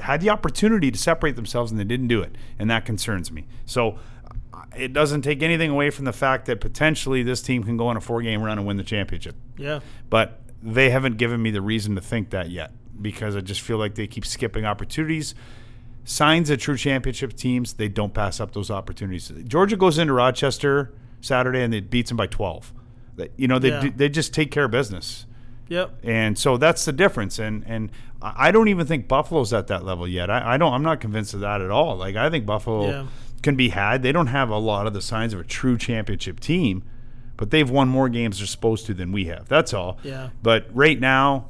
had 0.00 0.20
the 0.20 0.30
opportunity 0.30 0.92
to 0.92 0.98
separate 0.98 1.34
themselves 1.34 1.72
and 1.72 1.80
they 1.80 1.84
didn't 1.84 2.06
do 2.08 2.20
it, 2.20 2.36
and 2.58 2.70
that 2.70 2.84
concerns 2.84 3.32
me. 3.32 3.46
So 3.66 3.98
it 4.76 4.92
doesn't 4.92 5.22
take 5.22 5.42
anything 5.42 5.70
away 5.70 5.88
from 5.90 6.04
the 6.04 6.12
fact 6.12 6.44
that 6.46 6.60
potentially 6.60 7.22
this 7.24 7.40
team 7.42 7.64
can 7.64 7.76
go 7.78 7.88
on 7.88 7.96
a 7.96 8.00
four-game 8.00 8.42
run 8.42 8.58
and 8.58 8.66
win 8.66 8.76
the 8.76 8.84
championship. 8.84 9.34
Yeah. 9.56 9.80
But 10.08 10.40
they 10.62 10.90
haven't 10.90 11.16
given 11.18 11.40
me 11.42 11.50
the 11.50 11.60
reason 11.62 11.94
to 11.94 12.00
think 12.00 12.30
that 12.30 12.50
yet 12.50 12.72
because 13.00 13.36
I 13.36 13.40
just 13.40 13.60
feel 13.60 13.78
like 13.78 13.94
they 13.94 14.06
keep 14.06 14.26
skipping 14.26 14.64
opportunities. 14.64 15.34
Signs 16.04 16.48
of 16.50 16.58
true 16.58 16.76
championship 16.76 17.34
teams, 17.34 17.74
they 17.74 17.88
don't 17.88 18.14
pass 18.14 18.40
up 18.40 18.52
those 18.52 18.70
opportunities. 18.70 19.30
Georgia 19.46 19.76
goes 19.76 19.98
into 19.98 20.14
Rochester 20.14 20.92
Saturday 21.20 21.62
and 21.62 21.72
they 21.72 21.80
beats 21.80 22.08
them 22.10 22.16
by 22.16 22.26
12. 22.26 22.72
They- 23.16 23.30
You 23.36 23.46
know, 23.48 23.58
they, 23.58 23.68
Yeah. 23.68 23.80
do- 23.82 23.90
they 23.90 24.08
just 24.08 24.32
take 24.32 24.50
care 24.50 24.64
of 24.64 24.70
business. 24.70 25.26
Yep. 25.68 25.98
And 26.02 26.38
so 26.38 26.56
that's 26.56 26.84
the 26.86 26.92
difference. 26.92 27.38
And 27.38 27.62
and 27.66 27.90
I 28.22 28.48
I 28.48 28.50
don't 28.50 28.68
even 28.68 28.86
think 28.86 29.06
Buffalo's 29.06 29.52
at 29.52 29.66
that 29.66 29.84
level 29.84 30.08
yet. 30.08 30.30
I, 30.30 30.54
I 30.54 30.56
don't. 30.56 30.72
I'm 30.72 30.82
not 30.82 30.98
convinced 30.98 31.34
of 31.34 31.40
that 31.40 31.60
at 31.60 31.70
all. 31.70 31.94
Like 31.96 32.16
I 32.16 32.30
think 32.30 32.46
Buffalo 32.46 32.88
Yeah. 32.88 33.06
can 33.42 33.54
be 33.54 33.68
had. 33.68 34.02
They 34.02 34.10
don't 34.12 34.28
have 34.28 34.48
a 34.48 34.56
lot 34.56 34.86
of 34.86 34.94
the 34.94 35.02
signs 35.02 35.34
of 35.34 35.40
a 35.40 35.44
true 35.44 35.76
championship 35.76 36.40
team, 36.40 36.82
but 37.38 37.50
they've 37.50 37.70
won 37.70 37.88
more 37.88 38.10
games 38.10 38.36
they're 38.38 38.46
supposed 38.46 38.84
to 38.86 38.92
than 38.92 39.10
we 39.12 39.24
have. 39.24 39.48
That's 39.48 39.72
all. 39.72 39.98
Yeah. 40.02 40.28
But 40.42 40.66
right 40.74 41.00
now, 41.00 41.46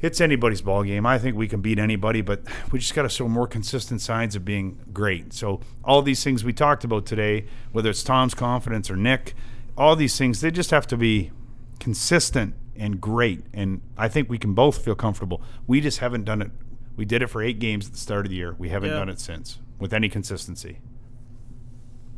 it's 0.00 0.20
anybody's 0.20 0.60
ball 0.62 0.84
game. 0.84 1.04
I 1.06 1.18
think 1.18 1.36
we 1.36 1.48
can 1.48 1.60
beat 1.60 1.80
anybody, 1.80 2.20
but 2.20 2.42
we 2.70 2.78
just 2.78 2.94
got 2.94 3.02
to 3.02 3.08
show 3.08 3.26
more 3.26 3.48
consistent 3.48 4.00
signs 4.00 4.36
of 4.36 4.44
being 4.44 4.78
great. 4.92 5.32
So 5.32 5.60
all 5.82 6.02
these 6.02 6.22
things 6.22 6.44
we 6.44 6.52
talked 6.52 6.84
about 6.84 7.04
today, 7.04 7.46
whether 7.72 7.90
it's 7.90 8.04
Tom's 8.04 8.34
confidence 8.34 8.88
or 8.90 8.96
Nick, 8.96 9.34
all 9.76 9.96
these 9.96 10.16
things 10.16 10.40
they 10.40 10.52
just 10.52 10.70
have 10.70 10.86
to 10.88 10.96
be 10.96 11.32
consistent 11.80 12.54
and 12.76 13.00
great. 13.00 13.42
And 13.52 13.80
I 13.96 14.06
think 14.08 14.28
we 14.30 14.38
can 14.38 14.54
both 14.54 14.84
feel 14.84 14.94
comfortable. 14.94 15.42
We 15.66 15.80
just 15.80 15.98
haven't 15.98 16.24
done 16.24 16.42
it. 16.42 16.50
We 16.96 17.04
did 17.04 17.22
it 17.22 17.26
for 17.28 17.42
eight 17.42 17.58
games 17.58 17.86
at 17.86 17.92
the 17.92 17.98
start 17.98 18.26
of 18.26 18.30
the 18.30 18.36
year. 18.36 18.54
We 18.58 18.68
haven't 18.68 18.90
Yeah. 18.90 18.96
done 18.96 19.08
it 19.08 19.18
since 19.20 19.58
with 19.80 19.92
any 19.92 20.08
consistency. 20.08 20.78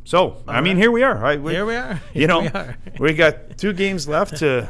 So 0.03 0.43
I 0.47 0.61
mean, 0.61 0.75
right. 0.75 0.81
here 0.81 0.91
we 0.91 1.03
are. 1.03 1.25
I, 1.25 1.35
we, 1.37 1.53
Here 1.53 1.65
we 1.65 1.75
are. 1.75 2.01
you 2.13 2.27
know, 2.27 2.41
we 2.41 2.47
are. 2.47 2.77
we 2.99 3.13
got 3.13 3.57
two 3.57 3.73
games 3.73 4.07
left 4.07 4.37
to 4.37 4.69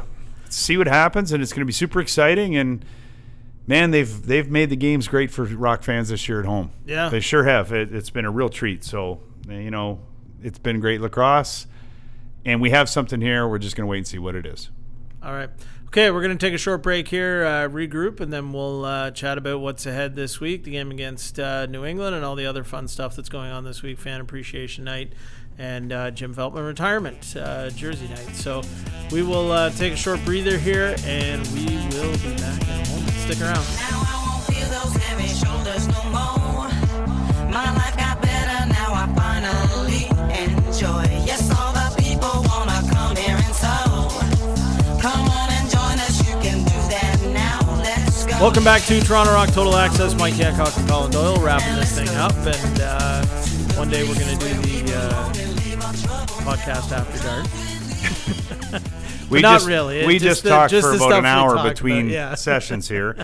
see 0.50 0.76
what 0.76 0.86
happens, 0.86 1.32
and 1.32 1.42
it's 1.42 1.52
going 1.52 1.62
to 1.62 1.66
be 1.66 1.72
super 1.72 2.00
exciting. 2.00 2.56
And 2.56 2.84
man, 3.66 3.90
they've 3.90 4.26
they've 4.26 4.50
made 4.50 4.70
the 4.70 4.76
games 4.76 5.08
great 5.08 5.30
for 5.30 5.44
Rock 5.44 5.82
fans 5.82 6.08
this 6.08 6.28
year 6.28 6.40
at 6.40 6.46
home. 6.46 6.70
Yeah. 6.86 7.08
they 7.08 7.20
sure 7.20 7.44
have. 7.44 7.72
It, 7.72 7.94
it's 7.94 8.10
been 8.10 8.24
a 8.24 8.30
real 8.30 8.48
treat. 8.48 8.84
So 8.84 9.20
you 9.48 9.70
know, 9.70 10.00
it's 10.42 10.58
been 10.58 10.80
great 10.80 11.00
lacrosse, 11.00 11.66
and 12.44 12.60
we 12.60 12.70
have 12.70 12.88
something 12.88 13.20
here. 13.20 13.48
We're 13.48 13.58
just 13.58 13.76
going 13.76 13.86
to 13.86 13.90
wait 13.90 13.98
and 13.98 14.06
see 14.06 14.18
what 14.18 14.34
it 14.34 14.46
is. 14.46 14.70
All 15.22 15.32
right. 15.32 15.50
Okay, 15.88 16.10
we're 16.10 16.22
going 16.22 16.36
to 16.36 16.46
take 16.46 16.54
a 16.54 16.58
short 16.58 16.82
break 16.82 17.08
here, 17.08 17.44
uh, 17.44 17.68
regroup, 17.68 18.20
and 18.20 18.32
then 18.32 18.52
we'll 18.52 18.84
uh, 18.84 19.10
chat 19.10 19.36
about 19.36 19.60
what's 19.60 19.84
ahead 19.84 20.16
this 20.16 20.40
week, 20.40 20.64
the 20.64 20.70
game 20.70 20.90
against 20.90 21.38
uh, 21.38 21.66
New 21.66 21.84
England, 21.84 22.16
and 22.16 22.24
all 22.24 22.34
the 22.34 22.46
other 22.46 22.64
fun 22.64 22.88
stuff 22.88 23.14
that's 23.14 23.28
going 23.28 23.50
on 23.50 23.64
this 23.64 23.82
week, 23.82 23.98
Fan 23.98 24.20
Appreciation 24.20 24.84
Night 24.84 25.12
and 25.58 25.92
uh, 25.92 26.10
Jim 26.10 26.34
Veltman 26.34 26.66
Retirement 26.66 27.36
uh, 27.36 27.70
Jersey 27.70 28.08
Night. 28.08 28.34
So 28.34 28.62
we 29.10 29.22
will 29.22 29.52
uh, 29.52 29.70
take 29.70 29.92
a 29.92 29.96
short 29.96 30.24
breather 30.24 30.58
here, 30.58 30.96
and 31.04 31.46
we 31.48 31.66
will 31.66 32.12
be 32.18 32.34
back 32.36 32.62
in 32.62 32.80
a 32.80 32.88
moment. 32.88 33.10
Stick 33.10 33.40
around. 33.40 33.64
Welcome 48.42 48.64
back 48.64 48.82
to 48.86 49.00
Toronto 49.00 49.32
Rock 49.32 49.50
Total 49.50 49.76
Access. 49.76 50.16
Mike 50.16 50.34
Hancock 50.34 50.76
and 50.76 50.88
Colin 50.88 51.12
Doyle 51.12 51.36
wrapping 51.36 51.76
this 51.76 51.96
thing 51.96 52.08
up, 52.16 52.32
and 52.34 52.80
uh, 52.80 53.24
one 53.76 53.88
day 53.88 54.02
we're 54.02 54.16
going 54.16 54.36
to 54.36 54.48
do 54.48 54.82
the 54.82 54.96
uh, 54.96 55.32
podcast 56.42 56.90
after 56.90 57.22
dark. 57.22 58.82
We 59.30 59.40
not 59.40 59.54
just, 59.60 59.68
really. 59.68 60.04
We 60.04 60.14
just, 60.14 60.24
just 60.24 60.42
the- 60.42 60.48
talked 60.50 60.72
just 60.72 60.86
for 60.86 60.96
about 60.96 61.12
an 61.20 61.24
hour 61.24 61.62
between 61.66 62.06
about, 62.06 62.12
yeah. 62.12 62.34
sessions 62.34 62.88
here 62.88 63.16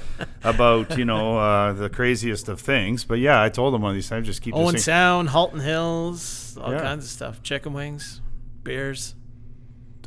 about 0.45 0.97
you 0.97 1.05
know 1.05 1.37
uh, 1.37 1.73
the 1.73 1.91
craziest 1.91 2.49
of 2.49 2.61
things. 2.61 3.05
But 3.05 3.19
yeah, 3.19 3.43
I 3.43 3.49
told 3.49 3.73
one 3.73 3.91
of 3.91 3.95
these 3.95 4.09
times 4.09 4.25
just 4.25 4.41
keep 4.41 4.55
Owen 4.55 4.79
Sound, 4.79 5.31
Halton 5.31 5.59
Hills, 5.61 6.57
all 6.59 6.73
Yeah. 6.73 6.81
kinds 6.81 7.05
of 7.05 7.11
stuff. 7.11 7.43
Chicken 7.43 7.73
wings, 7.73 8.23
beers. 8.63 9.17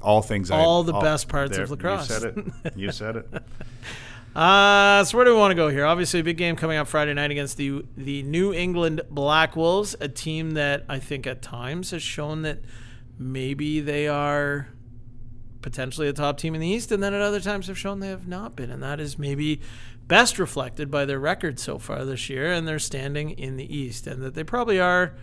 all 0.01 0.21
things. 0.21 0.49
I- 0.49 0.57
all 0.57 0.83
the 0.83 0.93
best 0.93 1.27
parts 1.27 1.57
of 1.57 1.69
lacrosse. 1.69 2.09
You 2.09 2.19
said 2.19 2.37
it. 2.63 2.77
You 2.77 2.91
said 2.93 3.15
it. 3.17 3.27
Uh, 4.35 5.03
so 5.03 5.17
where 5.17 5.25
do 5.25 5.33
we 5.33 5.37
want 5.37 5.51
to 5.51 5.55
go 5.55 5.67
here? 5.67 5.85
Obviously, 5.85 6.21
a 6.21 6.23
big 6.23 6.37
game 6.37 6.55
coming 6.55 6.77
up 6.77 6.87
Friday 6.87 7.13
night 7.13 7.31
against 7.31 7.57
the 7.57 7.83
the 7.97 8.23
New 8.23 8.53
England 8.53 9.01
Black 9.09 9.55
Wolves, 9.57 9.95
a 9.99 10.07
team 10.07 10.51
that 10.51 10.85
I 10.87 10.99
think 10.99 11.27
at 11.27 11.41
times 11.41 11.91
has 11.91 12.01
shown 12.01 12.43
that 12.43 12.59
maybe 13.19 13.81
they 13.81 14.07
are 14.07 14.69
potentially 15.61 16.07
a 16.07 16.13
top 16.13 16.37
team 16.37 16.55
in 16.55 16.61
the 16.61 16.67
East, 16.67 16.91
and 16.91 17.03
then 17.03 17.13
at 17.13 17.21
other 17.21 17.41
times 17.41 17.67
have 17.67 17.77
shown 17.77 17.99
they 17.99 18.07
have 18.07 18.27
not 18.27 18.55
been, 18.55 18.71
and 18.71 18.81
that 18.81 19.01
is 19.01 19.19
maybe 19.19 19.59
best 20.07 20.39
reflected 20.39 20.89
by 20.89 21.03
their 21.05 21.19
record 21.19 21.59
so 21.59 21.77
far 21.77 22.05
this 22.05 22.29
year 22.29 22.51
and 22.51 22.67
their 22.67 22.79
standing 22.79 23.31
in 23.31 23.57
the 23.57 23.75
East, 23.77 24.07
and 24.07 24.21
that 24.21 24.33
they 24.33 24.45
probably 24.45 24.79
are 24.79 25.13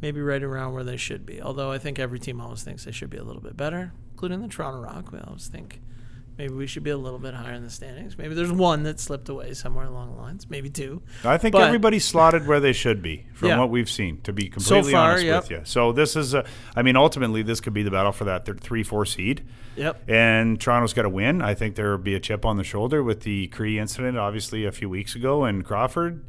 maybe 0.00 0.20
right 0.20 0.42
around 0.42 0.72
where 0.72 0.84
they 0.84 0.96
should 0.96 1.26
be. 1.26 1.42
Although 1.42 1.72
I 1.72 1.78
think 1.78 1.98
every 1.98 2.20
team 2.20 2.40
always 2.40 2.62
thinks 2.62 2.84
they 2.84 2.92
should 2.92 3.10
be 3.10 3.18
a 3.18 3.24
little 3.24 3.42
bit 3.42 3.56
better, 3.56 3.92
including 4.12 4.40
the 4.40 4.48
Toronto 4.48 4.80
Rock. 4.80 5.10
We 5.10 5.18
always 5.18 5.48
think 5.48 5.80
maybe 6.42 6.54
we 6.54 6.66
should 6.66 6.82
be 6.82 6.90
a 6.90 6.96
little 6.96 7.20
bit 7.20 7.34
higher 7.34 7.52
in 7.52 7.62
the 7.62 7.70
standings. 7.70 8.18
Maybe 8.18 8.34
there's 8.34 8.50
one 8.50 8.82
that 8.82 8.98
slipped 8.98 9.28
away 9.28 9.54
somewhere 9.54 9.86
along 9.86 10.16
the 10.16 10.20
lines, 10.20 10.50
maybe 10.50 10.70
two. 10.70 11.00
I 11.22 11.38
think 11.38 11.52
But- 11.52 11.62
everybody's 11.62 12.04
slotted 12.04 12.48
where 12.48 12.58
they 12.58 12.72
should 12.72 13.00
be 13.00 13.26
from 13.32 13.50
Yeah. 13.50 13.60
what 13.60 13.70
we've 13.70 13.88
seen. 13.88 14.20
To 14.22 14.32
be 14.32 14.48
completely 14.48 14.90
far, 14.90 15.10
honest 15.12 15.24
yep. 15.24 15.42
with 15.44 15.50
you, 15.52 15.60
so 15.62 15.92
this 15.92 16.16
is 16.16 16.34
a. 16.34 16.44
I 16.74 16.82
mean, 16.82 16.96
ultimately, 16.96 17.42
this 17.42 17.60
could 17.60 17.74
be 17.74 17.84
the 17.84 17.92
battle 17.92 18.10
for 18.10 18.24
that 18.24 18.60
three, 18.60 18.82
four 18.82 19.06
seed. 19.06 19.42
Yep. 19.76 20.02
And 20.10 20.60
Toronto's 20.60 20.92
got 20.92 21.02
to 21.02 21.08
win. 21.08 21.42
I 21.42 21.54
think 21.54 21.76
there 21.76 21.92
will 21.92 21.98
be 21.98 22.16
a 22.16 22.20
chip 22.20 22.44
on 22.44 22.56
the 22.56 22.64
shoulder 22.64 23.04
with 23.04 23.20
the 23.20 23.46
Kri 23.46 23.78
incident, 23.78 24.18
obviously, 24.18 24.64
a 24.64 24.72
few 24.72 24.88
weeks 24.88 25.14
ago, 25.14 25.44
and 25.44 25.64
Crawford. 25.64 26.24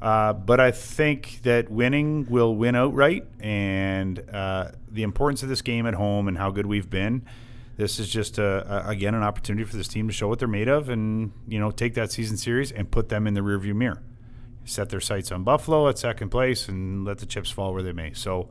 Uh, 0.00 0.32
but 0.32 0.58
I 0.58 0.70
think 0.70 1.40
that 1.42 1.70
winning 1.70 2.26
will 2.30 2.56
win 2.56 2.74
outright, 2.74 3.26
and 3.38 4.18
uh, 4.32 4.70
the 4.90 5.02
importance 5.02 5.42
of 5.42 5.50
this 5.50 5.60
game 5.60 5.86
at 5.86 5.92
home 5.92 6.28
and 6.28 6.38
how 6.38 6.50
good 6.50 6.64
we've 6.64 6.88
been. 6.88 7.26
This 7.80 7.98
is 7.98 8.10
just 8.10 8.36
a, 8.36 8.86
a, 8.86 8.90
again 8.90 9.14
an 9.14 9.22
opportunity 9.22 9.64
for 9.64 9.74
this 9.74 9.88
team 9.88 10.06
to 10.06 10.12
show 10.12 10.28
what 10.28 10.38
they're 10.38 10.46
made 10.46 10.68
of, 10.68 10.90
and 10.90 11.32
you 11.48 11.58
know 11.58 11.70
take 11.70 11.94
that 11.94 12.12
season 12.12 12.36
series 12.36 12.70
and 12.70 12.90
put 12.90 13.08
them 13.08 13.26
in 13.26 13.32
the 13.32 13.40
rearview 13.40 13.74
mirror. 13.74 14.02
Set 14.66 14.90
their 14.90 15.00
sights 15.00 15.32
on 15.32 15.44
Buffalo 15.44 15.88
at 15.88 15.98
second 15.98 16.28
place, 16.28 16.68
and 16.68 17.06
let 17.06 17.18
the 17.18 17.26
chips 17.26 17.50
fall 17.50 17.72
where 17.72 17.82
they 17.82 17.94
may. 17.94 18.12
So 18.12 18.50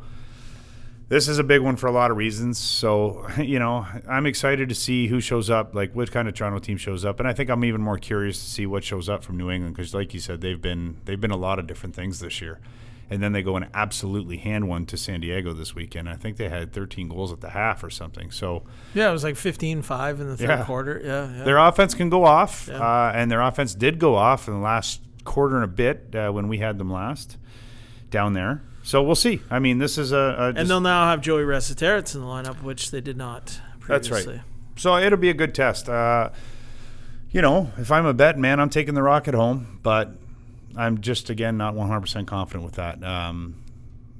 this 1.09 1.27
is 1.27 1.37
a 1.37 1.43
big 1.43 1.61
one 1.61 1.75
for 1.75 1.85
a 1.85 1.91
lot 1.91 2.09
of 2.09 2.17
reasons. 2.17 2.57
So, 2.57 3.27
you 3.37 3.59
know, 3.59 3.85
I'm 4.07 4.25
excited 4.25 4.67
to 4.69 4.75
see 4.75 5.05
who 5.05 5.19
shows 5.19 5.51
up, 5.51 5.75
like 5.75 5.95
what 5.95 6.11
kind 6.11 6.27
of 6.27 6.33
Toronto 6.33 6.57
team 6.57 6.77
shows 6.77 7.05
up, 7.05 7.19
and 7.19 7.29
I 7.29 7.33
think 7.33 7.51
I'm 7.51 7.63
even 7.65 7.81
more 7.81 7.99
curious 7.99 8.39
to 8.39 8.49
see 8.49 8.65
what 8.65 8.83
shows 8.83 9.09
up 9.09 9.23
from 9.23 9.37
New 9.37 9.51
England 9.51 9.75
because, 9.75 9.93
like 9.93 10.11
you 10.15 10.19
said, 10.19 10.41
they've 10.41 10.59
been 10.59 10.97
they've 11.05 11.21
been 11.21 11.29
a 11.29 11.37
lot 11.37 11.59
of 11.59 11.67
different 11.67 11.95
things 11.95 12.19
this 12.19 12.41
year, 12.41 12.59
and 13.09 13.21
then 13.23 13.31
they 13.31 13.41
go 13.41 13.55
and 13.55 13.67
absolutely 13.73 14.37
hand 14.37 14.67
one 14.67 14.85
to 14.87 14.97
San 14.97 15.21
Diego 15.21 15.53
this 15.53 15.73
weekend. 15.73 16.07
I 16.09 16.15
think 16.15 16.37
they 16.37 16.49
had 16.49 16.71
13 16.73 17.09
goals 17.09 17.31
at 17.33 17.41
the 17.41 17.49
half 17.49 17.83
or 17.83 17.89
something. 17.89 18.29
So 18.31 18.63
Yeah, 18.93 19.09
it 19.09 19.11
was 19.11 19.23
like 19.23 19.35
15-5 19.35 20.19
in 20.19 20.27
the 20.29 20.37
third 20.37 20.49
Yeah. 20.49 20.63
quarter. 20.65 21.01
Yeah, 21.03 21.37
yeah. 21.37 21.43
their 21.43 21.57
offense 21.57 21.93
can 21.95 22.09
go 22.09 22.25
off, 22.25 22.67
Yeah. 22.71 22.79
uh, 22.79 23.11
and 23.15 23.31
their 23.31 23.41
offense 23.41 23.73
did 23.73 23.99
go 23.99 24.15
off 24.15 24.47
in 24.47 24.53
the 24.53 24.59
last 24.59 25.01
quarter 25.25 25.55
and 25.55 25.63
a 25.65 25.67
bit 25.67 26.13
uh, 26.15 26.29
when 26.31 26.47
we 26.47 26.59
had 26.59 26.77
them 26.77 26.91
last 26.91 27.37
down 28.11 28.33
there. 28.33 28.61
So 28.83 29.03
we'll 29.03 29.15
see. 29.15 29.41
I 29.51 29.59
mean, 29.59 29.77
this 29.77 29.97
is 29.97 30.11
a, 30.11 30.17
a 30.55 30.59
and 30.59 30.69
they'll 30.69 30.79
now 30.81 31.05
have 31.09 31.21
Joey 31.21 31.43
Resetarits 31.43 32.15
in 32.15 32.21
the 32.21 32.27
lineup, 32.27 32.61
which 32.63 32.91
they 32.91 33.01
did 33.01 33.17
not 33.17 33.59
That's 33.87 34.09
right. 34.09 34.41
So 34.77 34.97
it'll 34.97 35.17
be 35.19 35.29
a 35.29 35.33
good 35.33 35.53
test. 35.53 35.89
Uh, 35.89 36.29
you 37.31 37.41
know, 37.41 37.71
if 37.77 37.91
I'm 37.91 38.05
a 38.05 38.13
bet 38.13 38.37
man, 38.39 38.59
I'm 38.59 38.69
taking 38.69 38.93
the 38.95 39.03
Rock 39.03 39.27
at 39.27 39.33
home, 39.33 39.79
but 39.83 40.15
I'm 40.75 41.01
just 41.01 41.29
again 41.29 41.57
not 41.57 41.73
100% 41.73 42.27
confident 42.27 42.63
with 42.63 42.75
that. 42.75 43.03
Um, 43.03 43.63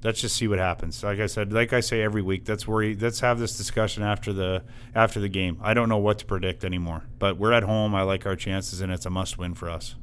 let's 0.03 0.21
just 0.21 0.35
see 0.35 0.47
what 0.47 0.59
happens. 0.59 1.03
Like 1.03 1.19
I 1.19 1.27
said, 1.27 1.51
like 1.53 1.73
I 1.73 1.79
say 1.79 2.01
every 2.01 2.21
week, 2.21 2.47
let's 2.47 2.67
worry. 2.67 2.95
Let's 2.95 3.19
have 3.19 3.39
this 3.39 3.57
discussion 3.57 4.03
after 4.03 4.33
the 4.33 4.63
after 4.95 5.19
the 5.19 5.29
game. 5.29 5.59
I 5.62 5.73
don't 5.73 5.89
know 5.89 5.97
what 5.97 6.19
to 6.19 6.25
predict 6.25 6.63
anymore, 6.63 7.03
but 7.19 7.38
we're 7.38 7.53
at 7.53 7.63
home. 7.63 7.95
I 7.95 8.03
like 8.03 8.25
our 8.25 8.35
chances, 8.35 8.81
and 8.81 8.91
it's 8.91 9.05
a 9.05 9.09
must 9.09 9.38
win 9.38 9.55
for 9.55 9.69
us. 9.69 9.95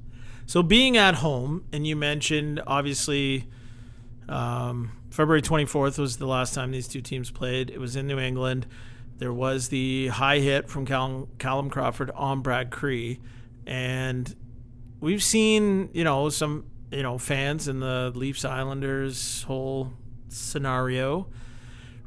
So 0.47 0.63
being 0.63 0.97
at 0.97 1.17
home, 1.17 1.65
and 1.73 1.87
you 1.87 1.97
mentioned 1.97 2.63
obviously 2.67 3.49
um, 4.29 4.93
February 5.11 5.43
24th 5.43 5.99
was 5.99 6.19
the 6.19 6.27
last 6.27 6.55
time 6.55 6.71
these 6.71 6.89
two 6.89 7.01
teams 7.01 7.31
played. 7.31 7.71
It 7.71 7.81
was 7.81 7.97
in 7.97 8.07
New 8.07 8.19
England. 8.19 8.67
There 9.19 9.33
was 9.33 9.69
the 9.69 10.09
high 10.09 10.41
hit 10.41 10.69
from 10.69 10.85
Callum, 10.85 11.29
Callum 11.39 11.71
Crawford 11.71 12.11
on 12.15 12.43
Brad 12.43 12.71
Kri, 12.71 13.21
and 13.67 14.35
we've 15.01 15.23
seen 15.23 15.91
you 15.93 16.05
know 16.05 16.29
some 16.29 16.65
you 16.91 17.03
know 17.03 17.19
fans 17.19 17.69
in 17.69 17.81
the 17.81 18.13
Leafs 18.15 18.45
Islanders 18.45 19.43
whole 19.45 19.93
scenario 20.29 21.29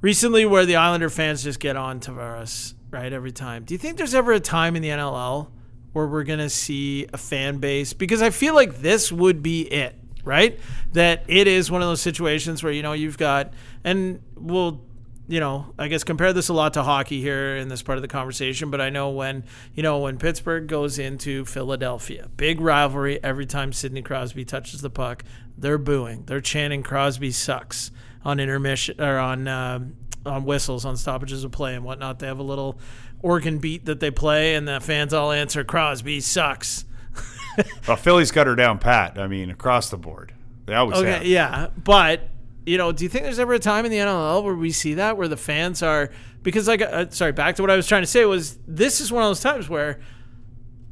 recently 0.02 0.45
where 0.45 0.65
the 0.65 0.75
Islander 0.75 1.10
fans 1.10 1.43
just 1.43 1.60
get 1.60 1.75
on 1.75 1.99
Tavares 1.99 2.73
right 2.91 3.12
every 3.12 3.32
time. 3.32 3.63
Do 3.63 3.73
you 3.73 3.78
think 3.78 3.97
there's 3.97 4.15
ever 4.15 4.32
a 4.32 4.39
time 4.39 4.75
in 4.75 4.82
the 4.82 4.89
NLL 4.89 5.49
where 5.93 6.08
we're 6.08 6.23
gonna 6.23 6.49
see 6.49 7.08
a 7.13 7.17
fan 7.17 7.58
base? 7.58 7.93
Because 7.93 8.21
I 8.21 8.30
feel 8.30 8.56
like 8.56 8.80
this 8.82 9.12
would 9.12 9.43
be 9.43 9.62
it, 9.62 9.95
right? 10.23 10.60
That 10.93 11.23
it 11.28 11.47
is 11.47 11.69
one 11.69 11.82
of 11.82 11.88
those 11.88 12.02
situations 12.02 12.63
where 12.63 12.71
you 12.73 12.82
know 12.82 12.93
you've 12.93 13.17
got, 13.17 13.54
and 13.84 14.21
we'll. 14.36 14.82
You 15.30 15.39
know, 15.39 15.74
I 15.78 15.88
guess 15.89 16.04
compare 16.04 16.34
this 16.34 16.50
a 16.50 16.54
lot 16.54 16.74
to 16.74 16.82
hockey 16.82 17.22
here 17.22 17.56
in 17.56 17.68
this 17.70 17.84
part 17.84 18.00
of 18.00 18.02
the 18.02 18.08
conversation, 18.08 18.72
but 18.72 18.82
I 18.82 18.89
know 18.89 19.12
when, 19.12 19.44
you 19.76 19.84
know, 19.84 20.00
when 20.00 20.18
Pittsburgh 20.18 20.65
goes 20.65 20.98
into 20.98 21.46
Philadelphia, 21.46 22.28
big 22.36 22.60
rivalry 22.60 23.24
every 23.24 23.46
time 23.46 23.72
Sidney 23.72 24.02
Crosby 24.02 24.44
touches 24.44 24.82
the 24.82 24.89
puck, 24.89 25.24
they're 25.56 25.78
booing. 25.78 26.24
They're 26.26 26.42
chanting 26.42 26.82
Crosby 26.82 27.30
sucks 27.30 27.92
on 28.26 28.39
intermission 28.39 29.00
or 29.00 29.20
on 29.20 29.48
um, 29.48 29.96
on 30.26 30.46
whistles 30.46 30.84
on 30.84 30.98
stoppages 30.98 31.44
of 31.44 31.52
play 31.52 31.76
and 31.76 31.86
whatnot. 31.86 32.18
They 32.18 32.26
have 32.28 32.39
a 32.39 32.44
little 32.44 32.80
organ 33.22 33.60
beat 33.60 33.86
that 33.86 34.00
they 34.00 34.10
play, 34.10 34.56
and 34.56 34.68
the 34.68 34.80
fans 34.80 35.13
all 35.13 35.32
answer 35.32 35.63
Crosby 35.63 36.22
sucks. 36.22 36.86
Well, 37.88 37.98
Philly's 37.98 38.32
got 38.32 38.48
her 38.48 38.56
down 38.56 38.80
pat. 38.80 39.20
I 39.20 39.28
mean, 39.28 39.50
across 39.52 39.89
the 39.89 39.98
board, 39.98 40.34
they 40.65 40.74
always 40.76 40.98
Okay, 40.98 41.12
have. 41.12 41.26
yeah, 41.26 41.68
but 41.84 42.30
you 42.65 42.78
know, 42.78 42.91
do 42.91 43.04
you 43.04 43.10
think 43.10 43.24
there's 43.24 43.39
ever 43.39 43.54
a 43.54 43.60
time 43.60 43.86
in 43.86 43.91
the 43.91 43.98
NLL 43.98 44.43
where 44.43 44.54
we 44.56 44.72
see 44.72 44.95
that 44.95 45.17
where 45.17 45.28
the 45.28 45.38
fans 45.38 45.82
are 45.84 46.10
because 46.43 46.67
like 46.67 46.82
uh, 46.82 47.06
sorry, 47.10 47.32
back 47.32 47.56
to 47.56 47.62
what 47.63 47.72
I 47.72 47.76
was 47.76 47.88
trying 47.88 48.04
to 48.04 48.08
say 48.08 48.26
was 48.26 48.58
this 48.67 49.02
is 49.02 49.12
one 49.12 49.24
of 49.24 49.30
those 49.30 49.41
times 49.41 49.69
where 49.69 50.00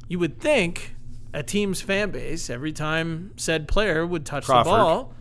you 0.08 0.18
would 0.18 0.40
think 0.40 0.94
a 1.34 1.42
team's 1.42 1.80
fan 1.80 2.10
base 2.10 2.48
every 2.50 2.72
time 2.72 3.32
said 3.36 3.68
player 3.68 4.06
would 4.06 4.24
touch 4.26 4.46
Crawford. 4.46 4.66
the 4.66 4.76
ball, 4.76 5.14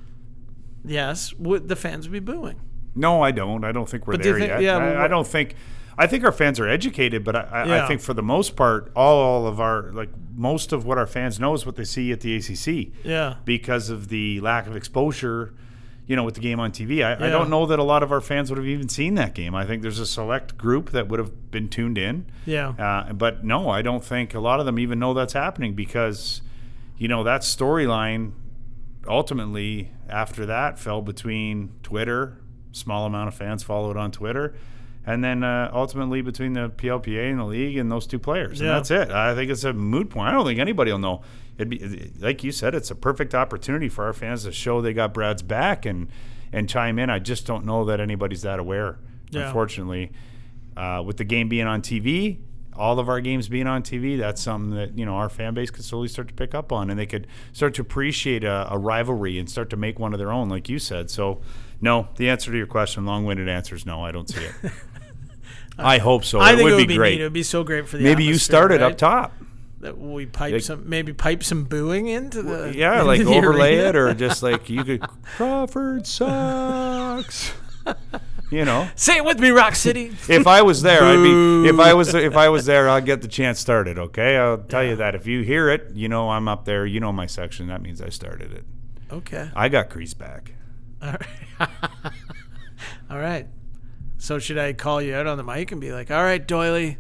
yes, 0.86 1.34
would 1.36 1.68
the 1.68 1.76
fans 1.76 2.08
would 2.08 2.14
be 2.14 2.20
booing. 2.32 2.60
No, 2.96 3.22
I 3.22 3.32
don't. 3.32 3.64
I 3.64 3.72
don't 3.72 3.88
think 3.88 4.08
we're 4.08 4.14
But 4.14 4.24
there 4.24 4.38
think- 4.40 4.50
yet. 4.50 4.62
yeah, 4.62 4.78
I, 4.78 5.06
I 5.06 5.08
don't 5.08 5.28
think. 5.28 5.56
I 6.00 6.06
think 6.06 6.24
our 6.24 6.32
fans 6.32 6.60
are 6.60 6.68
educated, 6.68 7.24
but 7.24 7.36
I, 7.36 7.40
I, 7.42 7.84
I 7.84 7.88
think 7.88 8.02
for 8.02 8.14
the 8.14 8.22
most 8.22 8.56
part, 8.56 8.92
all 8.96 9.48
of 9.48 9.60
our 9.60 9.92
like 9.94 10.10
most 10.36 10.72
of 10.72 10.86
what 10.86 10.98
our 11.00 11.08
fans 11.08 11.40
know 11.40 11.54
is 11.56 11.66
what 11.66 11.76
they 11.76 11.84
see 11.86 12.12
at 12.12 12.22
the 12.22 12.36
ACC. 12.36 12.94
Yeah. 13.04 13.36
Because 13.46 13.90
of 13.90 14.10
the 14.10 14.40
lack 14.42 14.68
of 14.68 14.76
exposure, 14.76 15.56
you 16.08 16.16
know, 16.16 16.24
with 16.24 16.36
the 16.36 16.40
game 16.42 16.60
on 16.60 16.72
TV. 16.72 17.04
I, 17.06 17.14
I 17.28 17.30
don't 17.30 17.50
know 17.50 17.66
that 17.66 17.80
a 17.80 17.84
lot 17.84 18.02
of 18.02 18.12
our 18.14 18.22
fans 18.22 18.50
would 18.50 18.58
have 18.58 18.66
even 18.68 18.88
seen 18.88 19.16
that 19.16 19.34
game. 19.36 19.54
I 19.54 19.66
think 19.66 19.82
there's 19.82 20.00
a 20.00 20.06
select 20.06 20.58
group 20.58 20.92
that 20.92 21.10
would 21.10 21.20
have 21.20 21.52
been 21.52 21.68
tuned 21.68 21.98
in. 21.98 22.26
Yeah. 22.46 22.70
Uh, 22.70 23.12
but 23.14 23.44
no, 23.44 23.70
I 23.70 23.82
don't 23.82 24.04
think 24.04 24.34
a 24.34 24.40
lot 24.40 24.62
of 24.62 24.66
them 24.66 24.80
even 24.80 25.00
know 25.00 25.14
that's 25.14 25.34
happening 25.34 25.74
because, 25.74 26.42
you 26.98 27.10
know, 27.10 27.24
that 27.26 27.42
storyline 27.42 28.32
ultimately 29.08 29.92
after 30.10 30.46
that 30.46 30.80
fell 30.80 31.02
between 31.02 31.72
Twitter, 31.84 32.38
small 32.72 33.06
amount 33.06 33.28
of 33.28 33.34
fans 33.36 33.64
followed 33.64 33.98
on 33.98 34.12
Twitter, 34.12 34.56
and 35.06 35.24
then 35.24 35.44
uh, 35.44 35.70
ultimately 35.74 36.22
between 36.22 36.54
the 36.54 36.70
PLPA 36.70 37.30
and 37.32 37.40
the 37.40 37.46
league 37.46 37.78
and 37.78 37.92
those 37.92 38.08
two 38.08 38.20
players. 38.20 38.60
And 38.60 38.68
Yeah. 38.68 38.74
that's 38.76 38.92
it. 38.92 39.10
I 39.12 39.36
think 39.36 39.50
it's 39.52 39.64
a 39.64 39.74
moot 39.74 40.10
point. 40.10 40.30
I 40.30 40.32
don't 40.32 40.46
think 40.46 40.60
anybody 40.60 40.92
will 40.92 41.00
know. 41.00 41.22
It'd 41.58 41.70
be 41.70 42.12
like 42.20 42.44
you 42.44 42.52
said, 42.52 42.76
it's 42.76 42.92
a 42.92 42.96
perfect 42.96 43.34
opportunity 43.34 43.90
for 43.90 44.06
our 44.06 44.14
fans 44.14 44.44
to 44.44 44.52
show 44.52 44.82
they 44.82 44.94
got 44.94 45.14
Brad's 45.14 45.42
back 45.42 45.86
and 45.86 46.08
and 46.54 46.70
chime 46.70 47.00
in. 47.00 47.10
I 47.10 47.20
just 47.20 47.46
don't 47.46 47.66
know 47.66 47.86
that 47.86 48.00
anybody's 48.00 48.44
that 48.44 48.60
aware. 48.60 49.00
Yeah. 49.32 49.48
Unfortunately, 49.48 50.12
uh, 50.76 51.04
with 51.06 51.18
the 51.18 51.24
game 51.24 51.50
being 51.50 51.68
on 51.68 51.82
TV, 51.82 52.40
all 52.76 53.00
of 53.00 53.10
our 53.10 53.20
games 53.20 53.50
being 53.50 53.66
on 53.68 53.82
TV, 53.82 54.18
that's 54.18 54.42
something 54.42 54.76
that 54.78 54.98
you 54.98 55.06
know 55.06 55.16
our 55.16 55.30
fan 55.30 55.54
base 55.56 55.72
could 55.72 55.84
slowly 55.84 56.08
start 56.08 56.28
to 56.28 56.34
pick 56.34 56.54
up 56.54 56.72
on, 56.72 56.90
and 56.90 57.00
they 57.00 57.08
could 57.08 57.28
start 57.54 57.74
to 57.76 57.82
appreciate 57.82 58.44
a, 58.44 58.68
a 58.72 58.78
rivalry 58.78 59.40
and 59.40 59.50
start 59.50 59.70
to 59.72 59.78
make 59.78 60.00
one 60.00 60.14
of 60.14 60.20
their 60.20 60.32
own, 60.32 60.48
like 60.50 60.70
you 60.70 60.78
said. 60.80 61.10
So, 61.10 61.42
no, 61.82 62.08
the 62.18 62.30
answer 62.30 62.52
to 62.52 62.58
your 62.58 62.68
question, 62.68 63.06
long-winded 63.06 63.50
answer 63.50 63.76
is 63.76 63.86
no. 63.86 64.04
I 64.06 64.12
don't 64.12 64.30
see 64.30 64.44
it. 64.44 64.72
I 65.80 65.98
hope 65.98 66.24
so. 66.24 66.40
I 66.40 66.54
it 66.54 66.56
think 66.56 66.64
would 66.66 66.74
it 66.74 66.76
would 66.76 66.82
be 66.88 66.94
be 66.94 66.98
great. 66.98 67.12
neat. 67.16 67.22
It 67.22 67.24
would 67.26 67.34
be 67.34 67.44
so 67.44 67.64
great 67.64 67.88
for 67.88 67.98
the 67.98 68.04
Maybe 68.04 68.24
you 68.24 68.36
started 68.36 68.82
right? 68.82 68.92
up 68.92 68.98
top. 68.98 69.34
That 69.82 69.98
we 69.98 70.26
pipe 70.26 70.54
Like- 70.54 70.62
some 70.64 70.90
maybe 70.90 71.14
pipe 71.14 71.44
some 71.44 71.64
booing 71.66 72.08
into 72.08 72.42
the 72.42 72.74
Yeah, 72.76 72.94
into 72.94 73.04
like 73.06 73.20
the 73.24 73.28
overlay 73.36 73.76
arena. 73.78 73.90
it, 73.90 73.96
or 73.96 74.14
just 74.16 74.42
like 74.50 74.70
you 74.70 74.84
could 74.84 75.02
Crawford 75.02 76.08
sucks. 76.08 77.54
you 78.50 78.66
know. 78.66 78.90
say 78.96 79.18
it 79.18 79.26
with 79.26 79.40
me, 79.40 79.50
Rock 79.52 79.76
City. 79.76 80.08
if 80.30 80.48
I 80.48 80.62
was 80.64 80.82
there, 80.82 81.04
I'd 81.04 81.18
be. 81.22 81.70
If 81.70 81.80
I 81.80 81.94
was, 81.94 82.14
if 82.16 82.36
I 82.36 82.50
was 82.50 82.66
there, 82.66 82.90
I'd 82.90 83.06
get 83.06 83.22
the 83.22 83.28
chant 83.28 83.58
started. 83.58 84.00
Okay, 84.00 84.36
I'll 84.38 84.58
tell 84.58 84.84
you 84.84 84.96
that. 84.96 85.14
If 85.16 85.28
you 85.28 85.42
hear 85.44 85.70
it, 85.70 85.92
you 85.94 86.10
know 86.10 86.30
I'm 86.32 86.48
up 86.48 86.66
there. 86.66 86.86
You 86.86 87.00
know 87.00 87.12
my 87.12 87.28
section. 87.28 87.68
That 87.68 87.82
means 87.84 88.02
I 88.02 88.10
started 88.10 88.52
it. 88.54 88.66
okay. 89.12 89.52
I 89.56 89.70
got 89.70 89.90
Kri's 89.90 90.14
back. 90.16 90.54
All 91.04 91.12
right. 91.60 91.70
All 93.10 93.20
right. 93.20 93.48
So 94.18 94.40
should 94.40 94.58
I 94.58 94.74
call 94.74 95.02
you 95.02 95.14
out 95.14 95.28
on 95.28 95.38
the 95.38 95.44
mic 95.44 95.72
and 95.72 95.80
be 95.80 95.92
like, 95.92 96.10
"All 96.10 96.24
right, 96.24 96.46
Doyley, 96.46 96.98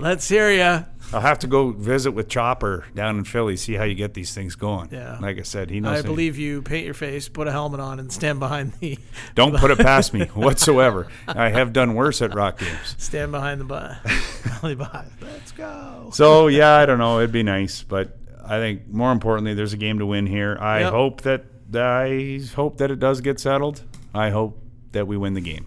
Let's 0.00 0.28
hear 0.28 0.50
ya. 0.50 0.82
I'll 1.12 1.20
have 1.22 1.38
to 1.38 1.46
go 1.46 1.70
visit 1.70 2.10
with 2.12 2.28
Chopper 2.28 2.84
down 2.94 3.16
in 3.16 3.24
Philly, 3.24 3.56
see 3.56 3.72
how 3.74 3.84
you 3.84 3.94
get 3.94 4.12
these 4.12 4.34
things 4.34 4.54
going. 4.56 4.90
Yeah. 4.92 5.18
Like 5.18 5.38
I 5.38 5.42
said, 5.42 5.70
he 5.70 5.80
knows. 5.80 5.92
I 5.92 5.96
how- 5.96 6.02
believe 6.02 6.36
you. 6.36 6.60
Paint 6.60 6.84
your 6.84 6.92
face, 6.92 7.28
put 7.30 7.48
a 7.48 7.50
helmet 7.52 7.80
on, 7.80 7.98
and 7.98 8.12
stand 8.12 8.38
behind 8.40 8.74
the 8.80 8.98
Don't 9.34 9.56
put 9.56 9.70
it 9.70 9.78
past 9.78 10.12
me 10.12 10.26
whatsoever. 10.34 11.08
I 11.26 11.48
have 11.48 11.72
done 11.72 11.94
worse 11.94 12.20
at 12.20 12.34
rock 12.34 12.58
games. 12.58 12.94
stand 12.98 13.32
behind 13.32 13.60
the 13.60 13.64
bu- 13.64 14.60
rally. 14.62 14.74
Let's 15.22 15.52
go. 15.52 16.10
So 16.12 16.48
yeah, 16.48 16.74
I 16.76 16.84
don't 16.84 16.98
know. 16.98 17.18
It'd 17.20 17.32
be 17.32 17.42
nice, 17.42 17.82
but 17.82 18.18
I 18.44 18.58
think 18.58 18.86
more 18.88 19.10
importantly, 19.12 19.54
there's 19.54 19.72
a 19.72 19.78
game 19.78 20.00
to 20.00 20.06
win 20.06 20.26
here. 20.26 20.58
I 20.60 20.80
Yep. 20.80 20.92
hope 20.92 21.20
that 21.22 21.44
I 21.74 22.40
hope 22.54 22.76
that 22.78 22.90
it 22.90 22.98
does 22.98 23.22
get 23.22 23.40
settled. 23.40 23.82
I 24.14 24.28
hope 24.30 24.62
that 24.92 25.06
we 25.06 25.16
win 25.16 25.32
the 25.32 25.40
game. 25.40 25.66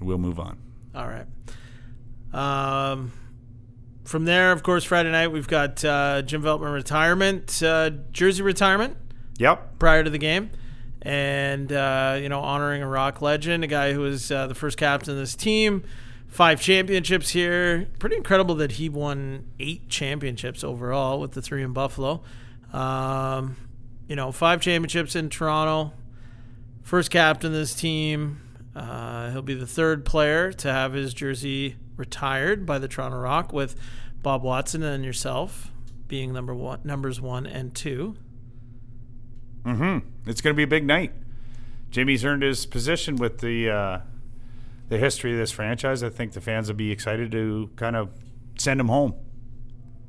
We'll 0.00 0.18
move 0.18 0.38
on. 0.38 0.58
All 0.94 1.06
right. 1.08 1.26
Um, 2.32 3.12
from 4.04 4.24
there, 4.24 4.52
of 4.52 4.62
course, 4.62 4.84
Friday 4.84 5.10
night 5.10 5.28
we've 5.28 5.48
got 5.48 5.84
uh, 5.84 6.22
Jim 6.22 6.42
Veltman 6.42 6.72
retirement, 6.72 7.62
uh, 7.62 7.90
jersey 8.10 8.42
retirement 8.42 8.96
Yep. 9.38 9.78
prior 9.78 10.02
to 10.04 10.10
the 10.10 10.18
game, 10.18 10.50
and 11.00 11.72
uh, 11.72 12.18
you 12.20 12.28
know 12.28 12.40
honoring 12.40 12.82
a 12.82 12.88
rock 12.88 13.22
legend, 13.22 13.64
a 13.64 13.66
guy 13.66 13.92
who 13.92 14.00
was 14.00 14.30
uh, 14.30 14.46
the 14.46 14.54
first 14.54 14.76
captain 14.76 15.12
of 15.14 15.18
this 15.18 15.34
team, 15.34 15.84
five 16.26 16.60
championships 16.60 17.30
here. 17.30 17.88
Pretty 17.98 18.16
incredible 18.16 18.54
that 18.56 18.72
he 18.72 18.88
won 18.88 19.46
eight 19.60 19.88
championships 19.88 20.62
overall 20.64 21.20
with 21.20 21.32
the 21.32 21.42
three 21.42 21.62
in 21.62 21.72
Buffalo. 21.72 22.22
Um, 22.72 23.56
you 24.08 24.16
know, 24.16 24.32
five 24.32 24.60
championships 24.60 25.14
in 25.16 25.28
Toronto. 25.30 25.92
First 26.82 27.10
captain 27.10 27.48
of 27.52 27.54
this 27.54 27.74
team. 27.74 28.40
Uh, 28.74 29.30
he'll 29.30 29.42
be 29.42 29.54
the 29.54 29.66
third 29.66 30.04
player 30.04 30.52
to 30.52 30.72
have 30.72 30.92
his 30.94 31.12
jersey 31.12 31.76
retired 31.96 32.64
by 32.64 32.78
the 32.78 32.88
Toronto 32.88 33.18
Rock, 33.18 33.52
with 33.52 33.76
Bob 34.22 34.42
Watson 34.42 34.82
and 34.82 35.04
yourself 35.04 35.70
being 36.08 36.32
number 36.32 36.54
one, 36.54 36.80
numbers 36.84 37.20
one 37.20 37.46
and 37.46 37.74
two. 37.74 38.16
Mm-hmm. 39.64 40.06
It's 40.26 40.40
going 40.40 40.54
to 40.54 40.56
be 40.56 40.62
a 40.62 40.68
big 40.68 40.84
night. 40.84 41.12
Jimmy's 41.90 42.24
earned 42.24 42.42
his 42.42 42.66
position 42.66 43.16
with 43.16 43.38
the 43.38 43.70
uh, 43.70 44.00
the 44.88 44.98
history 44.98 45.32
of 45.32 45.38
this 45.38 45.50
franchise. 45.50 46.02
I 46.02 46.08
think 46.08 46.32
the 46.32 46.40
fans 46.40 46.68
will 46.68 46.74
be 46.74 46.90
excited 46.90 47.30
to 47.32 47.70
kind 47.76 47.96
of 47.96 48.10
send 48.58 48.80
him 48.80 48.88
home. 48.88 49.14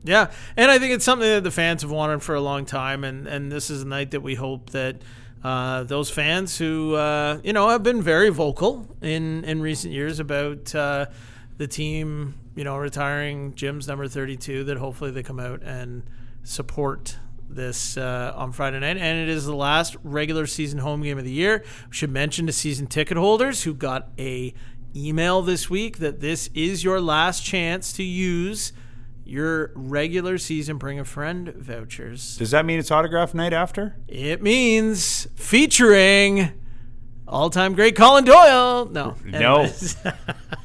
Yeah, 0.03 0.32
and 0.57 0.70
I 0.70 0.80
think 0.80 0.93
it's 0.93 1.05
something 1.05 1.28
that 1.28 1.43
the 1.43 1.51
fans 1.51 1.82
have 1.82 1.91
wanted 1.91 2.22
for 2.22 2.36
a 2.36 2.41
long 2.41 2.66
time, 2.66 3.03
and 3.03 3.28
and 3.28 3.51
this 3.51 3.70
is 3.70 3.84
a 3.84 3.88
night 3.88 4.11
that 4.11 4.22
we 4.22 4.36
hope 4.36 4.72
that 4.72 5.01
uh, 5.44 5.84
those 5.84 6.10
fans 6.10 6.58
who 6.58 6.96
uh, 6.96 7.39
you 7.44 7.54
know 7.54 7.70
have 7.70 7.84
been 7.84 8.02
very 8.02 8.30
vocal 8.30 8.88
in 9.02 9.44
in 9.44 9.62
recent 9.62 9.94
years 9.94 10.20
about 10.20 10.74
uh, 10.74 11.08
the 11.58 11.68
team, 11.68 12.36
you 12.56 12.64
know, 12.64 12.78
retiring 12.78 13.54
Jim's 13.56 13.88
number 13.88 14.08
thirty 14.08 14.38
two, 14.38 14.64
that 14.66 14.78
hopefully 14.78 15.12
they 15.12 15.24
come 15.24 15.39
out 15.39 15.62
and 15.64 16.04
support 16.44 17.18
this 17.50 17.98
uh, 17.98 18.34
on 18.36 18.52
Friday 18.52 18.80
night, 18.80 18.98
and 18.98 19.20
it 19.20 19.30
is 19.30 19.46
the 19.46 19.56
last 19.56 19.96
regular 20.04 20.48
season 20.48 20.80
home 20.80 21.02
game 21.04 21.18
of 21.18 21.24
the 21.26 21.32
year. 21.32 21.64
We 21.89 21.96
should 21.96 22.10
mention 22.12 22.48
to 22.48 22.54
season 22.54 22.88
ticket 22.88 23.18
holders 23.18 23.64
who 23.64 23.74
got 23.74 24.10
a 24.18 24.54
email 24.96 25.41
this 25.41 25.70
week 25.70 25.98
that 25.98 26.20
this 26.20 26.50
is 26.54 26.84
your 26.84 27.02
last 27.02 27.44
chance 27.44 27.94
to 27.94 28.04
use 28.04 28.74
your 29.26 29.71
regular 29.76 30.38
season 30.38 30.78
bring 30.78 30.99
a 30.99 31.05
friend 31.05 31.49
vouchers. 31.55 32.38
Does 32.38 32.51
that 32.51 32.65
mean 32.65 32.80
it's 32.80 32.91
autograph 32.91 33.34
night 33.34 33.53
after? 33.53 33.95
It 34.07 34.41
means 34.41 35.28
featuring 35.36 36.51
all-time 37.28 37.74
great 37.74 37.95
Colin 37.95 38.26
Doyle. 38.26 38.86
No, 38.86 39.15
No. 39.24 39.69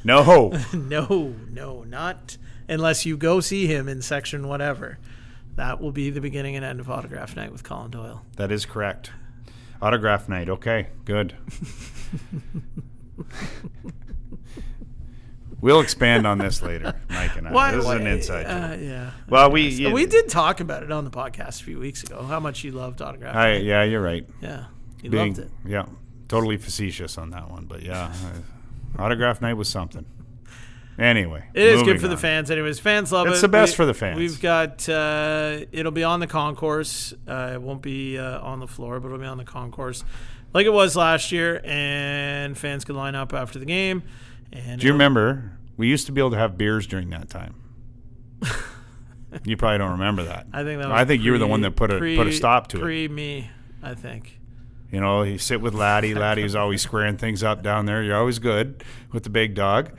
No. 0.03 0.51
no, 0.73 1.35
no, 1.49 1.83
not 1.83 2.37
unless 2.67 3.05
you 3.05 3.17
go 3.17 3.39
see 3.39 3.65
him 3.67 3.87
in 3.87 4.01
section 4.01 4.47
whatever. 4.47 4.97
That 5.55 5.81
will 5.81 5.91
be 5.91 6.09
the 6.09 6.21
beginning 6.21 6.55
and 6.55 6.63
end 6.63 6.79
of 6.79 6.89
autograph 6.89 7.35
night 7.35 7.51
with 7.51 7.63
Colin 7.63 7.91
Doyle. 7.91 8.25
that 8.37 8.51
is 8.51 8.65
correct. 8.65 9.11
Autograph 9.81 10.27
night. 10.29 10.49
Okay, 10.49 10.87
good. 11.05 11.35
we'll 15.61 15.79
expand 15.81 16.25
on 16.27 16.37
this 16.37 16.61
later, 16.61 16.93
Mike 17.09 17.35
and 17.37 17.47
I. 17.47 17.71
this 17.71 17.83
is 17.85 17.89
an 17.91 18.07
inside 18.07 18.45
Uh, 18.45 18.69
joke. 18.75 18.79
yeah. 18.83 19.11
Well, 19.27 19.51
we 19.51 19.91
we 19.91 20.05
did 20.05 20.29
talk 20.29 20.59
about 20.59 20.83
it 20.83 20.91
on 20.91 21.03
the 21.05 21.11
podcast 21.11 21.61
a 21.61 21.63
few 21.63 21.79
weeks 21.79 22.03
ago. 22.03 22.23
How 22.23 22.39
much 22.39 22.63
you 22.63 22.71
loved 22.71 23.01
autograph. 23.01 23.35
I, 23.35 23.53
yeah, 23.57 23.83
you're 23.83 24.01
right. 24.01 24.25
yeah, 24.41 24.65
you 25.01 25.09
Being, 25.09 25.27
loved 25.35 25.39
it. 25.39 25.51
yeah, 25.65 25.85
totally 26.27 26.57
facetious 26.57 27.17
on 27.17 27.29
that 27.31 27.49
one, 27.49 27.65
but 27.65 27.81
yeah, 27.83 28.11
uh, 28.97 29.01
autograph 29.03 29.41
night 29.41 29.53
was 29.55 29.69
something. 29.69 30.05
Anyway, 30.97 31.41
It 31.53 31.65
is 31.65 31.83
good 31.83 32.01
for 32.01 32.07
the 32.09 32.15
on. 32.15 32.19
fans, 32.19 32.51
anyways. 32.51 32.77
Fans 32.77 33.09
love 33.13 33.25
it. 33.27 33.29
It's 33.31 33.39
the 33.39 33.47
best 33.47 33.77
for 33.77 33.85
the 33.85 33.93
fans. 33.93 34.17
We've 34.19 34.41
got 34.41 34.89
uh, 34.89 35.59
it'll 35.71 35.93
be 35.93 36.03
on 36.03 36.19
the 36.19 36.27
concourse. 36.27 37.13
Uh, 37.25 37.51
it 37.53 37.61
won't 37.61 37.81
be 37.81 38.17
uh, 38.17 38.41
on 38.41 38.59
the 38.59 38.67
floor, 38.67 38.99
but 38.99 39.07
it'll 39.07 39.17
be 39.19 39.25
on 39.25 39.37
the 39.37 39.45
concourse, 39.45 40.03
like 40.53 40.65
it 40.65 40.73
was 40.73 40.97
last 40.97 41.31
year. 41.31 41.61
And 41.63 42.57
fans 42.57 42.83
can 42.83 42.95
line 42.97 43.15
up 43.15 43.33
after 43.33 43.59
the 43.59 43.65
game. 43.65 44.03
And 44.51 44.79
Do 44.79 44.87
you 44.87 44.93
remember? 44.93 45.57
We 45.77 45.87
used 45.87 46.05
to 46.07 46.11
be 46.11 46.19
able 46.21 46.31
to 46.31 46.37
have 46.37 46.57
beers 46.57 46.87
during 46.87 47.09
that 47.11 47.29
time. 47.29 47.55
you 49.45 49.57
probably 49.57 49.77
don't 49.77 49.91
remember 49.91 50.23
that. 50.23 50.47
I 50.51 50.63
think 50.63 50.81
that. 50.81 50.89
Was 50.89 50.99
I 50.99 51.05
think 51.05 51.23
you 51.23 51.31
were 51.31 51.37
the 51.37 51.47
one 51.47 51.61
that 51.61 51.75
put 51.75 51.91
a 51.91 51.99
put 51.99 52.27
a 52.27 52.31
stop 52.31 52.67
to 52.69 52.77
it. 52.77 52.81
Pre 52.81 53.07
me, 53.07 53.49
I 53.81 53.93
think. 53.93 54.39
You 54.91 54.99
know, 54.99 55.21
you 55.21 55.37
sit 55.37 55.61
with 55.61 55.75
Laddie. 55.75 56.15
Laddie 56.15 56.43
was 56.43 56.55
always 56.55 56.81
squaring 56.81 57.17
things 57.17 57.43
up 57.43 57.61
down 57.61 57.85
there. 57.85 58.01
You're 58.01 58.17
always 58.17 58.39
good 58.39 58.83
with 59.11 59.23
the 59.23 59.29
big 59.29 59.53
dog. 59.53 59.91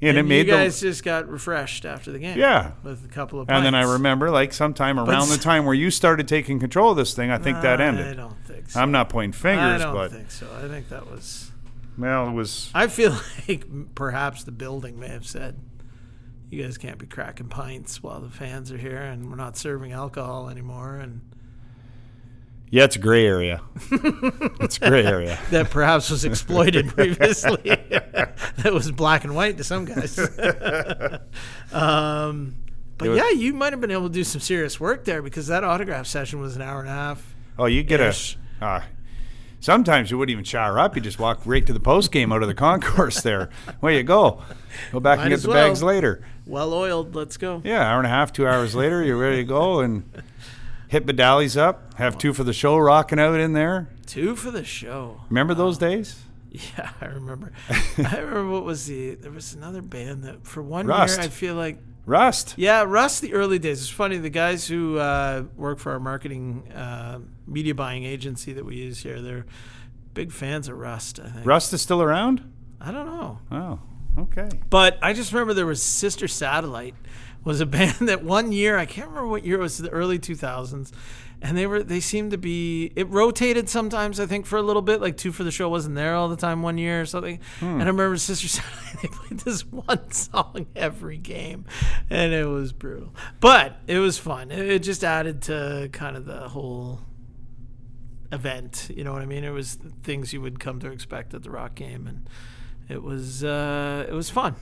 And, 0.00 0.10
And 0.10 0.18
it 0.18 0.28
made 0.28 0.46
you 0.46 0.52
guys 0.52 0.80
the 0.80 0.88
just 0.88 1.04
got 1.04 1.28
refreshed 1.30 1.86
after 1.86 2.10
the 2.12 2.18
game. 2.18 2.36
yeah. 2.36 2.72
with 2.82 3.04
a 3.04 3.08
couple 3.08 3.40
of. 3.40 3.48
And 3.48 3.64
then 3.64 3.74
I 3.74 3.92
remember, 3.92 4.30
like 4.30 4.52
sometime 4.52 4.98
around 4.98 5.28
the 5.28 5.38
time 5.38 5.64
where 5.64 5.74
you 5.74 5.90
started 5.90 6.28
taking 6.28 6.58
control 6.58 6.90
of 6.90 6.96
this 6.96 7.14
thing, 7.14 7.30
I 7.30 7.38
think 7.38 7.62
that 7.62 7.80
ended. 7.80 8.06
I 8.08 8.14
don't 8.14 8.36
think 8.44 8.68
so. 8.70 8.80
I'm 8.80 8.90
not 8.90 9.08
pointing 9.08 9.38
I 9.38 9.40
fingers, 9.40 9.82
don't 9.82 9.94
but 9.94 10.10
think 10.10 10.30
so. 10.30 10.46
I 10.62 10.68
think 10.68 10.88
that 10.88 11.10
was. 11.10 11.52
Well, 11.98 12.28
it 12.28 12.32
was. 12.32 12.70
I 12.74 12.86
feel 12.88 13.16
like 13.48 13.64
perhaps 13.94 14.44
the 14.44 14.52
building 14.52 14.98
may 14.98 15.08
have 15.08 15.26
said, 15.26 15.58
"You 16.50 16.62
guys 16.62 16.78
can't 16.78 16.98
be 16.98 17.06
cracking 17.06 17.48
pints 17.48 18.02
while 18.02 18.20
the 18.20 18.30
fans 18.30 18.70
are 18.72 18.78
here, 18.78 19.00
and 19.02 19.28
we're 19.30 19.36
not 19.36 19.56
serving 19.56 19.92
alcohol 19.92 20.48
anymore." 20.48 20.96
And 20.96 21.20
Yeah, 22.70 22.84
it's 22.84 22.96
a 22.96 23.00
gray 23.00 23.26
area. 23.26 23.60
it's 23.90 24.78
a 24.78 24.88
gray 24.88 25.04
area. 25.06 25.38
that 25.50 25.70
perhaps 25.70 26.10
was 26.10 26.24
exploited 26.24 26.88
previously. 26.94 27.60
that 27.64 28.72
was 28.72 28.90
black 28.90 29.24
and 29.24 29.34
white 29.34 29.56
to 29.58 29.64
some 29.64 29.84
guys. 29.84 30.18
um, 31.72 32.56
but 32.98 33.08
was- 33.08 33.18
yeah, 33.18 33.30
you 33.30 33.52
might 33.54 33.72
have 33.72 33.80
been 33.80 33.90
able 33.90 34.08
to 34.08 34.12
do 34.14 34.24
some 34.24 34.40
serious 34.40 34.78
work 34.80 35.04
there 35.04 35.22
because 35.22 35.46
that 35.48 35.64
autograph 35.64 36.06
session 36.06 36.40
was 36.40 36.56
an 36.56 36.62
hour 36.62 36.80
and 36.80 36.88
a 36.88 36.92
half. 36.92 37.34
Oh, 37.58 37.66
you 37.66 37.82
get 37.82 38.00
Ish. 38.00 38.36
a. 38.60 38.64
Uh, 38.64 38.82
sometimes 39.64 40.10
you 40.10 40.18
wouldn't 40.18 40.32
even 40.32 40.44
shower 40.44 40.78
up. 40.78 40.94
You 40.94 41.00
just 41.00 41.18
walk 41.18 41.40
right 41.46 41.64
to 41.66 41.72
the 41.72 41.80
post 41.80 42.12
game 42.12 42.32
out 42.32 42.42
of 42.42 42.48
the 42.48 42.54
concourse 42.54 43.22
there. 43.22 43.48
Where 43.80 43.92
you 43.94 44.02
go. 44.02 44.42
Go 44.92 45.00
back 45.00 45.18
Might 45.18 45.24
and 45.26 45.32
get 45.34 45.40
the 45.42 45.48
well. 45.48 45.68
bags 45.68 45.82
later. 45.82 46.22
Well 46.46 46.74
oiled. 46.74 47.14
Let's 47.14 47.38
go. 47.38 47.62
Yeah, 47.64 47.82
hour 47.82 47.98
and 47.98 48.06
a 48.06 48.10
half, 48.10 48.32
two 48.32 48.46
hours 48.46 48.74
later, 48.74 49.02
you're 49.02 49.16
ready 49.16 49.36
to 49.36 49.44
go 49.44 49.80
and 49.80 50.04
hit 50.88 51.06
Bedallies 51.06 51.56
up. 51.56 51.94
Have 51.94 52.18
two 52.18 52.34
for 52.34 52.44
the 52.44 52.52
show 52.52 52.76
rocking 52.76 53.18
out 53.18 53.40
in 53.40 53.54
there. 53.54 53.88
Two 54.06 54.36
for 54.36 54.50
the 54.50 54.64
show. 54.64 55.22
Remember 55.30 55.54
those 55.54 55.78
days? 55.78 56.20
Yeah, 56.50 56.90
I 57.00 57.06
remember. 57.06 57.52
I 57.70 58.18
remember 58.18 58.48
what 58.48 58.64
was 58.64 58.86
the 58.86 59.14
there 59.16 59.32
was 59.32 59.54
another 59.54 59.82
band 59.82 60.22
that 60.22 60.46
for 60.46 60.62
one 60.62 60.86
Rust. 60.86 61.16
year 61.18 61.24
I 61.26 61.28
feel 61.28 61.54
like 61.56 61.78
Rust. 62.06 62.54
yeah 62.56 62.82
Rust 62.86 63.22
the 63.22 63.32
early 63.32 63.58
days. 63.58 63.80
It's 63.80 63.88
funny 63.90 64.18
the 64.18 64.30
guys 64.30 64.66
who 64.66 64.98
uh, 64.98 65.44
work 65.56 65.78
for 65.78 65.92
our 65.92 66.00
marketing 66.00 66.70
uh, 66.72 67.20
media 67.46 67.74
buying 67.74 68.04
agency 68.04 68.52
that 68.52 68.64
we 68.64 68.76
use 68.76 69.02
here 69.02 69.20
they're 69.20 69.46
big 70.12 70.30
fans 70.32 70.68
of 70.68 70.76
Rust. 70.78 71.18
I 71.18 71.28
think 71.28 71.46
Rust 71.46 71.72
is 71.72 71.80
still 71.82 72.02
around? 72.02 72.50
I 72.80 72.90
don't 72.92 73.06
know, 73.06 73.38
Oh, 73.50 73.78
okay. 74.22 74.48
but 74.68 74.98
I 75.02 75.12
just 75.14 75.32
remember 75.32 75.54
there 75.54 75.64
was 75.66 75.82
Sister 75.82 76.28
Satellite 76.28 76.94
was 77.44 77.60
a 77.60 77.66
band 77.76 78.08
that 78.08 78.24
one 78.24 78.52
year 78.52 78.76
I 78.78 78.86
can't 78.86 79.08
remember 79.08 79.28
what 79.28 79.44
year 79.44 79.58
it 79.58 79.62
was 79.62 79.78
the 79.78 79.90
early 79.90 80.18
two 80.18 80.34
thousands. 80.34 80.92
And 81.42 81.58
they 81.58 81.66
were 81.66 81.82
they 81.82 82.00
seemed 82.00 82.30
to 82.30 82.38
be 82.38 82.90
it 82.96 83.06
rotated 83.10 83.68
sometimes 83.68 84.18
I 84.18 84.24
think 84.24 84.46
for 84.46 84.56
a 84.56 84.62
little 84.62 84.80
bit 84.80 85.02
like 85.02 85.18
two 85.18 85.30
for 85.30 85.44
the 85.44 85.50
show 85.50 85.68
wasn't 85.68 85.94
there 85.94 86.14
all 86.14 86.28
the 86.28 86.36
time 86.36 86.62
one 86.62 86.78
year 86.78 87.02
or 87.02 87.06
something. 87.06 87.38
And 87.60 87.82
I 87.82 87.86
remember 87.86 88.16
Sister 88.16 88.48
Satellite 88.48 89.02
they 89.02 89.08
played 89.08 89.40
this 89.40 89.60
one 89.66 90.10
song 90.10 90.66
every 90.74 91.18
game 91.18 91.66
and 92.08 92.32
it 92.32 92.46
was 92.46 92.72
brutal. 92.72 93.14
But 93.40 93.76
it 93.86 93.98
was 93.98 94.16
fun. 94.16 94.50
It, 94.50 94.66
it 94.66 94.78
just 94.78 95.04
added 95.04 95.42
to 95.42 95.90
kind 95.92 96.16
of 96.16 96.24
the 96.24 96.48
whole 96.48 97.00
event 98.32 98.90
you 98.94 99.04
know 99.04 99.12
what 99.12 99.20
I 99.20 99.26
mean? 99.26 99.44
It 99.44 99.50
was 99.50 99.78
things 100.02 100.32
you 100.32 100.40
would 100.40 100.58
come 100.58 100.80
to 100.80 100.90
expect 100.90 101.34
at 101.34 101.42
the 101.42 101.50
rock 101.50 101.74
game 101.74 102.06
and 102.06 102.28
it 102.88 103.02
was 103.02 103.44
uh, 103.44 104.06
it 104.08 104.14
was 104.14 104.30
fun. 104.30 104.54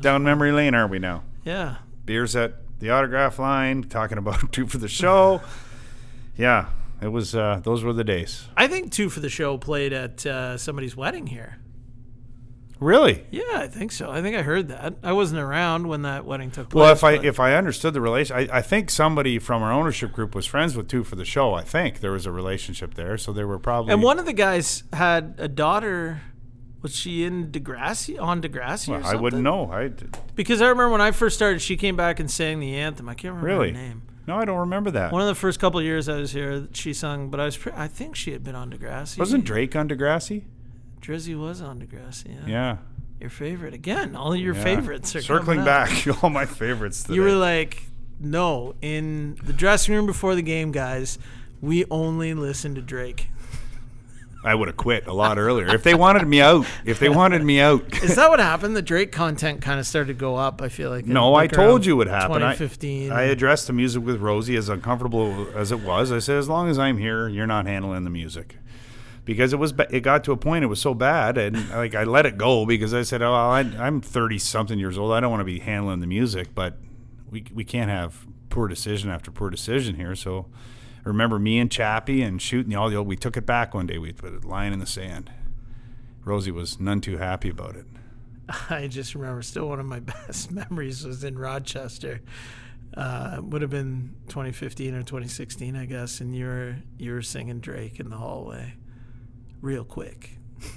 Down 0.00 0.22
memory 0.22 0.52
lane, 0.52 0.74
are 0.74 0.86
we 0.86 0.98
now? 0.98 1.24
yeah 1.44 1.76
Beers 2.04 2.36
at 2.36 2.54
the 2.78 2.90
autograph 2.90 3.38
line, 3.38 3.82
talking 3.84 4.18
about 4.18 4.52
two 4.52 4.66
for 4.66 4.78
the 4.78 4.88
show. 4.88 5.40
Yeah, 6.36 6.68
it 7.00 7.08
was. 7.08 7.34
Uh, 7.34 7.60
those 7.62 7.84
were 7.84 7.92
the 7.92 8.04
days. 8.04 8.48
I 8.56 8.68
think 8.68 8.92
two 8.92 9.10
for 9.10 9.20
the 9.20 9.28
show 9.28 9.58
played 9.58 9.92
at 9.92 10.24
uh, 10.26 10.56
somebody's 10.56 10.96
wedding 10.96 11.26
here 11.26 11.58
Really? 12.80 13.26
Yeah, 13.30 13.42
I 13.52 13.68
think 13.68 13.92
so. 13.92 14.10
I 14.10 14.22
think 14.22 14.34
I 14.34 14.42
heard 14.42 14.68
that. 14.68 14.94
I 15.02 15.12
wasn't 15.12 15.42
around 15.42 15.86
when 15.86 16.02
that 16.02 16.24
wedding 16.24 16.50
took 16.50 16.70
place. 16.70 16.80
Well, 16.80 16.92
if 16.92 17.04
I 17.04 17.12
if 17.12 17.38
I 17.38 17.54
understood 17.54 17.92
the 17.92 18.00
relation, 18.00 18.34
I, 18.34 18.48
I 18.50 18.62
think 18.62 18.90
somebody 18.90 19.38
from 19.38 19.62
our 19.62 19.70
ownership 19.70 20.12
group 20.12 20.34
was 20.34 20.46
friends 20.46 20.74
with 20.74 20.88
two 20.88 21.04
for 21.04 21.14
the 21.14 21.26
show. 21.26 21.52
I 21.52 21.62
think 21.62 22.00
there 22.00 22.12
was 22.12 22.24
a 22.24 22.32
relationship 22.32 22.94
there, 22.94 23.18
so 23.18 23.34
they 23.34 23.44
were 23.44 23.58
probably. 23.58 23.92
and 23.92 24.02
one 24.02 24.18
of 24.18 24.24
the 24.24 24.32
guys 24.32 24.82
had 24.94 25.34
a 25.36 25.46
daughter. 25.46 26.22
Was 26.82 26.96
she 26.96 27.24
in 27.24 27.50
Degrassi 27.50 28.20
on 28.20 28.40
Degrassi? 28.40 28.88
or 28.88 29.00
Well, 29.00 29.06
I 29.06 29.14
wouldn't 29.14 29.42
know. 29.42 29.70
I 29.70 29.90
because 30.34 30.62
I 30.62 30.68
remember 30.68 30.90
when 30.90 31.00
I 31.00 31.10
first 31.10 31.36
started, 31.36 31.60
she 31.60 31.76
came 31.76 31.96
back 31.96 32.18
and 32.20 32.30
sang 32.30 32.60
the 32.60 32.74
anthem. 32.76 33.08
I 33.08 33.14
can't 33.14 33.34
remember 33.34 33.46
really 33.48 33.72
her 33.72 33.74
name. 33.74 34.02
no, 34.26 34.36
I 34.36 34.44
don't 34.44 34.58
remember 34.58 34.90
that. 34.92 35.12
One 35.12 35.20
of 35.20 35.28
the 35.28 35.34
first 35.34 35.60
couple 35.60 35.78
of 35.78 35.84
years 35.84 36.08
I 36.08 36.16
was 36.16 36.32
here, 36.32 36.68
she 36.72 36.94
sung, 36.94 37.28
but 37.28 37.38
I 37.38 37.44
was 37.44 37.56
pre- 37.56 37.72
I 37.74 37.86
think 37.86 38.16
she 38.16 38.32
had 38.32 38.42
been 38.42 38.54
on 38.54 38.70
Degrassi. 38.70 39.18
Wasn't 39.18 39.44
Drake 39.44 39.76
on 39.76 39.88
Degrassi? 39.88 40.44
Drizzy 41.02 41.38
was 41.38 41.60
on 41.60 41.80
Degrassi? 41.80 42.34
Yeah. 42.46 42.46
Yeah. 42.46 42.76
Your 43.20 43.30
favorite 43.30 43.74
again? 43.74 44.16
All 44.16 44.34
your 44.34 44.54
yeah. 44.54 44.62
favorites 44.62 45.14
are 45.14 45.20
circling 45.20 45.60
up. 45.60 45.66
back. 45.66 46.06
All 46.22 46.30
my 46.30 46.46
favorites. 46.46 47.02
Today. 47.02 47.16
You 47.16 47.22
were 47.22 47.32
like, 47.32 47.82
no, 48.18 48.74
in 48.80 49.36
the 49.44 49.52
dressing 49.52 49.94
room 49.94 50.06
before 50.06 50.34
the 50.34 50.42
game, 50.42 50.72
guys, 50.72 51.18
we 51.60 51.84
only 51.90 52.32
listen 52.32 52.74
to 52.76 52.80
Drake. 52.80 53.28
I 54.42 54.54
would 54.54 54.68
have 54.68 54.76
quit 54.76 55.06
a 55.06 55.12
lot 55.12 55.38
earlier 55.38 55.68
if 55.74 55.82
they 55.82 55.94
wanted 55.94 56.26
me 56.26 56.40
out. 56.40 56.66
If 56.86 56.98
they 56.98 57.10
wanted 57.10 57.44
me 57.44 57.60
out. 57.60 57.84
Is 58.02 58.16
that 58.16 58.30
what 58.30 58.40
happened? 58.40 58.74
The 58.74 58.82
Drake 58.82 59.12
content 59.12 59.60
kind 59.60 59.78
of 59.78 59.86
started 59.86 60.08
to 60.08 60.18
go 60.18 60.36
up. 60.36 60.62
I 60.62 60.68
feel 60.70 60.88
like. 60.88 61.06
No, 61.06 61.34
I 61.34 61.46
told 61.46 61.84
you 61.84 61.96
what 61.96 62.06
happened. 62.06 62.44
I- 62.44 62.54
2015. 62.54 63.12
I, 63.12 63.22
addressed 63.24 63.66
the 63.66 63.74
music 63.74 64.02
with 64.02 64.20
Rosie 64.20 64.56
as 64.56 64.68
uncomfortable 64.70 65.46
as 65.54 65.72
it 65.72 65.80
was. 65.80 66.10
I 66.10 66.20
said, 66.20 66.38
as 66.38 66.48
long 66.48 66.68
as 66.70 66.78
I'm 66.78 66.96
here, 66.96 67.28
you're 67.28 67.46
not 67.46 67.66
handling 67.66 68.04
the 68.04 68.10
music. 68.10 68.56
Because 69.26 69.52
it 69.52 69.58
was, 69.58 69.74
it 69.90 70.00
got 70.00 70.24
to 70.24 70.32
a 70.32 70.36
point 70.36 70.64
it 70.64 70.68
was 70.68 70.80
so 70.80 70.94
bad, 70.94 71.36
and 71.36 71.68
like 71.70 71.94
I 71.94 72.04
let 72.04 72.24
it 72.24 72.38
go 72.38 72.64
because 72.64 72.94
I 72.94 73.02
said, 73.02 73.20
"Oh, 73.22 73.32
I, 73.34 73.60
I'm 73.60 74.00
30 74.00 74.38
something 74.38 74.78
years 74.78 74.96
old. 74.96 75.12
I 75.12 75.20
don't 75.20 75.30
want 75.30 75.42
to 75.42 75.44
be 75.44 75.60
handling 75.60 76.00
the 76.00 76.06
music, 76.06 76.48
but 76.54 76.78
we 77.30 77.44
we 77.54 77.62
can't 77.62 77.90
have 77.90 78.26
poor 78.48 78.66
decision 78.66 79.10
after 79.10 79.30
poor 79.30 79.50
decision 79.50 79.96
here." 79.96 80.16
So, 80.16 80.46
I 81.04 81.08
remember 81.08 81.38
me 81.38 81.58
and 81.58 81.70
Chappie 81.70 82.22
and 82.22 82.40
shooting 82.40 82.74
all 82.74 82.90
the 82.90 82.96
old. 82.96 83.06
We 83.06 83.16
took 83.16 83.36
it 83.36 83.46
back 83.46 83.74
one 83.74 83.86
day. 83.86 83.98
We 83.98 84.12
put 84.12 84.34
it 84.34 84.44
lying 84.44 84.72
in 84.72 84.78
the 84.78 84.86
sand. 84.86 85.30
Rosie 86.24 86.50
was 86.50 86.78
none 86.78 87.00
too 87.00 87.16
happy 87.16 87.48
about 87.48 87.76
it. 87.76 87.86
I 88.70 88.86
just 88.86 89.14
remember 89.14 89.42
still 89.42 89.68
one 89.68 89.80
of 89.80 89.86
my 89.86 90.00
best 90.00 90.50
memories 90.50 91.04
was 91.04 91.24
in 91.24 91.38
Rochester. 91.38 92.20
Uh, 92.94 93.36
it 93.38 93.44
would 93.44 93.62
have 93.62 93.70
been 93.70 94.16
2015 94.28 94.94
or 94.94 95.02
2016, 95.02 95.76
I 95.76 95.86
guess, 95.86 96.20
and 96.20 96.34
you 96.34 96.46
were 96.46 96.76
you 96.98 97.12
were 97.12 97.22
singing 97.22 97.60
Drake 97.60 98.00
in 98.00 98.10
the 98.10 98.16
hallway, 98.16 98.74
real 99.60 99.84
quick. 99.84 100.36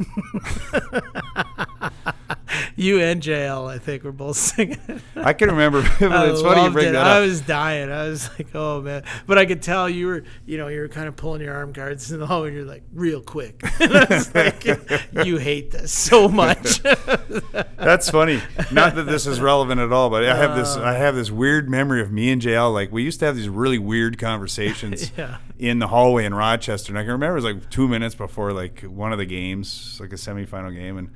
you 2.76 3.00
and 3.02 3.22
JL, 3.22 3.70
I 3.70 3.78
think, 3.78 4.04
were 4.04 4.12
both 4.12 4.38
singing. 4.38 4.78
I 5.16 5.34
can 5.34 5.50
remember. 5.50 5.80
I 6.00 6.28
it's 6.30 6.42
funny 6.42 6.64
you 6.64 6.70
bring 6.72 6.88
it. 6.90 6.92
that 6.94 7.02
up. 7.08 7.08
I 7.08 7.20
was 7.22 7.42
dying. 7.42 7.90
I 7.92 8.08
was 8.10 8.30
like, 8.38 8.48
oh 8.56 8.82
man! 8.82 9.04
But 9.28 9.38
I 9.38 9.46
could 9.46 9.62
tell 9.62 9.90
you 9.90 10.08
were, 10.08 10.24
you 10.46 10.58
know, 10.58 10.68
you 10.68 10.80
were 10.82 10.88
kind 10.88 11.08
of 11.08 11.16
pulling 11.16 11.42
your 11.42 11.54
arm 11.56 11.72
guards 11.74 12.12
in 12.12 12.20
the 12.20 12.28
hallway. 12.28 12.50
and 12.50 12.58
You're 12.58 12.66
like, 12.66 12.84
real 12.94 13.22
quick. 13.22 13.62
I 13.80 14.24
like, 14.34 15.26
you 15.26 15.38
hate 15.38 15.72
this 15.72 15.92
so 15.92 16.28
much. 16.28 16.82
That's 17.78 18.10
funny. 18.10 18.42
Not 18.72 18.96
that 18.96 19.04
this 19.04 19.28
is 19.28 19.40
relevant 19.42 19.80
at 19.82 19.92
all, 19.92 20.10
but 20.10 20.24
I 20.24 20.36
have 20.36 20.56
this 20.56 20.76
uh. 20.76 20.84
I 20.84 20.94
have 20.94 21.16
this 21.16 21.32
weird 21.32 21.70
memory 21.70 22.02
of 22.02 22.12
me 22.12 22.32
and 22.32 22.42
JL. 22.42 22.74
Like 22.74 22.92
we 22.92 23.04
used 23.04 23.20
to 23.20 23.26
have 23.26 23.36
these 23.36 23.50
really 23.50 23.78
weird 23.80 24.18
conversations 24.18 25.12
Yeah. 25.18 25.38
in 25.60 25.80
the 25.80 25.88
hallway 25.88 26.26
in 26.26 26.34
Rochester. 26.34 26.92
And 26.92 27.00
I 27.00 27.04
can 27.04 27.12
remember 27.12 27.34
it 27.38 27.44
was 27.44 27.46
like 27.46 27.70
two 27.70 27.88
minutes 27.88 28.16
before 28.16 28.52
like 28.54 28.82
one 28.82 29.12
of 29.12 29.18
the 29.18 29.26
games, 29.26 29.98
like 30.00 30.12
a 30.12 30.16
semifinal 30.16 30.74
game, 30.74 30.98
and 30.98 31.10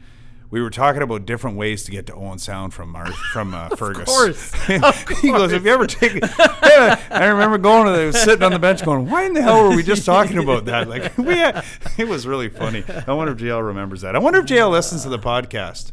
we 0.49 0.61
were 0.61 0.69
talking 0.69 1.01
about 1.01 1.25
different 1.25 1.57
ways 1.57 1.83
to 1.83 1.91
get 1.91 2.05
to 2.07 2.13
Owen 2.15 2.39
Sound 2.39 2.73
from 2.73 2.95
our 2.95 3.07
from 3.33 3.53
uh, 3.53 3.69
Fergus. 3.75 4.01
Of 4.07 4.07
course. 4.07 4.53
of 4.69 5.05
course. 5.05 5.19
he 5.19 5.29
goes, 5.31 5.51
"Have 5.51 5.65
you 5.65 5.71
ever 5.73 5.87
taken?" 5.87 6.21
Yeah, 6.63 6.99
I 7.11 7.25
remember 7.25 7.57
going 7.57 7.85
to 7.87 7.91
the 8.11 8.13
sitting 8.17 8.43
on 8.43 8.51
the 8.51 8.59
bench, 8.59 8.83
going, 8.83 9.09
"Why 9.09 9.25
in 9.25 9.33
the 9.33 9.41
hell 9.41 9.69
were 9.69 9.75
we 9.75 9.83
just 9.83 10.05
talking 10.05 10.37
about 10.37 10.65
that?" 10.65 10.87
Like 10.87 11.17
we, 11.17 11.35
had, 11.35 11.63
it 11.97 12.07
was 12.07 12.25
really 12.25 12.49
funny. 12.49 12.83
I 13.07 13.11
wonder 13.13 13.33
if 13.33 13.39
JL 13.39 13.65
remembers 13.65 14.01
that. 14.01 14.15
I 14.15 14.19
wonder 14.19 14.39
if 14.39 14.45
JL 14.45 14.71
listens 14.71 15.03
to 15.03 15.09
the 15.09 15.19
podcast. 15.19 15.91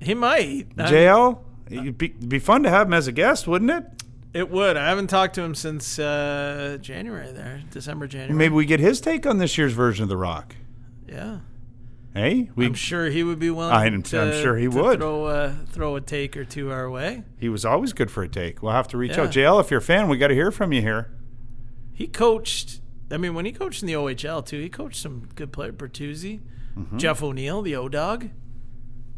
he 0.00 0.14
might. 0.14 0.74
JL, 0.76 1.38
it'd 1.70 1.96
be, 1.98 2.06
it'd 2.06 2.28
be 2.28 2.38
fun 2.38 2.62
to 2.64 2.70
have 2.70 2.86
him 2.88 2.92
as 2.94 3.06
a 3.06 3.12
guest, 3.12 3.46
wouldn't 3.46 3.70
it? 3.70 3.84
It 4.34 4.50
would. 4.50 4.76
I 4.76 4.88
haven't 4.88 5.06
talked 5.06 5.34
to 5.36 5.42
him 5.42 5.54
since 5.54 5.98
uh, 5.98 6.76
January. 6.82 7.32
There, 7.32 7.62
December, 7.70 8.06
January. 8.06 8.34
Maybe 8.34 8.54
we 8.54 8.66
get 8.66 8.80
his 8.80 9.00
take 9.00 9.24
on 9.26 9.38
this 9.38 9.56
year's 9.56 9.72
version 9.72 10.02
of 10.02 10.08
The 10.10 10.16
Rock. 10.18 10.56
Yeah. 11.08 11.38
Hey, 12.16 12.50
we 12.56 12.66
I'm 12.66 12.74
sure 12.74 13.06
he 13.10 13.22
would 13.22 13.38
be 13.38 13.50
willing. 13.50 13.72
I'm- 13.72 13.94
I'm 13.94 14.32
sure 14.32 14.56
he 14.56 14.68
to 14.68 14.82
would. 14.82 14.98
throw 14.98 15.26
a 15.26 15.54
throw 15.70 15.96
a 15.96 16.00
take 16.00 16.36
or 16.36 16.44
two 16.44 16.70
our 16.72 16.90
way. 16.90 17.24
he 17.38 17.48
was 17.50 17.64
always 17.64 17.92
good 17.92 18.10
for 18.10 18.22
a 18.22 18.28
take. 18.28 18.62
We'll 18.62 18.72
have 18.72 18.88
to 18.88 18.96
reach 18.96 19.16
Yeah. 19.16 19.24
out. 19.24 19.30
JL, 19.30 19.60
if 19.60 19.70
you're 19.70 19.78
a 19.78 19.82
fan, 19.82 20.08
we 20.08 20.16
got 20.16 20.28
to 20.28 20.34
hear 20.34 20.50
from 20.50 20.72
you 20.72 20.80
here. 20.80 21.10
He 21.92 22.06
coached. 22.06 22.80
I 23.10 23.18
mean, 23.18 23.34
when 23.34 23.44
he 23.44 23.52
coached 23.52 23.82
in 23.82 23.86
the 23.86 23.94
OHL 23.96 24.42
too, 24.44 24.58
he 24.60 24.68
coached 24.68 25.00
some 25.00 25.28
good 25.34 25.52
players. 25.52 25.74
Bertuzzi, 25.74 26.40
Mm-hmm. 26.76 26.98
Jeff 26.98 27.22
O'Neill, 27.22 27.62
the 27.62 27.76
O 27.76 27.88
Dog. 27.88 28.30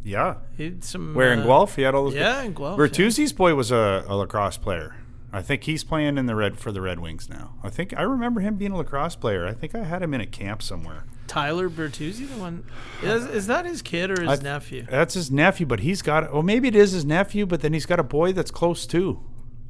Yeah, 0.04 0.36
He 0.56 0.64
had 0.64 0.84
some. 0.84 1.12
where 1.14 1.32
in 1.32 1.40
uh, 1.40 1.44
Guelph, 1.46 1.76
he 1.76 1.82
had 1.82 1.94
all 1.94 2.04
those. 2.04 2.14
Yeah, 2.14 2.42
in 2.42 2.52
Guelph. 2.54 2.78
yeah. 2.78 2.86
Bertuzzi's 2.86 3.32
boy 3.32 3.54
was 3.54 3.70
a, 3.70 4.04
a 4.08 4.16
lacrosse 4.16 4.56
player. 4.56 4.94
I 5.32 5.42
think 5.42 5.64
he's 5.64 5.84
playing 5.84 6.16
in 6.18 6.26
the 6.26 6.34
red 6.34 6.58
for 6.58 6.72
the 6.72 6.80
Red 6.80 6.98
Wings 7.00 7.28
now. 7.28 7.54
I 7.62 7.68
think 7.68 7.92
I 7.96 8.02
remember 8.02 8.40
him 8.40 8.56
being 8.56 8.72
a 8.72 8.76
lacrosse 8.76 9.16
player. 9.16 9.46
I 9.46 9.52
think 9.52 9.74
I 9.74 9.84
had 9.84 10.02
him 10.02 10.14
in 10.14 10.20
a 10.20 10.26
camp 10.26 10.62
somewhere. 10.62 11.04
Tyler 11.28 11.70
Bertuzzi, 11.70 12.28
the 12.28 12.40
one. 12.40 12.64
Is, 13.02 13.24
is 13.26 13.46
that 13.46 13.64
his 13.66 13.82
kid 13.82 14.10
or 14.10 14.20
his 14.20 14.40
I- 14.40 14.42
nephew? 14.42 14.84
That's 14.90 15.14
his 15.14 15.30
nephew, 15.30 15.66
but 15.66 15.80
he's 15.80 16.02
got. 16.02 16.28
Oh, 16.32 16.42
maybe 16.42 16.66
it 16.68 16.74
is 16.74 16.90
his 16.92 17.04
nephew, 17.04 17.46
but 17.46 17.60
then 17.60 17.72
he's 17.72 17.86
got 17.86 18.00
a 18.00 18.04
boy 18.04 18.32
that's 18.32 18.50
close 18.50 18.86
too. 18.86 19.20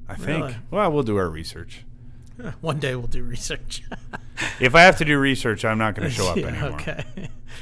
I 0.09 0.15
think. 0.15 0.43
Really? 0.45 0.57
Well, 0.71 0.91
we'll 0.93 1.03
do 1.03 1.17
our 1.19 1.29
research. 1.29 1.85
One 2.61 2.79
day 2.79 2.95
we'll 2.95 3.07
do 3.09 3.23
research. 3.23 3.83
If 4.61 4.77
I 4.77 4.83
have 4.83 4.97
to 4.99 5.05
do 5.05 5.19
research, 5.19 5.65
I'm 5.65 5.79
not 5.79 5.97
going 5.97 6.09
to 6.09 6.15
show 6.15 6.29
up 6.29 6.37
Yeah, 6.37 6.47
anymore. 6.47 6.81
okay. 6.81 7.05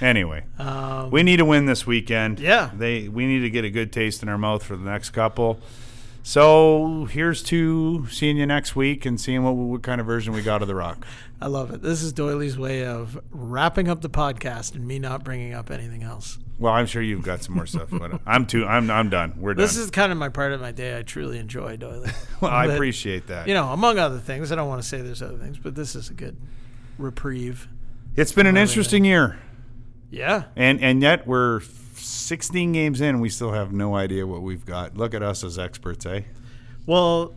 Anyway, 0.03 0.45
Um, 0.59 1.11
we 1.11 1.23
need 1.23 1.39
to 1.39 1.45
win 1.47 1.65
this 1.65 1.87
weekend. 1.87 2.39
Yeah. 2.39 2.71
They 2.77 3.09
we 3.09 3.27
need 3.27 3.41
to 3.41 3.51
get 3.51 3.65
a 3.65 3.71
good 3.71 3.95
taste 3.95 4.23
in 4.23 4.29
our 4.29 4.37
mouth 4.37 4.63
for 4.63 4.77
the 4.77 4.85
next 4.85 5.11
couple. 5.11 5.59
So 6.27 7.07
here's 7.09 7.41
to 7.45 8.09
seeing 8.09 8.37
you 8.37 8.47
next 8.47 8.75
week 8.75 9.07
and 9.07 9.21
seeing 9.21 9.45
what, 9.45 9.53
what 9.53 9.83
kind 9.85 10.01
of 10.01 10.09
version 10.09 10.33
we 10.35 10.43
got 10.43 10.61
of 10.61 10.67
the 10.67 10.75
rock. 10.75 11.07
I 11.41 11.47
love 11.47 11.73
it. 11.73 11.83
This 11.83 12.03
is 12.03 12.13
Doyley's 12.13 12.59
way 12.59 12.85
of 12.85 13.17
wrapping 13.31 13.87
up 13.89 14.01
the 14.01 14.11
podcast 14.11 14.75
and 14.75 14.89
me 14.89 14.99
not 14.99 15.23
bringing 15.23 15.55
up 15.55 15.71
anything 15.71 16.03
else. 16.03 16.39
Well, 16.59 16.73
I'm 16.73 16.87
sure 16.87 17.01
you've 17.01 17.23
got 17.23 17.45
some 17.45 17.55
more 17.55 17.65
stuff, 17.65 17.91
but 17.93 18.21
I'm 18.27 18.45
too. 18.45 18.67
I'm 18.67 18.91
I'm 18.91 19.09
done. 19.09 19.35
We're 19.39 19.55
done. 19.55 19.63
This 19.63 19.77
is 19.77 19.89
kind 19.93 20.11
of 20.11 20.19
my 20.19 20.29
part 20.29 20.51
of 20.51 20.61
my 20.61 20.73
day 20.73 20.99
I 20.99 21.03
truly 21.03 21.39
enjoy, 21.39 21.77
Doyley. 21.77 22.13
well, 22.41 22.51
I 22.51 22.67
But, 22.67 22.75
appreciate 22.75 23.29
that. 23.29 23.47
You 23.47 23.55
know, 23.55 23.69
among 23.69 24.01
other 24.01 24.19
things, 24.19 24.51
I 24.51 24.57
don't 24.57 24.67
want 24.69 24.83
to 24.83 24.89
say 24.89 25.03
there's 25.03 25.23
other 25.23 25.39
things, 25.39 25.59
but 25.59 25.77
this 25.77 25.95
is 25.95 26.11
a 26.11 26.15
good 26.15 26.37
reprieve. 26.99 27.69
it's 28.17 28.33
been 28.33 28.47
an 28.49 28.57
interesting 28.57 29.05
year, 29.05 29.39
Yeah. 30.11 30.45
and 30.57 30.81
and 30.83 31.03
yet 31.03 31.25
we're 31.25 31.61
16 32.07 32.73
games 32.73 33.01
in. 33.01 33.21
We 33.21 33.29
still 33.29 33.53
have 33.53 33.73
no 33.73 33.95
idea 33.97 34.27
what 34.27 34.43
we've 34.43 34.65
got. 34.65 34.97
Look 34.97 35.15
at 35.15 35.23
us 35.23 35.43
as 35.45 35.59
experts, 35.59 36.07
eh? 36.07 36.23
Well, 36.87 37.35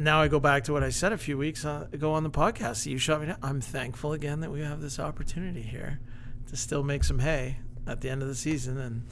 now 0.00 0.20
I 0.20 0.28
go 0.28 0.38
back 0.40 0.64
to 0.64 0.72
what 0.72 0.82
I 0.84 0.90
said 0.90 1.12
a 1.12 1.18
few 1.18 1.36
weeks 1.38 1.64
uh, 1.64 1.88
ago 1.92 2.12
on 2.12 2.22
the 2.22 2.30
podcast. 2.30 2.86
You 2.86 2.98
shot 2.98 3.20
me 3.20 3.26
down. 3.26 3.38
I'm 3.42 3.60
thankful 3.60 4.12
again 4.12 4.40
that 4.40 4.50
we 4.52 4.60
have 4.60 4.80
this 4.80 4.98
opportunity 4.98 5.62
here 5.62 6.00
to 6.48 6.56
still 6.56 6.82
make 6.82 7.02
some 7.02 7.18
hay 7.18 7.58
at 7.86 8.00
the 8.02 8.10
end 8.10 8.22
of 8.22 8.28
the 8.28 8.34
season. 8.34 8.78
And 8.78 9.02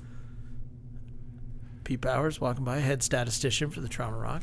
Pete 1.84 2.00
Bowers 2.00 2.40
walking 2.40 2.64
by, 2.64 2.78
head 2.78 3.02
statistician 3.02 3.70
for 3.70 3.80
the 3.80 3.88
Toronto 3.88 4.18
Rock. 4.18 4.42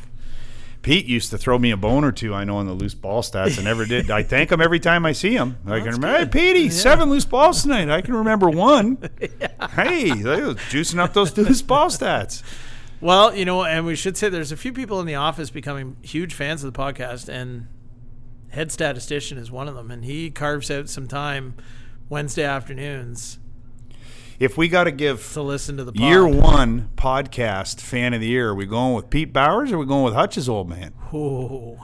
Pete 0.82 1.06
used 1.06 1.30
to 1.30 1.38
throw 1.38 1.60
me 1.60 1.70
a 1.70 1.78
bone 1.78 2.04
or 2.04 2.12
two, 2.12 2.34
I 2.34 2.44
know, 2.44 2.58
on 2.58 2.66
the 2.66 2.74
loose 2.74 2.96
ball 2.96 3.22
stats. 3.22 3.60
I 3.60 3.64
never 3.64 3.86
did. 3.86 4.10
I 4.10 4.24
thank 4.24 4.52
him 4.52 4.60
every 4.62 4.80
time 4.80 5.06
I 5.06 5.12
see 5.12 5.36
him. 5.36 5.58
I 5.68 5.76
can 5.78 5.84
that's 5.86 5.98
remember, 5.98 6.18
hey, 6.18 6.24
good. 6.24 6.32
Petey, 6.32 6.60
Yeah. 6.62 6.70
seven 6.72 7.10
loose 7.12 7.26
balls 7.26 7.62
tonight. 7.62 7.88
I 7.92 8.02
can 8.02 8.16
remember 8.16 8.50
one. 8.50 8.98
Hey, 9.76 10.12
they 10.12 10.42
was 10.42 10.56
juicing 10.58 11.00
up 11.00 11.14
those 11.14 11.36
loose 11.38 11.62
ball 11.62 11.88
stats. 11.88 12.44
Well, 13.00 13.36
you 13.36 13.46
know, 13.46 13.64
and 13.64 13.86
we 13.86 13.96
should 13.96 14.16
say 14.18 14.30
there's 14.30 14.52
a 14.52 14.58
few 14.58 14.74
people 14.74 15.00
in 15.00 15.06
the 15.08 15.16
office 15.16 15.50
becoming 15.50 15.96
huge 16.02 16.34
fans 16.34 16.64
of 16.64 16.72
the 16.72 16.78
podcast, 16.80 17.30
and 17.30 17.68
head 18.50 18.72
statistician 18.72 19.38
is 19.38 19.50
one 19.50 19.68
of 19.68 19.76
them. 19.76 19.90
And 19.90 20.06
he 20.06 20.30
carves 20.30 20.70
out 20.70 20.90
some 20.90 21.08
time 21.08 21.56
Wednesday 22.10 22.44
afternoons 22.44 23.40
If 24.40 24.58
we 24.58 24.68
got 24.68 24.84
to 24.84 24.92
give 24.92 25.32
to 25.34 25.42
listen 25.42 25.78
to 25.78 25.84
the 25.84 25.94
pod. 25.94 26.02
year 26.02 26.28
one 26.28 26.90
podcast 26.96 27.80
fan 27.80 28.14
of 28.14 28.20
the 28.22 28.28
year, 28.28 28.50
are 28.50 28.56
we 28.56 28.66
going 28.66 28.94
with 28.94 29.10
Pete 29.10 29.32
Bowers 29.32 29.72
or 29.72 29.76
are 29.76 29.80
we 29.80 29.86
going 29.86 30.04
with 30.04 30.14
Hutch's 30.14 30.50
old 30.50 30.68
man? 30.70 30.94
Ooh, 31.14 31.80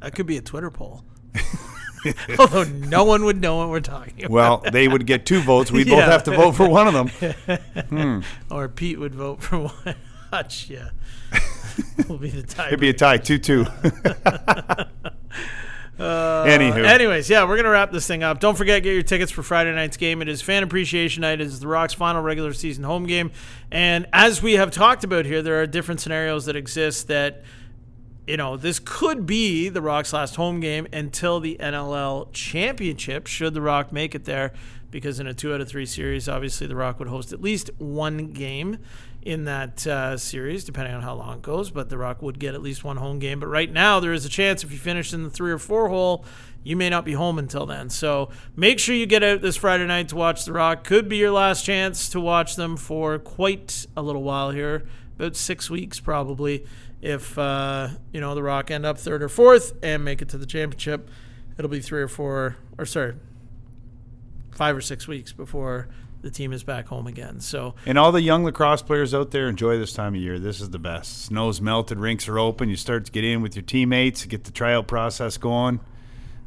that 0.00 0.14
could 0.14 0.26
be 0.26 0.36
a 0.38 0.42
Twitter 0.42 0.70
poll. 0.70 1.04
Although 2.38 2.64
no 2.64 3.04
one 3.04 3.24
would 3.24 3.40
know 3.40 3.56
what 3.56 3.68
we're 3.68 3.80
talking 3.80 4.24
about. 4.24 4.30
Well, 4.30 4.62
they 4.72 4.88
would 4.88 5.06
get 5.06 5.26
two 5.26 5.40
votes. 5.40 5.70
We'd 5.70 5.88
both 5.88 5.98
Yeah. 5.98 6.10
have 6.10 6.24
to 6.24 6.30
vote 6.32 6.52
for 6.52 6.68
one 6.68 6.86
of 6.88 6.94
them. 6.94 7.58
Hmm. 7.88 8.20
or 8.50 8.68
Pete 8.68 8.98
would 8.98 9.14
vote 9.14 9.42
for 9.42 9.58
one. 9.60 9.94
Hutch, 10.30 10.68
yeah. 10.68 10.90
will 12.08 12.18
be 12.18 12.28
the 12.30 12.42
tie. 12.42 12.68
It'd 12.68 12.80
be 12.80 12.90
a 12.90 12.92
tie, 12.92 13.16
2 13.18 13.38
2. 13.38 13.66
Uh, 15.98 16.44
Anywho, 16.44 16.84
Anyways, 16.86 17.28
yeah, 17.28 17.42
we're 17.42 17.56
gonna 17.56 17.70
wrap 17.70 17.90
this 17.90 18.06
thing 18.06 18.22
up. 18.22 18.38
Don't 18.38 18.56
forget, 18.56 18.84
get 18.84 18.92
your 18.94 19.02
tickets 19.02 19.32
for 19.32 19.42
Friday 19.42 19.74
night's 19.74 19.96
game. 19.96 20.22
It 20.22 20.28
is 20.28 20.40
Fan 20.40 20.62
Appreciation 20.62 21.22
Night. 21.22 21.40
It 21.40 21.48
is 21.48 21.58
the 21.58 21.66
Rock's 21.66 21.92
final 21.92 22.22
regular 22.22 22.52
season 22.52 22.84
home 22.84 23.04
game, 23.04 23.32
and 23.72 24.06
as 24.12 24.40
we 24.40 24.52
have 24.52 24.70
talked 24.70 25.02
about 25.02 25.24
here, 25.24 25.42
there 25.42 25.60
are 25.60 25.66
different 25.66 26.00
scenarios 26.00 26.44
that 26.46 26.54
exist 26.54 27.08
that. 27.08 27.42
You 28.28 28.36
know, 28.36 28.58
this 28.58 28.78
could 28.78 29.24
be 29.24 29.70
the 29.70 29.80
Rock's 29.80 30.12
last 30.12 30.36
home 30.36 30.60
game 30.60 30.86
until 30.92 31.40
the 31.40 31.56
NLL 31.58 32.28
championship, 32.34 33.26
should 33.26 33.54
the 33.54 33.62
Rock 33.62 33.90
make 33.90 34.14
it 34.14 34.26
there. 34.26 34.52
Because 34.90 35.18
in 35.18 35.26
a 35.26 35.32
two 35.32 35.54
out 35.54 35.62
of 35.62 35.68
three 35.68 35.86
series, 35.86 36.28
obviously 36.28 36.66
the 36.66 36.76
Rock 36.76 36.98
would 36.98 37.08
host 37.08 37.32
at 37.32 37.40
least 37.40 37.70
one 37.78 38.32
game 38.32 38.80
in 39.22 39.44
that 39.44 39.86
uh, 39.86 40.18
series, 40.18 40.62
depending 40.62 40.94
on 40.94 41.00
how 41.00 41.14
long 41.14 41.38
it 41.38 41.42
goes. 41.42 41.70
But 41.70 41.88
the 41.88 41.96
Rock 41.96 42.20
would 42.20 42.38
get 42.38 42.54
at 42.54 42.60
least 42.60 42.84
one 42.84 42.98
home 42.98 43.18
game. 43.18 43.40
But 43.40 43.46
right 43.46 43.72
now, 43.72 43.98
there 43.98 44.12
is 44.12 44.26
a 44.26 44.30
chance 44.30 44.62
if 44.62 44.72
you 44.72 44.78
finish 44.78 45.14
in 45.14 45.22
the 45.24 45.30
three 45.30 45.50
or 45.50 45.58
four 45.58 45.88
hole, 45.88 46.26
you 46.62 46.76
may 46.76 46.90
not 46.90 47.06
be 47.06 47.14
home 47.14 47.38
until 47.38 47.64
then. 47.64 47.88
So 47.88 48.28
make 48.54 48.78
sure 48.78 48.94
you 48.94 49.06
get 49.06 49.22
out 49.22 49.40
this 49.40 49.56
Friday 49.56 49.86
night 49.86 50.08
to 50.08 50.16
watch 50.16 50.44
the 50.44 50.52
Rock. 50.52 50.84
Could 50.84 51.08
be 51.08 51.16
your 51.16 51.30
last 51.30 51.64
chance 51.64 52.10
to 52.10 52.20
watch 52.20 52.56
them 52.56 52.76
for 52.76 53.18
quite 53.18 53.86
a 53.96 54.02
little 54.02 54.22
while 54.22 54.50
here, 54.50 54.84
about 55.18 55.36
six 55.36 55.68
weeks 55.68 56.00
probably. 56.00 56.64
If 57.00 57.38
uh, 57.38 57.88
you 58.12 58.20
know 58.20 58.34
the 58.34 58.42
Rock 58.42 58.70
end 58.70 58.84
up 58.84 58.98
third 58.98 59.22
or 59.22 59.28
fourth 59.28 59.72
and 59.82 60.04
make 60.04 60.22
it 60.22 60.30
to 60.30 60.38
the 60.38 60.46
championship, 60.46 61.08
it'll 61.56 61.70
be 61.70 61.80
three 61.80 62.02
or 62.02 62.08
four, 62.08 62.56
or 62.76 62.86
sorry, 62.86 63.14
five 64.52 64.76
or 64.76 64.80
six 64.80 65.06
weeks 65.06 65.32
before 65.32 65.88
the 66.22 66.30
team 66.30 66.52
is 66.52 66.64
back 66.64 66.88
home 66.88 67.06
again. 67.06 67.40
So 67.40 67.74
And 67.86 67.96
all 67.96 68.10
the 68.10 68.20
young 68.20 68.44
lacrosse 68.44 68.82
players 68.82 69.14
out 69.14 69.30
there, 69.30 69.48
enjoy 69.48 69.78
this 69.78 69.92
time 69.92 70.14
of 70.14 70.20
year. 70.20 70.38
This 70.38 70.60
is 70.60 70.70
the 70.70 70.78
best. 70.78 71.26
Snow's 71.26 71.60
melted, 71.60 71.98
rinks 71.98 72.28
are 72.28 72.38
open. 72.38 72.68
You 72.68 72.76
start 72.76 73.04
to 73.04 73.12
get 73.12 73.24
in 73.24 73.40
with 73.42 73.54
your 73.54 73.62
teammates, 73.62 74.24
get 74.24 74.44
the 74.44 74.50
tryout 74.50 74.88
process 74.88 75.36
going. 75.36 75.80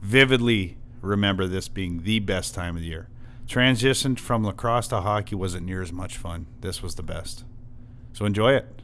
Vividly 0.02 0.78
remember 1.02 1.48
this 1.48 1.68
being 1.68 2.04
the 2.04 2.20
best 2.20 2.54
time 2.54 2.76
of 2.76 2.82
the 2.82 2.88
year. 2.90 3.08
Transition 3.48 4.16
from 4.16 4.46
lacrosse 4.46 4.88
to 4.90 5.02
hockey 5.02 5.36
wasn't 5.36 5.66
near 5.66 5.82
as 5.82 5.92
much 5.92 6.18
fun. 6.18 6.48
This 6.60 6.84
was 6.84 6.96
the 6.96 7.04
best. 7.04 7.44
So 8.14 8.26
enjoy 8.26 8.54
it. 8.54 8.82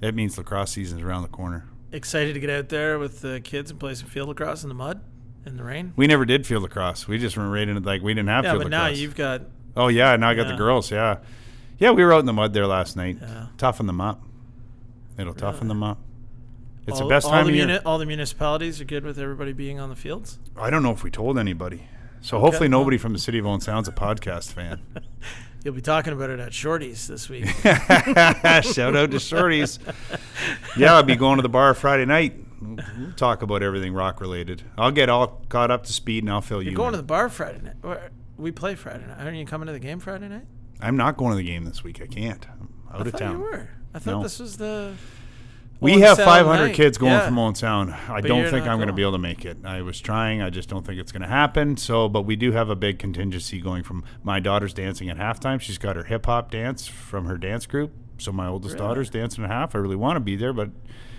It 0.00 0.14
means 0.14 0.36
lacrosse 0.38 0.72
season 0.72 0.98
is 0.98 1.04
around 1.04 1.22
the 1.22 1.28
corner. 1.28 1.68
excited 1.92 2.34
to 2.34 2.40
get 2.40 2.50
out 2.50 2.68
there 2.68 2.98
with 2.98 3.20
the 3.20 3.40
kids 3.40 3.70
and 3.70 3.78
play 3.78 3.94
some 3.94 4.08
field 4.08 4.28
lacrosse 4.28 4.62
in 4.62 4.68
the 4.68 4.74
mud, 4.74 5.00
in 5.46 5.56
the 5.56 5.62
rain. 5.64 5.92
We 5.96 6.06
never 6.06 6.24
did 6.24 6.46
field 6.46 6.62
lacrosse. 6.62 7.06
We 7.06 7.18
just 7.18 7.36
went 7.36 7.52
right 7.52 7.68
into 7.68 7.80
like 7.82 8.02
we 8.02 8.14
didn't 8.14 8.28
have 8.30 8.44
Yeah, 8.44 8.52
field 8.52 8.62
but 8.64 8.70
now 8.70 8.86
you've 8.88 9.14
got 9.14 9.42
oh 9.76 9.88
yeah, 9.88 10.16
now 10.16 10.30
I 10.30 10.34
got 10.34 10.46
Yeah. 10.46 10.52
the 10.52 10.56
girls. 10.58 10.90
Yeah, 10.90 11.18
yeah. 11.78 11.90
We 11.90 12.04
were 12.04 12.12
out 12.12 12.20
in 12.20 12.26
the 12.26 12.32
mud 12.32 12.52
there 12.52 12.66
last 12.66 12.96
night. 12.96 13.18
Yeah. 13.20 13.46
Toughen 13.58 13.86
them 13.86 14.00
up. 14.00 14.22
It'll 15.18 15.34
toughen 15.34 15.68
them 15.68 15.82
up. 15.82 15.98
It's 16.86 17.00
all, 17.00 17.06
the 17.06 17.12
best 17.14 17.28
time 17.28 17.46
the 17.46 17.60
of 17.60 17.68
year. 17.68 17.80
all 17.86 17.98
the 17.98 18.06
municipalities 18.06 18.80
are 18.80 18.84
good 18.84 19.04
with 19.04 19.16
everybody 19.18 19.52
being 19.52 19.78
on 19.78 19.88
the 19.88 19.94
fields. 19.94 20.40
I 20.56 20.68
don't 20.70 20.82
know 20.82 20.90
if 20.90 21.04
we 21.04 21.10
told 21.12 21.38
anybody. 21.38 21.86
So 22.22 22.40
hopefully 22.40 22.68
nobody 22.68 22.98
from 22.98 23.12
the 23.12 23.18
city 23.20 23.38
of 23.38 23.46
Owen 23.46 23.60
Sound's 23.60 23.86
a 23.88 23.92
podcast 23.92 24.52
fan. 24.52 24.80
You'll 25.64 25.74
be 25.74 25.80
talking 25.80 26.12
about 26.12 26.30
it 26.30 26.40
at 26.40 26.52
Shorty's 26.52 27.06
this 27.06 27.28
week. 27.28 27.46
Shout 27.62 28.96
out 28.96 29.10
to 29.12 29.18
Shorties. 29.18 29.78
Yeah, 30.76 30.94
I'll 30.94 31.02
be 31.04 31.14
going 31.16 31.36
to 31.36 31.42
the 31.42 31.48
bar 31.48 31.72
Friday 31.74 32.04
night. 32.04 32.34
We'll 32.60 33.12
talk 33.16 33.42
about 33.42 33.62
everything 33.62 33.92
rock 33.92 34.20
related. 34.20 34.62
I'll 34.76 34.90
get 34.90 35.08
all 35.08 35.42
caught 35.48 35.70
up 35.70 35.84
to 35.86 35.92
speed 35.92 36.24
and 36.24 36.32
I'll 36.32 36.40
fill 36.40 36.62
You're 36.62 36.72
you. 36.72 36.76
going 36.76 36.88
in. 36.88 36.92
to 36.94 36.96
the 36.98 37.02
bar 37.04 37.28
Friday 37.28 37.60
night. 37.62 37.98
We 38.36 38.50
play 38.50 38.74
Friday 38.74 39.06
night. 39.06 39.18
Aren't 39.20 39.36
you 39.36 39.46
coming 39.46 39.66
to 39.66 39.72
the 39.72 39.78
game 39.80 40.00
Friday 40.00 40.28
night? 40.28 40.46
I'm 40.80 40.96
not 40.96 41.16
going 41.16 41.30
to 41.32 41.36
the 41.36 41.44
game 41.44 41.64
this 41.64 41.84
week. 41.84 42.00
I 42.02 42.06
can't. 42.06 42.44
I'm 42.48 42.68
out 42.92 42.96
I 42.96 43.00
of 43.06 43.10
thought 43.12 43.18
town. 43.18 43.36
you 43.38 43.42
were. 43.42 43.68
I 43.94 43.98
thought 44.00 44.10
No. 44.18 44.22
this 44.22 44.38
was 44.40 44.56
the. 44.56 44.94
We 45.82 46.00
have 46.00 46.16
500 46.18 46.66
night. 46.66 46.74
kids 46.74 46.96
going 46.98 47.12
Yeah. 47.12 47.26
from 47.26 47.38
Owen 47.38 47.54
Sound. 47.54 47.92
I 48.08 48.20
But 48.20 48.28
don't 48.28 48.48
think 48.48 48.66
I'm 48.66 48.76
going 48.78 48.86
to 48.88 48.92
be 48.94 49.02
able 49.02 49.12
to 49.12 49.18
make 49.18 49.44
it. 49.44 49.58
I 49.64 49.82
was 49.82 50.00
trying. 50.00 50.40
I 50.40 50.48
just 50.50 50.68
don't 50.68 50.86
think 50.86 50.98
it's 51.00 51.12
going 51.12 51.22
to 51.22 51.28
happen. 51.28 51.76
So, 51.76 52.08
but 52.08 52.22
we 52.22 52.36
do 52.36 52.52
have 52.52 52.70
a 52.70 52.76
big 52.76 52.98
contingency 52.98 53.60
going 53.60 53.82
from 53.82 54.04
my 54.22 54.40
daughter's 54.40 54.72
dancing 54.72 55.08
at 55.10 55.16
halftime. 55.18 55.60
She's 55.60 55.78
got 55.78 55.96
her 55.96 56.04
hip 56.04 56.26
hop 56.26 56.50
dance 56.50 56.86
from 56.86 57.26
her 57.26 57.36
dance 57.36 57.66
group. 57.66 57.92
So 58.18 58.30
my 58.32 58.46
oldest 58.46 58.74
Really? 58.74 58.86
daughter's 58.86 59.10
dancing 59.10 59.42
at 59.44 59.50
half. 59.50 59.74
I 59.74 59.78
really 59.78 59.96
want 59.96 60.16
to 60.16 60.20
be 60.20 60.36
there, 60.36 60.52
but 60.52 60.70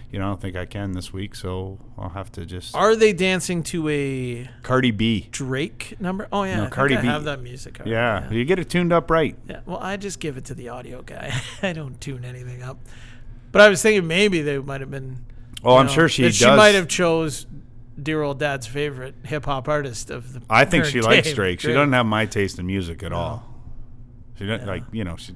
you 0.10 0.20
know, 0.20 0.26
I 0.26 0.30
don't 0.30 0.40
think 0.42 0.56
I 0.56 0.66
can 0.66 0.92
this 0.92 1.12
week. 1.12 1.34
So 1.36 1.80
I'll 1.98 2.10
have 2.10 2.32
to 2.34 2.46
just 2.46 2.76
Are 2.76 2.96
they 2.96 3.12
dancing 3.14 3.64
to 3.64 3.90
a 3.90 4.48
Cardi 4.62 4.92
B. 4.92 5.28
Drake 5.32 5.96
number? 6.00 6.28
Oh 6.32 6.44
yeah, 6.44 6.58
No, 6.58 6.66
I 6.66 6.70
Cardi 6.70 6.96
I 6.96 7.02
B. 7.02 7.08
have 7.08 7.24
that 7.26 7.42
music. 7.42 7.80
already, 7.80 7.92
Yeah, 7.92 8.32
you 8.32 8.46
get 8.46 8.60
it 8.60 8.70
tuned 8.70 8.94
up 8.94 9.10
right. 9.10 9.36
Yeah, 9.50 9.62
well, 9.66 9.80
I 9.82 9.98
just 9.98 10.20
give 10.20 10.38
it 10.38 10.46
to 10.46 10.54
the 10.54 10.70
audio 10.70 11.02
guy. 11.02 11.34
I 11.64 11.74
don't 11.74 12.00
tune 12.00 12.24
anything 12.24 12.62
up. 12.64 12.78
But 13.54 13.62
I 13.62 13.70
was 13.70 13.82
thinking 13.82 14.06
maybe 14.08 14.42
they 14.42 14.58
might 14.58 14.82
have 14.82 14.92
been. 14.92 15.26
Oh, 15.64 15.78
I'm 15.78 15.86
know, 15.86 15.92
sure 15.94 16.10
she 16.10 16.24
does. 16.24 16.36
She 16.36 16.46
might 16.46 16.76
have 16.76 16.90
chose 16.90 17.46
dear 18.02 18.24
old 18.24 18.40
dad's 18.40 18.66
favorite 18.66 19.16
hip 19.24 19.46
hop 19.46 19.70
artist 19.70 20.10
of 20.10 20.34
the. 20.34 20.42
I 20.50 20.66
think 20.66 20.86
she 20.86 21.02
likes 21.02 21.30
day, 21.30 21.34
Drake. 21.36 21.60
She 21.62 21.68
doesn't 21.68 21.94
have 21.94 22.06
my 22.06 22.26
taste 22.26 22.60
in 22.60 22.66
music 22.66 23.04
at 23.04 23.14
all. 23.14 23.48
She 24.38 24.46
doesn't 24.46 24.68
like 24.68 24.84
you 24.92 25.06
know 25.06 25.16
she. 25.16 25.36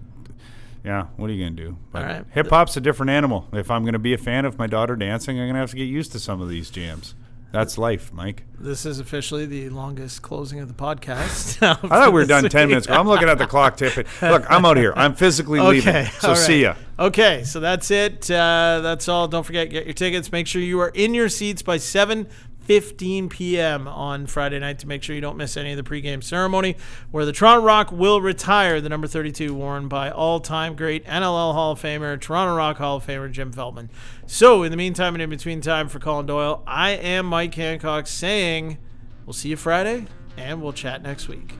Yeah, 0.84 1.08
what 1.16 1.30
are 1.30 1.34
you 1.34 1.44
gonna 1.46 1.56
do? 1.56 1.78
But 1.92 2.02
All 2.02 2.08
right. 2.08 2.26
Hip 2.32 2.50
hop's 2.50 2.76
a 2.76 2.82
different 2.82 3.12
animal. 3.12 3.48
If 3.54 3.70
I'm 3.70 3.86
gonna 3.86 4.00
be 4.00 4.14
a 4.14 4.18
fan 4.18 4.46
of 4.46 4.58
my 4.58 4.68
daughter 4.68 4.96
dancing, 4.96 5.40
I'm 5.40 5.48
gonna 5.48 5.60
have 5.60 5.72
to 5.72 5.78
get 5.78 5.86
used 5.86 6.12
to 6.14 6.20
some 6.20 6.42
of 6.42 6.50
these 6.50 6.72
jams. 6.72 7.14
That's 7.52 7.78
life, 7.78 8.12
Mike. 8.12 8.44
This 8.60 8.86
is 8.86 9.00
officially 9.00 9.46
the 9.46 9.70
longest 9.70 10.22
closing 10.22 10.60
of 10.60 10.68
the 10.68 10.74
podcast. 10.74 11.62
I 11.62 11.76
thought 11.76 12.08
we 12.08 12.20
were 12.20 12.26
done 12.26 12.50
ten 12.50 12.68
minutes 12.68 12.88
ago. 12.88 12.96
I'm 12.96 13.08
looking 13.08 13.30
at 13.30 13.38
the 13.38 13.48
clock 13.48 13.78
tipping. 13.78 14.06
Look, 14.22 14.46
I'm 14.50 14.66
out 14.66 14.78
here. 14.78 14.94
I'm 14.96 15.16
physically 15.16 15.60
leaving. 15.60 15.96
Okay. 15.96 16.10
So 16.20 16.30
all 16.30 16.36
see 16.36 16.64
ya. 16.64 16.76
Okay, 17.00 17.44
so 17.44 17.60
that's 17.60 17.92
it. 17.92 18.30
Uh, 18.30 18.82
that's 18.82 19.08
all. 19.08 19.28
Don't 19.28 19.44
forget 19.44 19.70
get 19.70 19.86
your 19.86 19.94
tickets. 19.94 20.32
Make 20.32 20.48
sure 20.48 20.62
you 20.62 20.80
are 20.82 20.90
in 20.90 21.14
your 21.14 21.30
seats 21.30 21.62
by 21.62 21.78
7:15 22.68 23.30
p.m. 23.30 23.88
on 23.88 24.28
Friday 24.28 24.60
night 24.60 24.80
to 24.80 24.88
make 24.88 25.04
sure 25.04 25.16
you 25.16 25.22
don't 25.22 25.38
miss 25.38 25.56
any 25.58 25.72
of 25.72 25.78
the 25.78 25.84
pregame 25.84 26.24
ceremony 26.24 26.76
where 27.12 27.26
the 27.26 27.32
Toronto 27.32 27.64
Rock 27.66 27.92
will 27.92 28.22
retire 28.22 28.82
the 28.82 28.90
number 28.90 29.08
32 29.08 29.54
worn 29.54 29.88
by 29.88 30.12
all-time 30.12 30.76
great 30.76 31.06
NLL 31.06 31.54
Hall 31.54 31.72
of 31.72 31.82
Famer, 31.82 32.20
Toronto 32.20 32.56
Rock 32.56 32.78
Hall 32.78 32.98
of 32.98 33.06
Famer 33.06 33.32
Jim 33.32 33.54
Veltman. 33.54 33.90
So, 34.26 34.64
in 34.64 34.72
the 34.72 34.78
meantime 34.78 35.16
and 35.16 35.22
in 35.22 35.30
between 35.30 35.62
time 35.62 35.88
for 35.88 36.00
Colin 36.00 36.26
Doyle, 36.26 36.64
I 36.68 36.92
am 36.92 37.26
Mike 37.26 37.56
Hancock 37.56 38.08
saying 38.08 38.78
we'll 39.26 39.34
see 39.34 39.50
you 39.50 39.58
Friday 39.58 40.08
and 40.36 40.62
we'll 40.62 40.74
chat 40.74 41.02
next 41.02 41.28
week. 41.28 41.54